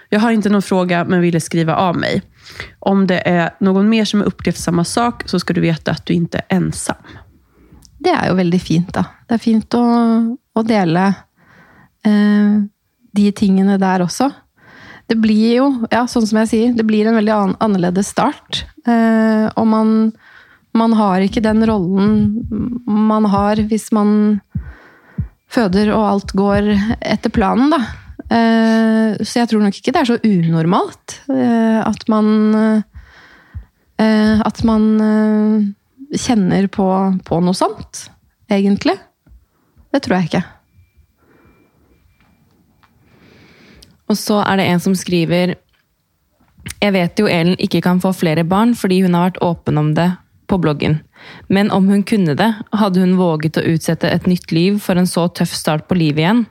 Jag 0.08 0.20
har 0.20 0.30
inte 0.30 0.48
någon 0.48 0.62
fråga, 0.62 1.04
men 1.04 1.20
ville 1.20 1.40
skriva 1.40 1.76
av 1.76 1.96
mig. 1.96 2.22
Om 2.78 3.06
det 3.06 3.28
är 3.28 3.50
någon 3.60 3.88
mer 3.88 4.04
som 4.04 4.20
har 4.20 4.26
upplevt 4.26 4.56
samma 4.56 4.84
sak, 4.84 5.22
så 5.26 5.40
ska 5.40 5.54
du 5.54 5.60
veta 5.60 5.90
att 5.90 6.06
du 6.06 6.14
inte 6.14 6.38
är 6.38 6.56
ensam. 6.56 6.96
Det 8.00 8.12
er 8.12 8.30
jo 8.30 8.36
veldig 8.38 8.60
fint, 8.62 8.92
da. 8.96 9.04
Det 9.28 9.36
er 9.36 9.42
fint 9.42 9.76
å, 9.76 9.84
å 10.56 10.62
dele 10.66 11.08
eh, 12.06 12.60
de 13.16 13.32
tingene 13.36 13.76
der 13.80 14.04
også. 14.06 14.30
Det 15.10 15.18
blir 15.18 15.56
jo, 15.58 15.68
ja, 15.90 16.04
sånn 16.08 16.26
som 16.28 16.38
jeg 16.42 16.50
sier, 16.50 16.74
det 16.76 16.86
blir 16.86 17.08
en 17.10 17.18
veldig 17.18 17.34
an 17.34 17.56
annerledes 17.60 18.12
start. 18.14 18.62
Eh, 18.86 19.46
og 19.52 19.66
man, 19.68 20.12
man 20.76 20.94
har 20.96 21.24
ikke 21.24 21.42
den 21.44 21.66
rollen 21.68 22.12
man 22.86 23.26
har 23.32 23.60
hvis 23.70 23.90
man 23.96 24.38
føder 25.50 25.90
og 25.96 26.06
alt 26.06 26.36
går 26.38 26.70
etter 27.00 27.32
planen, 27.34 27.74
da. 27.74 27.82
Eh, 28.30 29.18
så 29.26 29.40
jeg 29.42 29.50
tror 29.50 29.64
nok 29.64 29.76
ikke 29.76 29.92
det 29.96 30.04
er 30.04 30.08
så 30.12 30.20
unormalt 30.22 31.16
eh, 31.34 31.80
at 31.82 32.04
man 32.12 32.26
eh, 32.54 34.38
At 34.46 34.60
man 34.62 34.84
eh, 35.02 35.64
kjenner 36.16 36.66
på, 36.72 36.86
på 37.24 37.40
noe 37.44 37.56
sånt, 37.56 38.08
egentlig. 38.50 38.96
Det 39.90 40.02
tror 40.04 40.18
jeg 40.18 40.30
ikke. 40.30 40.42
Og 44.10 44.18
så 44.18 44.40
er 44.42 44.58
det 44.58 44.66
en 44.66 44.82
som 44.82 44.96
skriver 44.98 45.54
Jeg 46.82 46.94
vet 46.96 47.20
jo 47.20 47.28
Elen 47.30 47.58
ikke 47.62 47.82
kan 47.84 48.00
få 48.02 48.10
flere 48.16 48.42
barn 48.44 48.74
fordi 48.78 49.02
hun 49.04 49.14
har 49.14 49.30
vært 49.30 49.42
åpen 49.46 49.78
om 49.78 49.92
det 49.94 50.08
på 50.50 50.58
bloggen. 50.58 50.98
Men 51.46 51.70
om 51.70 51.86
hun 51.86 52.02
kunne 52.02 52.34
det, 52.34 52.48
hadde 52.74 53.02
hun 53.04 53.18
våget 53.20 53.60
å 53.60 53.66
utsette 53.70 54.10
et 54.10 54.26
nytt 54.26 54.50
liv 54.50 54.80
for 54.82 54.98
en 54.98 55.06
så 55.06 55.28
tøff 55.30 55.52
start 55.54 55.86
på 55.86 55.98
livet 56.00 56.24
igjen. 56.24 56.42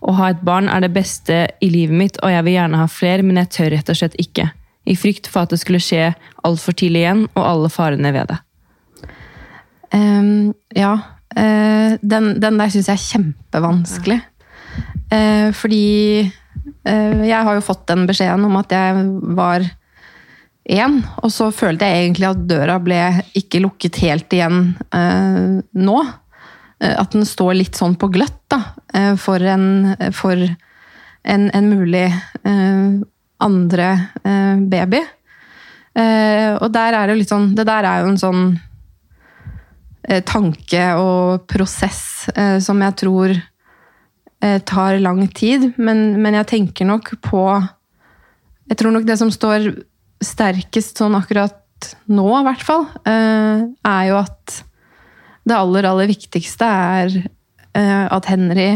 Å 0.00 0.14
ha 0.16 0.30
et 0.32 0.40
barn 0.46 0.70
er 0.72 0.84
det 0.84 0.92
beste 0.94 1.44
i 1.60 1.68
livet 1.72 1.98
mitt, 1.98 2.20
og 2.22 2.32
jeg 2.32 2.46
vil 2.46 2.56
gjerne 2.56 2.80
ha 2.80 2.88
flere, 2.88 3.26
men 3.26 3.42
jeg 3.42 3.52
tør 3.56 3.70
rett 3.74 3.92
og 3.92 3.98
slett 3.98 4.16
ikke. 4.22 4.48
I 4.88 4.96
frykt 4.96 5.28
for 5.28 5.44
at 5.44 5.52
det 5.52 5.60
skulle 5.60 5.82
skje 5.82 6.14
altfor 6.46 6.76
tidlig 6.78 7.04
igjen, 7.04 7.26
og 7.34 7.44
alle 7.44 7.72
farene 7.72 8.14
ved 8.14 8.32
det. 8.32 8.38
Ehm, 9.92 10.52
ja. 10.76 10.94
Uh, 11.32 11.96
den, 12.04 12.34
den 12.42 12.58
der 12.60 12.72
syns 12.72 12.90
jeg 12.90 12.98
er 12.98 13.04
kjempevanskelig. 13.06 14.18
Uh, 15.12 15.48
fordi 15.56 15.84
uh, 16.28 17.22
jeg 17.24 17.38
har 17.38 17.56
jo 17.56 17.64
fått 17.64 17.86
den 17.88 18.04
beskjeden 18.08 18.44
om 18.48 18.58
at 18.60 18.74
jeg 18.74 19.06
var 19.38 19.64
én, 20.72 20.98
og 21.24 21.32
så 21.32 21.48
følte 21.54 21.88
jeg 21.88 22.04
egentlig 22.04 22.28
at 22.28 22.42
døra 22.48 22.76
ble 22.84 23.00
ikke 23.38 23.62
lukket 23.64 23.98
helt 24.04 24.36
igjen 24.36 24.76
nå. 25.74 25.96
At 26.82 27.16
den 27.16 27.26
står 27.26 27.56
litt 27.58 27.78
sånn 27.78 27.96
på 27.98 28.06
gløtt 28.14 28.38
da, 28.50 28.60
for 29.18 29.42
en, 29.42 29.90
for 30.14 30.38
en, 30.38 31.48
en 31.50 31.66
mulig 31.70 32.04
andre 33.42 33.88
baby. 34.70 35.02
Og 35.98 36.68
der 36.78 36.94
er 36.94 37.02
det 37.02 37.16
jo 37.16 37.20
litt 37.20 37.34
sånn 37.34 37.50
Det 37.58 37.66
der 37.68 37.86
er 37.90 38.02
jo 38.02 38.12
en 38.12 38.22
sånn 38.22 38.46
tanke 40.26 40.82
og 40.98 41.46
prosess 41.50 42.28
eh, 42.34 42.58
som 42.62 42.80
jeg 42.82 42.96
tror 43.02 43.34
eh, 43.36 44.58
tar 44.66 44.98
lang 45.02 45.22
tid. 45.30 45.70
Men, 45.76 46.20
men 46.22 46.38
jeg 46.40 46.50
tenker 46.56 46.88
nok 46.88 47.14
på 47.22 47.44
Jeg 48.70 48.78
tror 48.80 48.94
nok 48.94 49.06
det 49.06 49.18
som 49.20 49.30
står 49.32 49.70
sterkest 50.22 51.00
sånn 51.02 51.16
akkurat 51.18 51.58
nå, 52.06 52.26
i 52.38 52.44
hvert 52.46 52.62
fall, 52.62 52.86
eh, 53.10 53.64
er 53.66 54.04
jo 54.06 54.18
at 54.20 54.62
det 55.42 55.56
aller, 55.56 55.88
aller 55.88 56.06
viktigste 56.06 56.66
er 56.66 57.16
eh, 57.18 58.04
at 58.06 58.28
Henry 58.30 58.68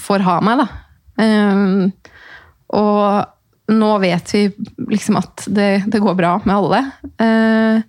får 0.00 0.22
ha 0.26 0.36
meg, 0.44 0.62
da. 0.62 0.68
Eh, 1.22 2.12
og 2.78 3.74
nå 3.74 3.90
vet 4.02 4.34
vi 4.34 4.44
liksom 4.92 5.18
at 5.18 5.46
det, 5.50 5.70
det 5.90 6.02
går 6.02 6.14
bra 6.18 6.36
med 6.44 6.54
alle. 6.54 6.82
Eh, 7.22 7.82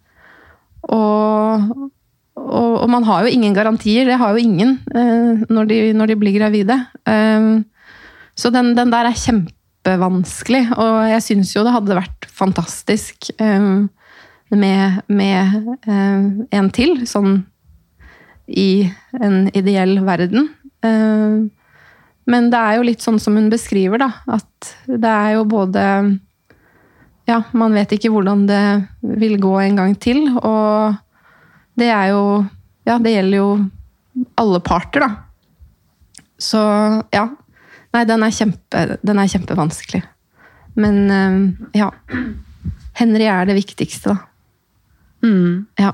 og, 0.97 1.87
og, 2.37 2.73
og 2.83 2.87
man 2.91 3.05
har 3.07 3.25
jo 3.25 3.33
ingen 3.33 3.55
garantier, 3.55 4.05
det 4.07 4.19
har 4.21 4.35
jo 4.35 4.43
ingen 4.43 4.77
eh, 4.93 5.43
når, 5.49 5.69
de, 5.69 5.79
når 5.97 6.11
de 6.11 6.17
blir 6.21 6.37
gravide. 6.37 6.77
Eh, 7.09 7.49
så 8.37 8.51
den, 8.53 8.73
den 8.77 8.93
der 8.93 9.09
er 9.09 9.17
kjempevanskelig, 9.17 10.63
og 10.77 10.97
jeg 11.11 11.25
syns 11.25 11.55
jo 11.55 11.65
det 11.65 11.73
hadde 11.75 11.97
vært 11.97 12.27
fantastisk 12.29 13.31
eh, 13.41 13.69
med, 14.53 15.01
med 15.11 15.87
en 16.55 16.69
til, 16.71 17.01
sånn 17.09 17.41
i 18.47 18.87
en 19.19 19.49
ideell 19.51 19.97
verden. 20.07 20.45
Men 22.27 22.47
det 22.53 22.61
er 22.61 22.77
jo 22.77 22.85
litt 22.87 23.03
sånn 23.03 23.17
som 23.19 23.35
hun 23.35 23.49
beskriver, 23.51 23.99
da. 23.99 24.07
At 24.37 24.69
det 24.87 25.09
er 25.11 25.33
jo 25.35 25.43
både 25.51 25.83
Ja, 27.27 27.41
man 27.51 27.75
vet 27.75 27.91
ikke 27.97 28.13
hvordan 28.13 28.45
det 28.47 28.61
vil 29.19 29.35
gå 29.43 29.51
en 29.65 29.81
gang 29.81 29.97
til. 29.99 30.29
Og 30.39 30.95
det 31.77 31.89
er 31.93 32.13
jo 32.13 32.21
Ja, 32.87 32.97
det 33.03 33.11
gjelder 33.11 33.37
jo 33.37 33.47
alle 34.39 34.59
parter, 34.63 35.03
da. 35.03 35.09
Så 36.39 36.59
ja. 37.11 37.25
Nei, 37.93 38.03
den 38.07 38.23
er, 38.23 38.31
kjempe, 38.31 38.83
den 39.03 39.19
er 39.19 39.27
kjempevanskelig. 39.27 40.01
Men 40.79 40.97
eh, 41.11 41.81
ja. 41.81 41.91
Henry 42.97 43.27
er 43.27 43.49
det 43.49 43.57
viktigste, 43.57 44.15
da. 44.15 44.17
Ja. 45.75 45.93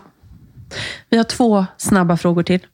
Vi 1.09 1.17
har 1.17 1.23
två 1.23 1.65
snabba 1.77 2.17
frågor 2.17 2.43
till. 2.43 2.67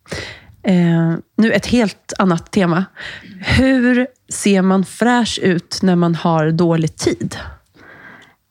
Eh, 0.64 1.16
nu 1.38 1.52
ett 1.52 1.66
helt 1.66 2.14
annat 2.20 2.52
tema. 2.52 2.86
Hur 3.40 4.08
ser 4.30 4.62
man 4.62 4.86
fräsch 4.86 5.40
ut 5.42 5.80
när 5.82 5.96
man 5.96 6.16
har 6.16 6.52
dålig 6.52 6.96
tid? 6.96 7.38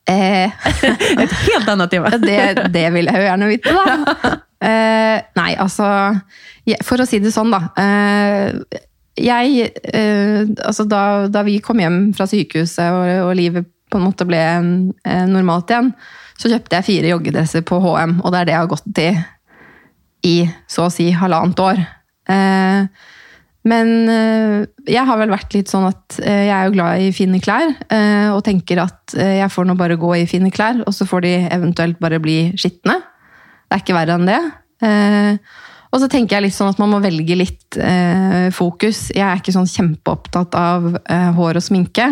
Eh, 0.09 0.51
Ett 1.23 1.33
helt 1.33 1.69
annet 1.69 1.91
tema. 1.91 2.11
det, 2.19 2.69
det 2.73 2.85
vil 2.95 3.11
jeg 3.11 3.23
jo 3.23 3.31
gjerne 3.31 3.55
vite, 3.55 3.79
da. 3.79 4.37
Eh, 4.59 5.21
nei, 5.39 5.53
altså 5.55 5.87
For 6.83 6.99
å 6.99 7.05
si 7.07 7.21
det 7.23 7.31
sånn, 7.31 7.53
da. 7.55 7.61
Eh, 7.79 8.81
jeg 9.23 9.69
eh, 9.95 10.49
Altså, 10.67 10.83
da, 10.83 11.03
da 11.31 11.45
vi 11.47 11.61
kom 11.63 11.79
hjem 11.79 12.09
fra 12.19 12.27
sykehuset 12.27 12.89
og, 12.91 13.07
og 13.29 13.37
livet 13.39 13.69
på 13.87 14.01
en 14.01 14.09
måte 14.09 14.27
ble 14.27 14.41
eh, 14.43 15.27
normalt 15.31 15.71
igjen, 15.71 15.93
så 16.35 16.51
kjøpte 16.51 16.81
jeg 16.81 16.89
fire 16.89 17.13
joggedresser 17.13 17.63
på 17.71 17.79
HM, 17.85 18.19
og 18.19 18.35
det 18.35 18.41
er 18.41 18.49
det 18.49 18.57
jeg 18.57 18.65
har 18.65 18.73
gått 18.75 19.01
i 19.05 19.09
i 20.27 20.35
så 20.67 20.89
å 20.89 20.93
si 20.93 21.07
halvannet 21.15 21.63
år. 21.63 21.81
Eh, 22.29 23.09
men 23.67 23.89
eh, 24.09 24.67
jeg 24.89 25.05
har 25.09 25.19
vel 25.19 25.33
vært 25.33 25.55
litt 25.57 25.71
sånn 25.71 25.89
at 25.89 26.19
eh, 26.23 26.47
jeg 26.47 26.55
er 26.55 26.69
jo 26.69 26.75
glad 26.77 27.03
i 27.03 27.13
fine 27.17 27.41
klær, 27.43 27.73
eh, 27.91 28.29
og 28.31 28.43
tenker 28.47 28.83
at 28.85 29.17
jeg 29.19 29.51
får 29.51 29.67
nå 29.67 29.75
bare 29.79 29.99
gå 29.99 30.13
i 30.21 30.27
fine 30.31 30.53
klær, 30.55 30.83
og 30.87 30.95
så 30.95 31.09
får 31.09 31.25
de 31.25 31.33
eventuelt 31.49 31.99
bare 32.03 32.21
bli 32.23 32.39
skitne. 32.61 33.01
Det 33.69 33.77
er 33.77 33.83
ikke 33.83 33.97
verre 33.97 34.17
enn 34.17 34.29
det. 34.29 34.41
Og 35.89 36.01
så 36.01 36.09
tenker 36.13 36.37
jeg 36.37 36.45
litt 36.47 36.57
sånn 36.57 36.71
at 36.71 36.79
man 36.81 36.93
må 36.93 37.01
velge 37.05 37.37
litt 37.37 37.77
fokus. 38.57 39.09
Jeg 39.13 39.25
er 39.25 39.41
ikke 39.41 39.53
sånn 39.53 39.69
kjempeopptatt 39.69 40.57
av 40.57 40.87
hår 41.37 41.61
og 41.61 41.65
sminke. 41.65 42.07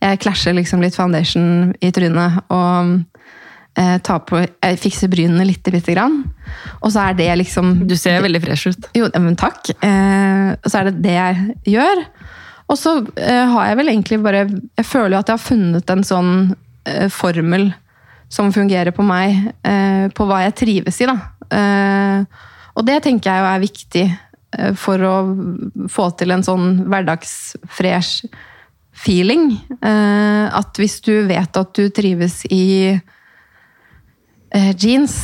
Jeg 0.00 0.20
klasjer 0.20 0.56
liksom 0.56 0.84
litt 0.84 0.96
foundation 0.96 1.72
i 1.80 1.92
trynet 1.92 2.40
og 2.52 2.92
eh, 3.80 3.96
på 4.28 4.42
Jeg 4.44 4.80
fikser 4.82 5.10
brynene 5.12 5.46
litt, 5.48 5.64
bitte 5.64 5.94
grann. 5.94 6.20
Og 6.80 6.92
så 6.92 7.08
er 7.08 7.16
det 7.18 7.30
liksom 7.40 7.86
Du 7.88 7.96
ser 7.96 8.20
veldig 8.22 8.42
fresh 8.44 8.70
ut. 8.70 8.90
jo, 8.94 9.08
men 9.18 9.36
takk. 9.40 9.72
Eh, 9.80 10.52
og 10.60 10.68
så 10.70 10.80
er 10.80 10.90
det 10.90 11.02
det 11.04 11.16
jeg 11.16 11.56
gjør. 11.76 12.04
Og 12.70 12.78
så 12.78 12.96
eh, 13.18 13.46
har 13.50 13.70
jeg 13.70 13.78
vel 13.80 13.92
egentlig 13.92 14.20
bare 14.22 14.44
Jeg 14.48 14.86
føler 14.86 15.16
jo 15.16 15.22
at 15.24 15.32
jeg 15.32 15.38
har 15.38 15.48
funnet 15.48 15.90
en 15.90 16.04
sånn 16.06 16.34
eh, 16.86 17.08
formel 17.10 17.72
som 18.30 18.52
fungerer 18.54 18.94
på 18.94 19.02
meg, 19.02 19.48
eh, 19.66 20.06
på 20.14 20.24
hva 20.28 20.44
jeg 20.44 20.54
trives 20.60 21.00
i, 21.02 21.08
da. 21.10 21.16
Eh, 21.50 22.44
og 22.78 22.84
det 22.86 23.00
tenker 23.02 23.26
jeg 23.26 23.42
jo 23.42 23.48
er 23.50 23.64
viktig 23.64 24.04
eh, 24.06 24.70
for 24.78 25.02
å 25.02 25.14
få 25.90 26.06
til 26.14 26.30
en 26.30 26.44
sånn 26.46 26.84
hverdagsfresh 26.86 28.28
feeling. 28.94 29.56
Eh, 29.82 30.46
at 30.46 30.78
hvis 30.78 31.00
du 31.02 31.26
vet 31.26 31.58
at 31.58 31.74
du 31.74 31.90
trives 31.90 32.44
i 32.54 32.62
eh, 32.92 33.02
jeans, 34.52 35.16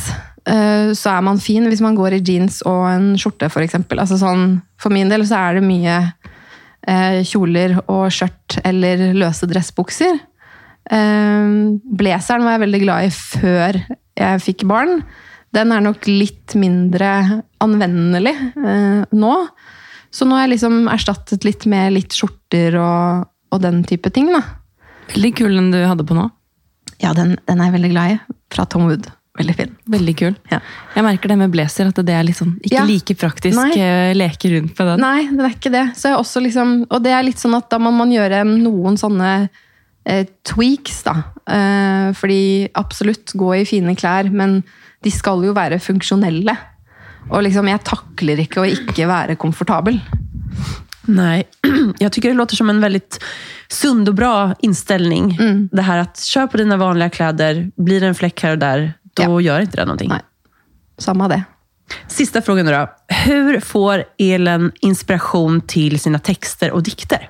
eh, 0.47 0.93
så 0.95 1.17
er 1.17 1.25
man 1.25 1.41
fin 1.43 1.67
hvis 1.67 1.83
man 1.83 1.97
går 1.97 2.17
i 2.17 2.23
jeans 2.23 2.61
og 2.67 2.85
en 2.89 3.11
skjorte, 3.19 3.49
for 3.53 3.65
eksempel. 3.65 3.99
Altså 4.03 4.19
sånn, 4.21 4.59
for 4.79 4.93
min 4.93 5.11
del 5.11 5.25
så 5.27 5.41
er 5.41 5.59
det 5.59 5.67
mye 5.67 5.99
eh, 6.87 7.21
kjoler 7.27 7.77
og 7.85 8.07
skjørt 8.13 8.59
eller 8.67 9.09
løse 9.17 9.49
dressbukser. 9.49 10.19
Eh, 10.87 11.55
blazeren 11.99 12.47
var 12.47 12.57
jeg 12.57 12.65
veldig 12.67 12.83
glad 12.85 13.07
i 13.07 13.15
før 13.15 13.81
jeg 14.17 14.43
fikk 14.43 14.67
barn. 14.69 15.01
Den 15.55 15.71
er 15.71 15.83
nok 15.83 16.05
litt 16.09 16.55
mindre 16.59 17.41
anvendelig 17.63 18.35
eh, 18.35 19.03
nå. 19.15 19.33
Så 20.11 20.25
nå 20.25 20.37
har 20.37 20.45
jeg 20.45 20.55
liksom 20.55 20.87
erstattet 20.91 21.45
litt 21.47 21.67
med 21.69 21.93
litt 21.95 22.15
skjorter 22.15 22.77
og, 22.79 23.27
og 23.53 23.61
den 23.63 23.83
type 23.87 24.11
ting. 24.15 24.31
da. 24.33 24.43
Veldig 25.13 25.33
kul 25.39 25.55
den 25.55 25.71
du 25.73 25.79
hadde 25.83 26.07
på 26.07 26.17
nå. 26.17 26.27
Ja, 27.03 27.13
den, 27.13 27.35
den 27.45 27.61
er 27.61 27.69
jeg 27.69 27.77
veldig 27.77 27.93
glad 27.93 28.15
i. 28.15 28.19
Fra 28.53 28.65
Tom 28.69 28.87
Wood. 28.89 29.09
Veldig 29.37 29.55
fin. 29.55 29.75
Veldig 29.85 30.15
kul. 30.17 30.35
Ja. 30.51 30.59
Jeg 30.95 31.05
merker 31.05 31.29
det 31.29 31.37
med 31.37 31.51
blazer, 31.53 31.87
at 31.91 31.99
det 32.05 32.13
er 32.15 32.31
sånn, 32.33 32.55
ikke 32.63 32.73
Ja. 32.73 32.85
like 32.85 33.15
praktisk 33.15 33.55
Nei. 33.55 33.71
eh, 33.77 34.13
leke 34.15 34.49
rundt 34.49 34.73
på 34.75 34.83
den. 34.83 34.99
Nei, 34.99 35.27
det 35.29 35.45
er 35.45 35.53
ikke 35.55 35.71
det. 35.71 35.85
Så 35.95 36.09
jeg 36.09 36.17
også 36.17 36.41
liksom, 36.41 36.87
og 36.89 37.03
det 37.03 37.11
er 37.11 37.23
litt 37.23 37.37
sånn 37.37 37.55
at 37.55 37.69
da 37.69 37.77
må 37.77 37.91
man 37.93 38.09
gjøre 38.09 38.43
noen 38.45 38.97
sånne 38.97 39.49
eh, 40.05 40.25
tweaks, 40.43 41.03
da. 41.03 41.15
Eh, 41.47 42.13
fordi 42.13 42.69
absolutt, 42.73 43.33
gå 43.35 43.61
i 43.61 43.65
fine 43.65 43.95
klær, 43.95 44.31
men 44.31 44.63
de 45.03 45.11
skal 45.11 45.43
jo 45.43 45.53
være 45.53 45.79
funksjonelle. 45.79 46.57
Og 47.29 47.43
liksom, 47.43 47.67
jeg 47.67 47.83
takler 47.83 48.39
ikke 48.39 48.61
å 48.63 48.65
ikke 48.71 49.05
være 49.07 49.35
komfortabel. 49.35 49.99
Nei. 51.07 51.43
Jeg 51.99 52.11
tycker 52.11 52.29
det 52.29 52.35
låter 52.37 52.55
som 52.55 52.69
en 52.69 52.81
väldigt 52.81 53.19
sund 53.69 54.09
og 54.09 54.15
bra 54.15 54.55
inställning. 54.59 55.37
Det 55.71 55.81
här 55.81 55.97
att 55.97 56.19
kör 56.19 56.47
på 56.47 56.57
dine 56.57 56.77
vanlige 56.77 57.09
kläder, 57.09 57.71
blir 57.77 57.99
det 58.01 58.07
en 58.07 58.15
fläck 58.15 58.41
her 58.43 58.51
og 58.51 58.59
där, 58.59 58.93
då 59.25 59.41
gör 59.41 59.59
inte 59.59 59.77
det 59.77 59.85
någonting. 59.85 60.09
Nej. 60.09 60.21
Samma 60.97 61.27
det. 61.27 61.43
Sista 62.07 62.41
frågan 62.41 62.65
då. 62.65 62.89
Hur 63.07 63.59
får 63.59 64.03
Elen 64.17 64.71
inspiration 64.81 65.61
till 65.61 65.99
sina 65.99 66.19
texter 66.19 66.71
och 66.71 66.83
dikter? 66.83 67.29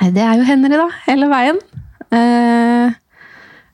Det 0.00 0.20
er 0.20 0.36
jo 0.36 0.44
Henry, 0.44 0.76
da. 0.76 0.88
Hele 1.06 1.28
veien. 1.30 1.60
Eh, 2.10 2.92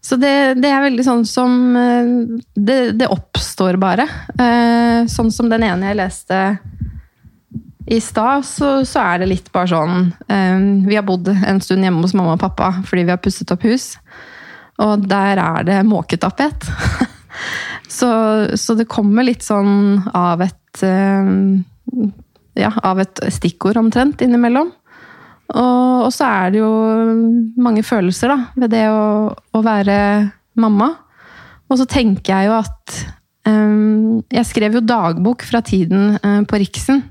så 0.00 0.16
det, 0.16 0.60
det 0.60 0.70
er 0.70 0.84
veldig 0.84 1.04
sånn 1.04 1.24
som 1.28 1.76
eh, 1.76 2.12
det, 2.54 2.78
det 3.00 3.08
oppstår 3.10 3.80
bare. 3.80 4.06
Eh, 4.36 5.08
sånn 5.10 5.32
som 5.34 5.50
den 5.50 5.64
ene 5.66 5.90
jeg 5.90 6.00
leste 6.00 6.40
i 7.90 7.98
stad, 8.04 8.44
så, 8.46 8.84
så 8.86 9.02
er 9.02 9.22
det 9.22 9.30
litt 9.32 9.48
bare 9.50 9.66
sånn 9.66 10.12
Vi 10.86 10.94
har 10.94 11.02
bodd 11.02 11.26
en 11.32 11.58
stund 11.64 11.82
hjemme 11.82 12.04
hos 12.04 12.12
mamma 12.14 12.36
og 12.36 12.42
pappa 12.42 12.68
fordi 12.86 13.02
vi 13.08 13.10
har 13.10 13.18
pusset 13.18 13.50
opp 13.50 13.64
hus. 13.66 13.96
Og 14.78 15.08
der 15.10 15.40
er 15.42 15.66
det 15.66 15.80
måketapet. 15.88 16.68
så, 17.90 18.10
så 18.58 18.76
det 18.78 18.88
kommer 18.90 19.26
litt 19.26 19.44
sånn 19.46 20.00
av 20.14 20.42
et 20.46 20.84
eh, 20.86 21.30
Ja, 22.58 22.70
av 22.84 22.98
et 23.00 23.20
stikkord 23.32 23.78
omtrent 23.78 24.20
innimellom. 24.24 24.72
Og, 25.50 26.06
og 26.06 26.10
så 26.14 26.26
er 26.28 26.50
det 26.52 26.60
jo 26.60 26.70
mange 27.62 27.82
følelser 27.86 28.30
da, 28.30 28.36
ved 28.58 28.72
det 28.74 28.84
å, 28.92 29.30
å 29.30 29.62
være 29.64 29.96
mamma. 30.60 30.90
Og 31.70 31.78
så 31.78 31.86
tenker 31.90 32.34
jeg 32.34 32.50
jo 32.50 32.58
at 32.58 32.98
um, 33.46 34.20
Jeg 34.30 34.46
skrev 34.48 34.78
jo 34.78 34.84
dagbok 34.84 35.44
fra 35.46 35.62
tiden 35.64 36.18
uh, 36.18 36.42
på 36.46 36.60
Riksen. 36.62 37.02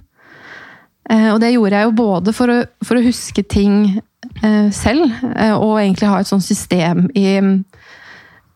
Uh, 1.10 1.34
og 1.34 1.40
det 1.42 1.54
gjorde 1.56 1.80
jeg 1.80 1.90
jo 1.90 1.98
både 1.98 2.36
for 2.36 2.54
å, 2.54 2.60
for 2.86 3.00
å 3.00 3.04
huske 3.04 3.44
ting 3.44 3.98
uh, 4.44 4.70
selv, 4.76 5.10
og 5.58 5.80
egentlig 5.80 6.12
ha 6.12 6.20
et 6.22 6.30
sånt 6.30 6.46
system 6.46 7.08
i, 7.18 7.40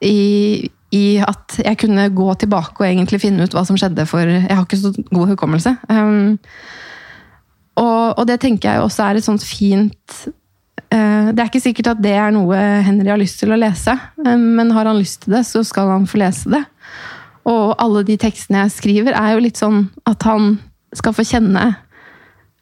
i, 0.06 0.20
i, 0.94 1.18
at 1.26 1.58
jeg 1.64 1.80
kunne 1.82 2.06
gå 2.14 2.28
tilbake 2.42 2.82
og 2.82 2.88
egentlig 2.88 3.22
finne 3.24 3.46
ut 3.46 3.56
hva 3.56 3.66
som 3.68 3.78
skjedde, 3.80 4.06
for 4.10 4.22
jeg 4.30 4.46
har 4.50 4.64
ikke 4.66 4.80
så 4.80 4.94
god 5.10 5.34
hukommelse. 5.34 5.76
Um, 5.90 6.38
og, 7.82 8.20
og, 8.20 8.24
det 8.30 8.40
tenker 8.44 8.70
jeg 8.70 8.84
også 8.84 9.08
er 9.08 9.18
et 9.18 9.26
sånt 9.26 9.42
fint 9.42 10.18
uh, 10.94 11.32
Det 11.34 11.40
er 11.42 11.48
ikke 11.48 11.64
sikkert 11.64 11.90
at 11.96 12.04
det 12.06 12.12
er 12.14 12.30
noe 12.36 12.60
Henry 12.86 13.10
har 13.10 13.18
lyst 13.18 13.40
til 13.42 13.56
å 13.56 13.58
lese, 13.58 13.96
um, 14.22 14.46
men 14.60 14.76
har 14.76 14.90
han 14.90 15.02
lyst 15.02 15.24
til 15.26 15.38
det, 15.38 15.42
så 15.50 15.64
skal 15.66 15.90
han 15.96 16.06
få 16.10 16.22
lese 16.22 16.54
det. 16.54 16.62
Og 17.50 17.74
alle 17.82 18.06
de 18.08 18.20
tekstene 18.22 18.62
jeg 18.66 18.78
skriver, 18.78 19.18
er 19.18 19.34
jo 19.34 19.44
litt 19.44 19.60
sånn 19.60 19.88
at 20.10 20.30
han 20.30 20.56
skal 20.94 21.18
få 21.18 21.26
kjenne 21.26 21.72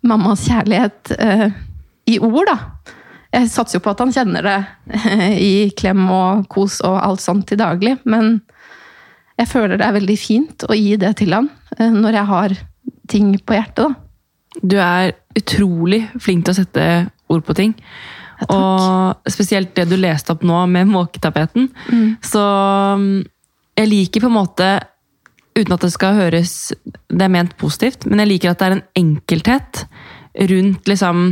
mammas 0.08 0.48
kjærlighet 0.48 1.12
uh, 1.20 1.48
i 2.10 2.18
ord, 2.24 2.48
da. 2.48 2.96
Jeg 3.32 3.48
satser 3.48 3.80
jo 3.80 3.84
på 3.86 3.94
at 3.94 4.02
han 4.04 4.12
kjenner 4.12 4.48
det 4.48 4.58
i 5.52 5.54
klem 5.78 6.04
og 6.12 6.48
kos 6.52 6.82
og 6.88 6.98
alt 7.00 7.24
sånt 7.24 7.48
til 7.50 7.60
daglig, 7.62 7.96
men 8.04 8.40
jeg 9.40 9.50
føler 9.50 9.80
det 9.80 9.88
er 9.88 9.98
veldig 9.98 10.18
fint 10.20 10.66
å 10.68 10.78
gi 10.78 10.98
det 11.02 11.16
til 11.22 11.34
han 11.34 11.50
når 11.80 12.18
jeg 12.20 12.30
har 12.30 12.58
ting 13.12 13.36
på 13.40 13.56
hjertet, 13.56 13.88
da. 13.88 14.08
Du 14.62 14.76
er 14.84 15.14
utrolig 15.38 16.02
flink 16.20 16.44
til 16.46 16.54
å 16.54 16.58
sette 16.60 16.88
ord 17.32 17.44
på 17.48 17.56
ting. 17.56 17.72
Ja, 18.42 18.58
og 18.58 19.30
spesielt 19.32 19.76
det 19.78 19.86
du 19.88 19.96
leste 20.00 20.34
opp 20.34 20.44
nå 20.48 20.64
med 20.72 20.90
måketapeten. 20.92 21.70
Mm. 21.88 22.08
Så 22.26 22.42
mm, 23.00 23.22
jeg 23.80 23.92
liker 23.92 24.26
på 24.26 24.32
en 24.32 24.36
måte, 24.36 24.72
uten 25.56 25.76
at 25.76 25.84
det 25.84 25.92
skal 25.92 26.16
høres 26.16 26.52
Det 26.82 27.26
er 27.26 27.32
ment 27.32 27.58
positivt, 27.60 28.06
men 28.08 28.24
jeg 28.24 28.32
liker 28.34 28.52
at 28.52 28.62
det 28.62 28.68
er 28.68 28.76
en 28.78 28.86
enkelthet 29.04 29.86
rundt 30.52 30.88
liksom 30.88 31.26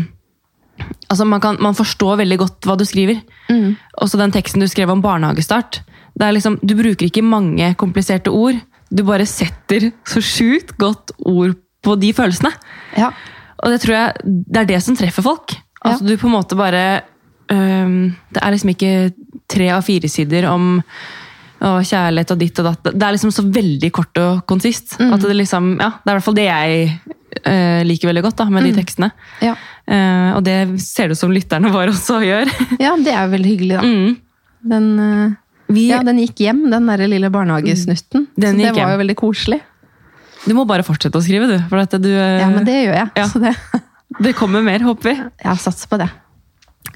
Altså, 1.10 1.26
man, 1.26 1.42
kan, 1.44 1.58
man 1.64 1.76
forstår 1.78 2.20
veldig 2.22 2.38
godt 2.42 2.68
hva 2.70 2.76
du 2.80 2.86
skriver. 2.88 3.22
Mm. 3.50 3.76
Også 4.04 4.20
den 4.20 4.32
teksten 4.36 4.62
du 4.64 4.68
skrev 4.70 4.92
om 4.94 5.02
barnehagestart. 5.02 5.82
Det 6.20 6.26
er 6.28 6.36
liksom, 6.36 6.58
du 6.62 6.76
bruker 6.78 7.08
ikke 7.08 7.24
mange 7.26 7.72
kompliserte 7.80 8.32
ord. 8.34 8.60
Du 8.90 9.04
bare 9.08 9.26
setter 9.30 9.92
så 10.10 10.22
sjukt 10.26 10.76
godt 10.82 11.14
ord 11.30 11.56
på 11.86 11.96
de 12.02 12.12
følelsene. 12.14 12.52
Ja. 12.98 13.12
Og 13.64 13.74
det 13.74 13.82
tror 13.84 13.96
jeg 13.96 14.36
det 14.50 14.62
er 14.64 14.70
det 14.74 14.82
som 14.84 14.98
treffer 15.00 15.26
folk. 15.26 15.56
Altså 15.80 16.04
Ja. 16.04 16.10
du 16.10 16.18
på 16.20 16.28
en 16.28 16.34
måte 16.36 16.58
bare 16.60 17.02
øhm, 17.52 18.16
Det 18.34 18.42
er 18.44 18.52
liksom 18.52 18.70
ikke 18.74 19.14
tre 19.50 19.70
av 19.72 19.82
fire 19.88 20.10
sider 20.12 20.46
om 20.50 20.82
og 21.60 21.82
kjærlighet 21.84 22.32
og 22.32 22.38
ditt 22.40 22.60
og 22.62 22.68
datt. 22.70 22.84
Det 22.96 23.04
er 23.04 23.12
liksom 23.16 23.32
så 23.36 23.44
veldig 23.44 23.90
kort 23.92 24.16
og 24.22 24.46
konsist. 24.48 24.94
Mm. 25.00 25.10
At 25.14 25.26
det 25.26 25.36
liksom, 25.36 25.66
ja, 25.82 25.90
det 25.90 26.08
er 26.08 26.14
i 26.14 26.16
hvert 26.16 26.24
fall 26.24 26.38
det 26.38 26.46
jeg 26.46 27.18
øh, 27.46 27.82
liker 27.88 28.10
veldig 28.12 28.24
godt 28.26 28.38
da, 28.42 28.46
med 28.54 28.66
de 28.68 28.72
tekstene. 28.78 29.12
Ja. 29.46 29.56
Eh, 29.90 30.32
og 30.38 30.44
det 30.46 30.56
ser 30.84 31.10
det 31.10 31.18
ut 31.18 31.22
som 31.22 31.34
lytterne 31.34 31.72
våre 31.74 31.92
også 31.96 32.20
gjør. 32.26 32.52
ja, 32.82 32.96
det 33.02 33.14
er 33.16 33.32
veldig 33.32 33.54
hyggelig, 33.56 33.80
da. 33.80 33.84
Mm. 33.86 34.16
Den, 34.74 34.88
eh, 35.00 35.36
Vi, 35.74 35.88
ja, 35.92 36.00
den 36.06 36.18
gikk 36.24 36.40
hjem, 36.46 36.64
den 36.72 36.88
der 36.90 37.06
lille 37.08 37.30
barnehagesnutten. 37.34 38.28
Den 38.36 38.56
så 38.58 38.64
det 38.64 38.72
var 38.74 38.82
hjem. 38.84 38.94
jo 38.96 39.02
veldig 39.04 39.18
koselig. 39.20 39.60
Du 40.48 40.54
må 40.56 40.64
bare 40.66 40.86
fortsette 40.88 41.20
å 41.20 41.22
skrive, 41.26 41.50
du. 41.52 41.58
For 41.70 41.82
at 41.84 41.94
du 42.00 42.10
øh, 42.10 42.40
Ja, 42.40 42.48
men 42.50 42.66
det 42.68 42.78
gjør 42.86 42.98
jeg. 43.02 43.12
ja. 43.20 43.28
Så 43.28 43.42
det, 43.44 43.54
det 44.26 44.34
kommer 44.40 44.64
mer, 44.66 44.80
håper 44.88 45.12
vi. 45.14 45.16
jeg 45.46 45.62
satser 45.66 45.90
på 45.92 46.00
det. 46.02 46.10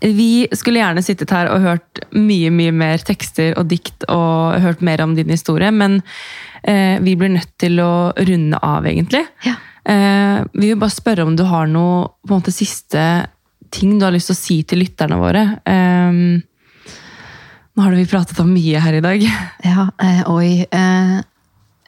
Vi 0.03 0.47
skulle 0.57 0.81
gjerne 0.81 1.03
sittet 1.05 1.31
her 1.31 1.47
og 1.53 1.61
hørt 1.63 1.99
mye 2.11 2.49
mye 2.51 2.71
mer 2.75 3.03
tekster 3.07 3.53
og 3.59 3.69
dikt 3.71 4.03
og 4.11 4.57
hørt 4.63 4.81
mer 4.83 4.99
om 5.05 5.13
din 5.15 5.29
historie, 5.31 5.69
men 5.71 6.01
eh, 6.67 6.97
vi 7.03 7.13
blir 7.19 7.31
nødt 7.35 7.51
til 7.61 7.77
å 7.79 8.11
runde 8.17 8.59
av, 8.63 8.87
egentlig. 8.89 9.21
Ja. 9.47 9.53
Eh, 9.89 10.39
vi 10.53 10.69
vil 10.71 10.79
bare 10.79 10.93
spørre 10.93 11.25
om 11.27 11.35
du 11.37 11.43
har 11.47 11.69
noe 11.69 12.07
på 12.23 12.33
en 12.33 12.41
måte, 12.41 12.53
siste 12.55 13.03
ting 13.73 13.97
du 13.97 14.05
har 14.05 14.13
lyst 14.13 14.29
til 14.29 14.37
å 14.37 14.39
si 14.39 14.57
til 14.67 14.83
lytterne 14.83 15.19
våre. 15.19 15.43
Eh, 15.67 16.19
nå 17.73 17.85
har 17.85 17.95
vi 17.97 18.09
pratet 18.09 18.39
om 18.43 18.51
mye 18.53 18.81
her 18.83 18.99
i 18.99 19.05
dag. 19.05 19.29
Ja, 19.73 19.87
eh, 20.03 20.21
oi. 20.29 20.51
Eh, 20.67 21.15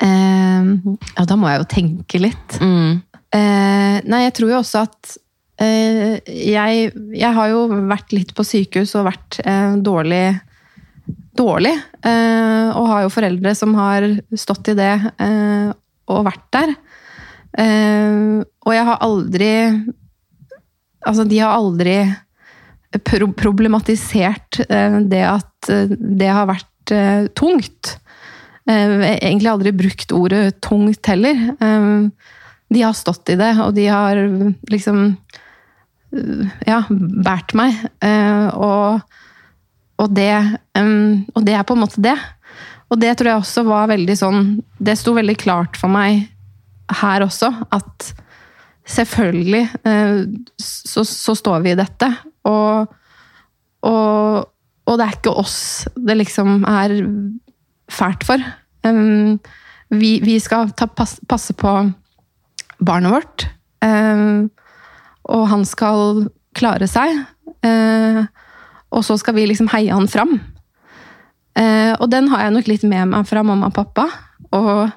eh, 0.06 0.72
ja, 1.12 1.28
da 1.28 1.38
må 1.40 1.52
jeg 1.52 1.62
jo 1.62 1.70
tenke 1.76 2.24
litt. 2.24 2.58
Mm. 2.62 3.04
Eh, 3.36 4.02
nei, 4.08 4.26
jeg 4.26 4.36
tror 4.40 4.54
jo 4.54 4.60
også 4.64 4.86
at 4.88 5.16
eh, 5.62 6.18
jeg, 6.26 6.92
jeg 7.16 7.32
har 7.38 7.52
jo 7.52 7.68
vært 7.92 8.16
litt 8.16 8.36
på 8.36 8.48
sykehus 8.48 8.96
og 8.98 9.10
vært 9.12 9.40
dårlig 9.86 10.28
dårlig. 11.36 11.74
Eh, 12.06 12.70
og 12.76 12.90
har 12.90 13.06
jo 13.06 13.14
foreldre 13.14 13.54
som 13.58 13.76
har 13.78 14.08
stått 14.38 14.72
i 14.72 14.78
det 14.78 14.94
eh, 15.22 15.72
og 16.12 16.28
vært 16.28 16.48
der. 16.56 16.76
Eh, 17.56 18.44
og 18.44 18.74
jeg 18.76 18.88
har 18.90 19.04
aldri 19.06 19.52
Altså, 21.06 21.24
de 21.30 21.38
har 21.38 21.54
aldri 21.54 22.00
pro 23.06 23.28
problematisert 23.38 24.58
eh, 24.66 24.96
det 25.06 25.22
at 25.30 25.70
eh, 25.70 25.92
det 25.94 26.32
har 26.34 26.50
vært 26.50 26.72
tungt. 27.34 27.96
har 28.70 28.92
egentlig 29.18 29.50
aldri 29.50 29.72
brukt 29.74 30.12
ordet 30.14 30.60
tungt 30.62 31.08
heller. 31.10 31.40
De 32.70 32.84
har 32.84 32.94
stått 32.94 33.32
i 33.34 33.38
det, 33.40 33.48
og 33.64 33.72
de 33.74 33.88
har 33.90 34.22
liksom 34.70 35.00
ja, 36.62 36.84
båret 36.86 37.56
meg. 37.58 37.80
Og, 38.54 39.02
og, 39.98 40.14
det, 40.14 40.30
og 40.78 41.42
det 41.42 41.58
er 41.58 41.66
på 41.66 41.74
en 41.74 41.84
måte 41.88 42.06
det. 42.06 42.14
Og 42.94 43.02
det 43.02 43.16
tror 43.18 43.32
jeg 43.32 43.42
også 43.42 43.66
var 43.66 43.90
veldig 43.90 44.20
sånn 44.20 44.44
Det 44.78 44.94
sto 44.94 45.16
veldig 45.18 45.40
klart 45.42 45.82
for 45.82 45.90
meg 45.90 46.28
her 46.92 47.26
også, 47.26 47.52
at 47.74 48.12
selvfølgelig 48.86 49.64
eh, 49.86 50.20
så, 50.62 51.04
så 51.04 51.36
står 51.36 51.64
vi 51.66 51.74
i 51.74 51.80
dette. 51.80 52.10
Og, 52.46 52.94
og, 53.82 54.46
og 54.86 55.00
det 55.00 55.08
er 55.08 55.18
ikke 55.18 55.34
oss 55.34 55.58
det 55.98 56.18
liksom 56.20 56.64
er 56.70 56.94
fælt 57.90 58.26
for. 58.28 58.42
Vi, 59.96 60.12
vi 60.22 60.36
skal 60.42 60.70
ta, 60.78 60.86
pass, 60.86 61.18
passe 61.30 61.54
på 61.58 61.72
barnet 62.86 63.14
vårt. 63.14 63.48
Og 65.26 65.48
han 65.50 65.66
skal 65.66 66.28
klare 66.58 66.88
seg. 66.90 67.24
Uh, 67.66 68.26
og 68.94 69.04
så 69.06 69.18
skal 69.20 69.36
vi 69.38 69.48
liksom 69.50 69.70
heie 69.74 69.94
han 69.94 70.10
fram. 70.12 70.38
Uh, 71.56 71.94
og 72.00 72.10
den 72.12 72.30
har 72.32 72.46
jeg 72.46 72.56
nok 72.56 72.70
litt 72.70 72.86
med 72.88 73.12
meg 73.14 73.28
fra 73.30 73.44
mamma 73.46 73.72
og 73.72 73.78
pappa. 73.78 74.08
Og 74.56 74.90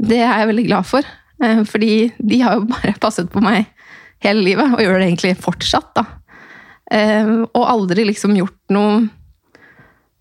det 0.00 0.20
er 0.22 0.42
jeg 0.42 0.50
veldig 0.50 0.66
glad 0.68 0.88
for. 0.88 1.06
Uh, 1.40 1.62
fordi 1.68 2.10
de 2.18 2.40
har 2.44 2.58
jo 2.58 2.68
bare 2.74 2.96
passet 3.02 3.30
på 3.32 3.42
meg 3.44 3.68
hele 4.24 4.44
livet, 4.44 4.74
og 4.74 4.82
gjør 4.84 5.00
det 5.00 5.08
egentlig 5.08 5.36
fortsatt. 5.40 5.92
da. 5.96 6.06
Uh, 6.90 7.46
og 7.54 7.64
aldri 7.64 8.06
liksom 8.08 8.36
gjort 8.38 8.74
noe, 8.74 9.04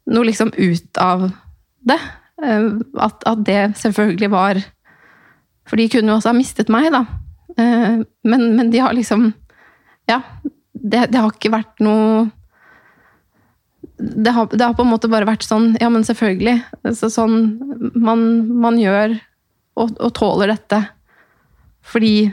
noe 0.10 0.28
liksom 0.28 0.54
ut 0.56 1.02
av 1.02 1.30
det. 1.90 2.00
Uh, 2.40 2.80
at, 3.02 3.24
at 3.28 3.46
det 3.48 3.62
selvfølgelig 3.80 4.30
var 4.32 4.62
For 5.68 5.76
de 5.78 5.90
kunne 5.92 6.10
jo 6.10 6.16
også 6.18 6.32
ha 6.32 6.38
mistet 6.38 6.70
meg, 6.72 6.88
da. 6.90 7.04
Men, 7.60 8.44
men 8.56 8.70
de 8.72 8.80
har 8.80 8.94
liksom 8.96 9.34
Ja. 10.08 10.22
Det, 10.72 11.10
det 11.12 11.20
har 11.20 11.34
ikke 11.34 11.52
vært 11.52 11.82
noe 11.84 12.30
det 14.00 14.32
har, 14.32 14.48
det 14.48 14.64
har 14.64 14.78
på 14.78 14.86
en 14.86 14.94
måte 14.94 15.10
bare 15.12 15.28
vært 15.28 15.44
sånn 15.44 15.74
Ja, 15.82 15.90
men 15.92 16.06
selvfølgelig. 16.08 16.62
Så 16.96 17.10
sånn 17.12 17.36
man, 18.00 18.24
man 18.64 18.80
gjør 18.80 19.18
og, 19.80 19.96
og 19.98 20.14
tåler 20.18 20.54
dette 20.54 20.84
fordi 21.90 22.30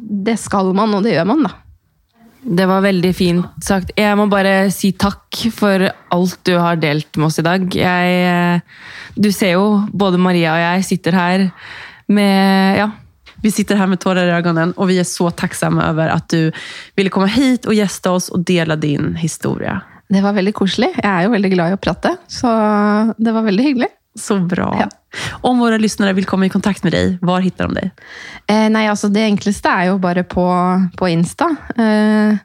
det 0.00 0.34
skal 0.40 0.72
man, 0.74 0.96
og 0.96 1.04
det 1.04 1.12
gjør 1.14 1.28
man, 1.28 1.44
da. 1.46 1.52
Det 2.40 2.64
var 2.64 2.80
veldig 2.80 3.10
fint 3.12 3.64
sagt. 3.64 3.92
Jeg 4.00 4.16
må 4.16 4.24
bare 4.32 4.70
si 4.72 4.94
takk 4.96 5.42
for 5.52 5.84
alt 5.84 6.38
du 6.48 6.54
har 6.56 6.80
delt 6.80 7.18
med 7.20 7.28
oss 7.28 7.38
i 7.42 7.44
dag. 7.44 7.66
Jeg, 7.76 8.14
eh, 8.30 9.12
du 9.14 9.28
ser 9.34 9.58
jo, 9.58 9.82
både 9.92 10.20
Maria 10.20 10.54
og 10.56 10.64
jeg 10.64 10.88
sitter 10.88 11.18
her 11.20 11.46
med 12.08 12.80
Ja. 12.80 12.90
Vi 13.40 13.48
sitter 13.48 13.78
her 13.80 13.88
med 13.88 13.96
tårer 14.02 14.28
i 14.28 14.32
øynene, 14.36 14.74
og 14.76 14.90
vi 14.90 14.98
er 15.00 15.06
så 15.08 15.30
takksomme 15.32 15.80
over 15.80 16.10
at 16.12 16.26
du 16.28 16.50
ville 16.92 17.08
komme 17.08 17.30
hit 17.32 17.64
og 17.64 17.72
gjeste 17.72 18.10
oss 18.12 18.26
og 18.28 18.42
dele 18.44 18.76
din 18.76 19.14
historie. 19.16 19.78
Det 20.12 20.20
var 20.20 20.34
veldig 20.36 20.52
koselig. 20.52 20.90
Jeg 20.98 21.08
er 21.08 21.24
jo 21.24 21.32
veldig 21.32 21.50
glad 21.54 21.72
i 21.72 21.76
å 21.78 21.80
prate, 21.80 22.12
så 22.28 22.50
det 23.16 23.32
var 23.32 23.46
veldig 23.46 23.64
hyggelig. 23.64 23.88
Så 24.20 24.36
bra. 24.44 24.68
Ja. 24.80 24.88
Om 25.40 25.58
våra 25.58 25.78
lyssnare 25.80 26.12
vill 26.12 26.26
komma 26.28 26.46
i 26.46 26.52
kontakt 26.52 26.84
med 26.84 26.92
dig, 26.92 27.18
var 27.22 27.40
hittar 27.40 27.68
de 27.68 27.74
dig? 27.80 27.90
Eh, 28.46 28.68
nei, 28.70 28.84
altså 28.90 29.08
det 29.10 29.24
enkleste 29.26 29.72
er 29.72 29.90
jo 29.90 29.98
bare 30.02 30.24
på, 30.28 30.44
på 30.98 31.08
Insta, 31.10 31.48
eh, 31.74 32.36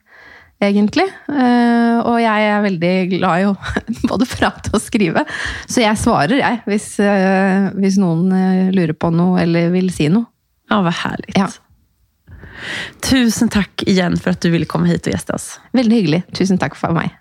egentlig. 0.63 1.05
Eh, 1.29 1.99
og 1.99 2.17
jeg 2.23 2.47
er 2.49 2.63
veldig 2.65 2.93
glad 3.17 3.43
i 3.43 3.49
å 3.49 3.53
både 4.11 4.29
prate 4.29 4.73
og 4.73 4.81
skrive, 4.81 5.25
så 5.67 5.83
jeg 5.83 6.01
svarer, 6.01 6.39
jeg, 6.41 6.63
hvis, 6.69 6.87
eh, 7.03 7.69
hvis 7.77 7.99
noen 8.01 8.31
eh, 8.33 8.73
lurer 8.73 8.95
på 8.97 9.11
noe 9.13 9.43
eller 9.43 9.69
vil 9.75 9.91
si 9.93 10.09
noe. 10.13 10.29
Ja, 10.71 10.81
vad 10.81 10.97
härligt. 11.03 11.37
Ja. 11.37 11.51
Tusen 13.05 13.51
takk 13.53 13.83
igjen 13.85 14.15
for 14.17 14.33
at 14.33 14.41
du 14.41 14.49
ville 14.49 14.65
komme 14.65 14.89
hit 14.89 15.05
og 15.05 15.13
gjeste 15.13 15.35
oss. 15.35 15.47
Veldig 15.75 15.99
hyggelig. 15.99 16.23
Tusen 16.33 16.57
takk 16.57 16.77
for 16.79 16.95
meg. 16.95 17.13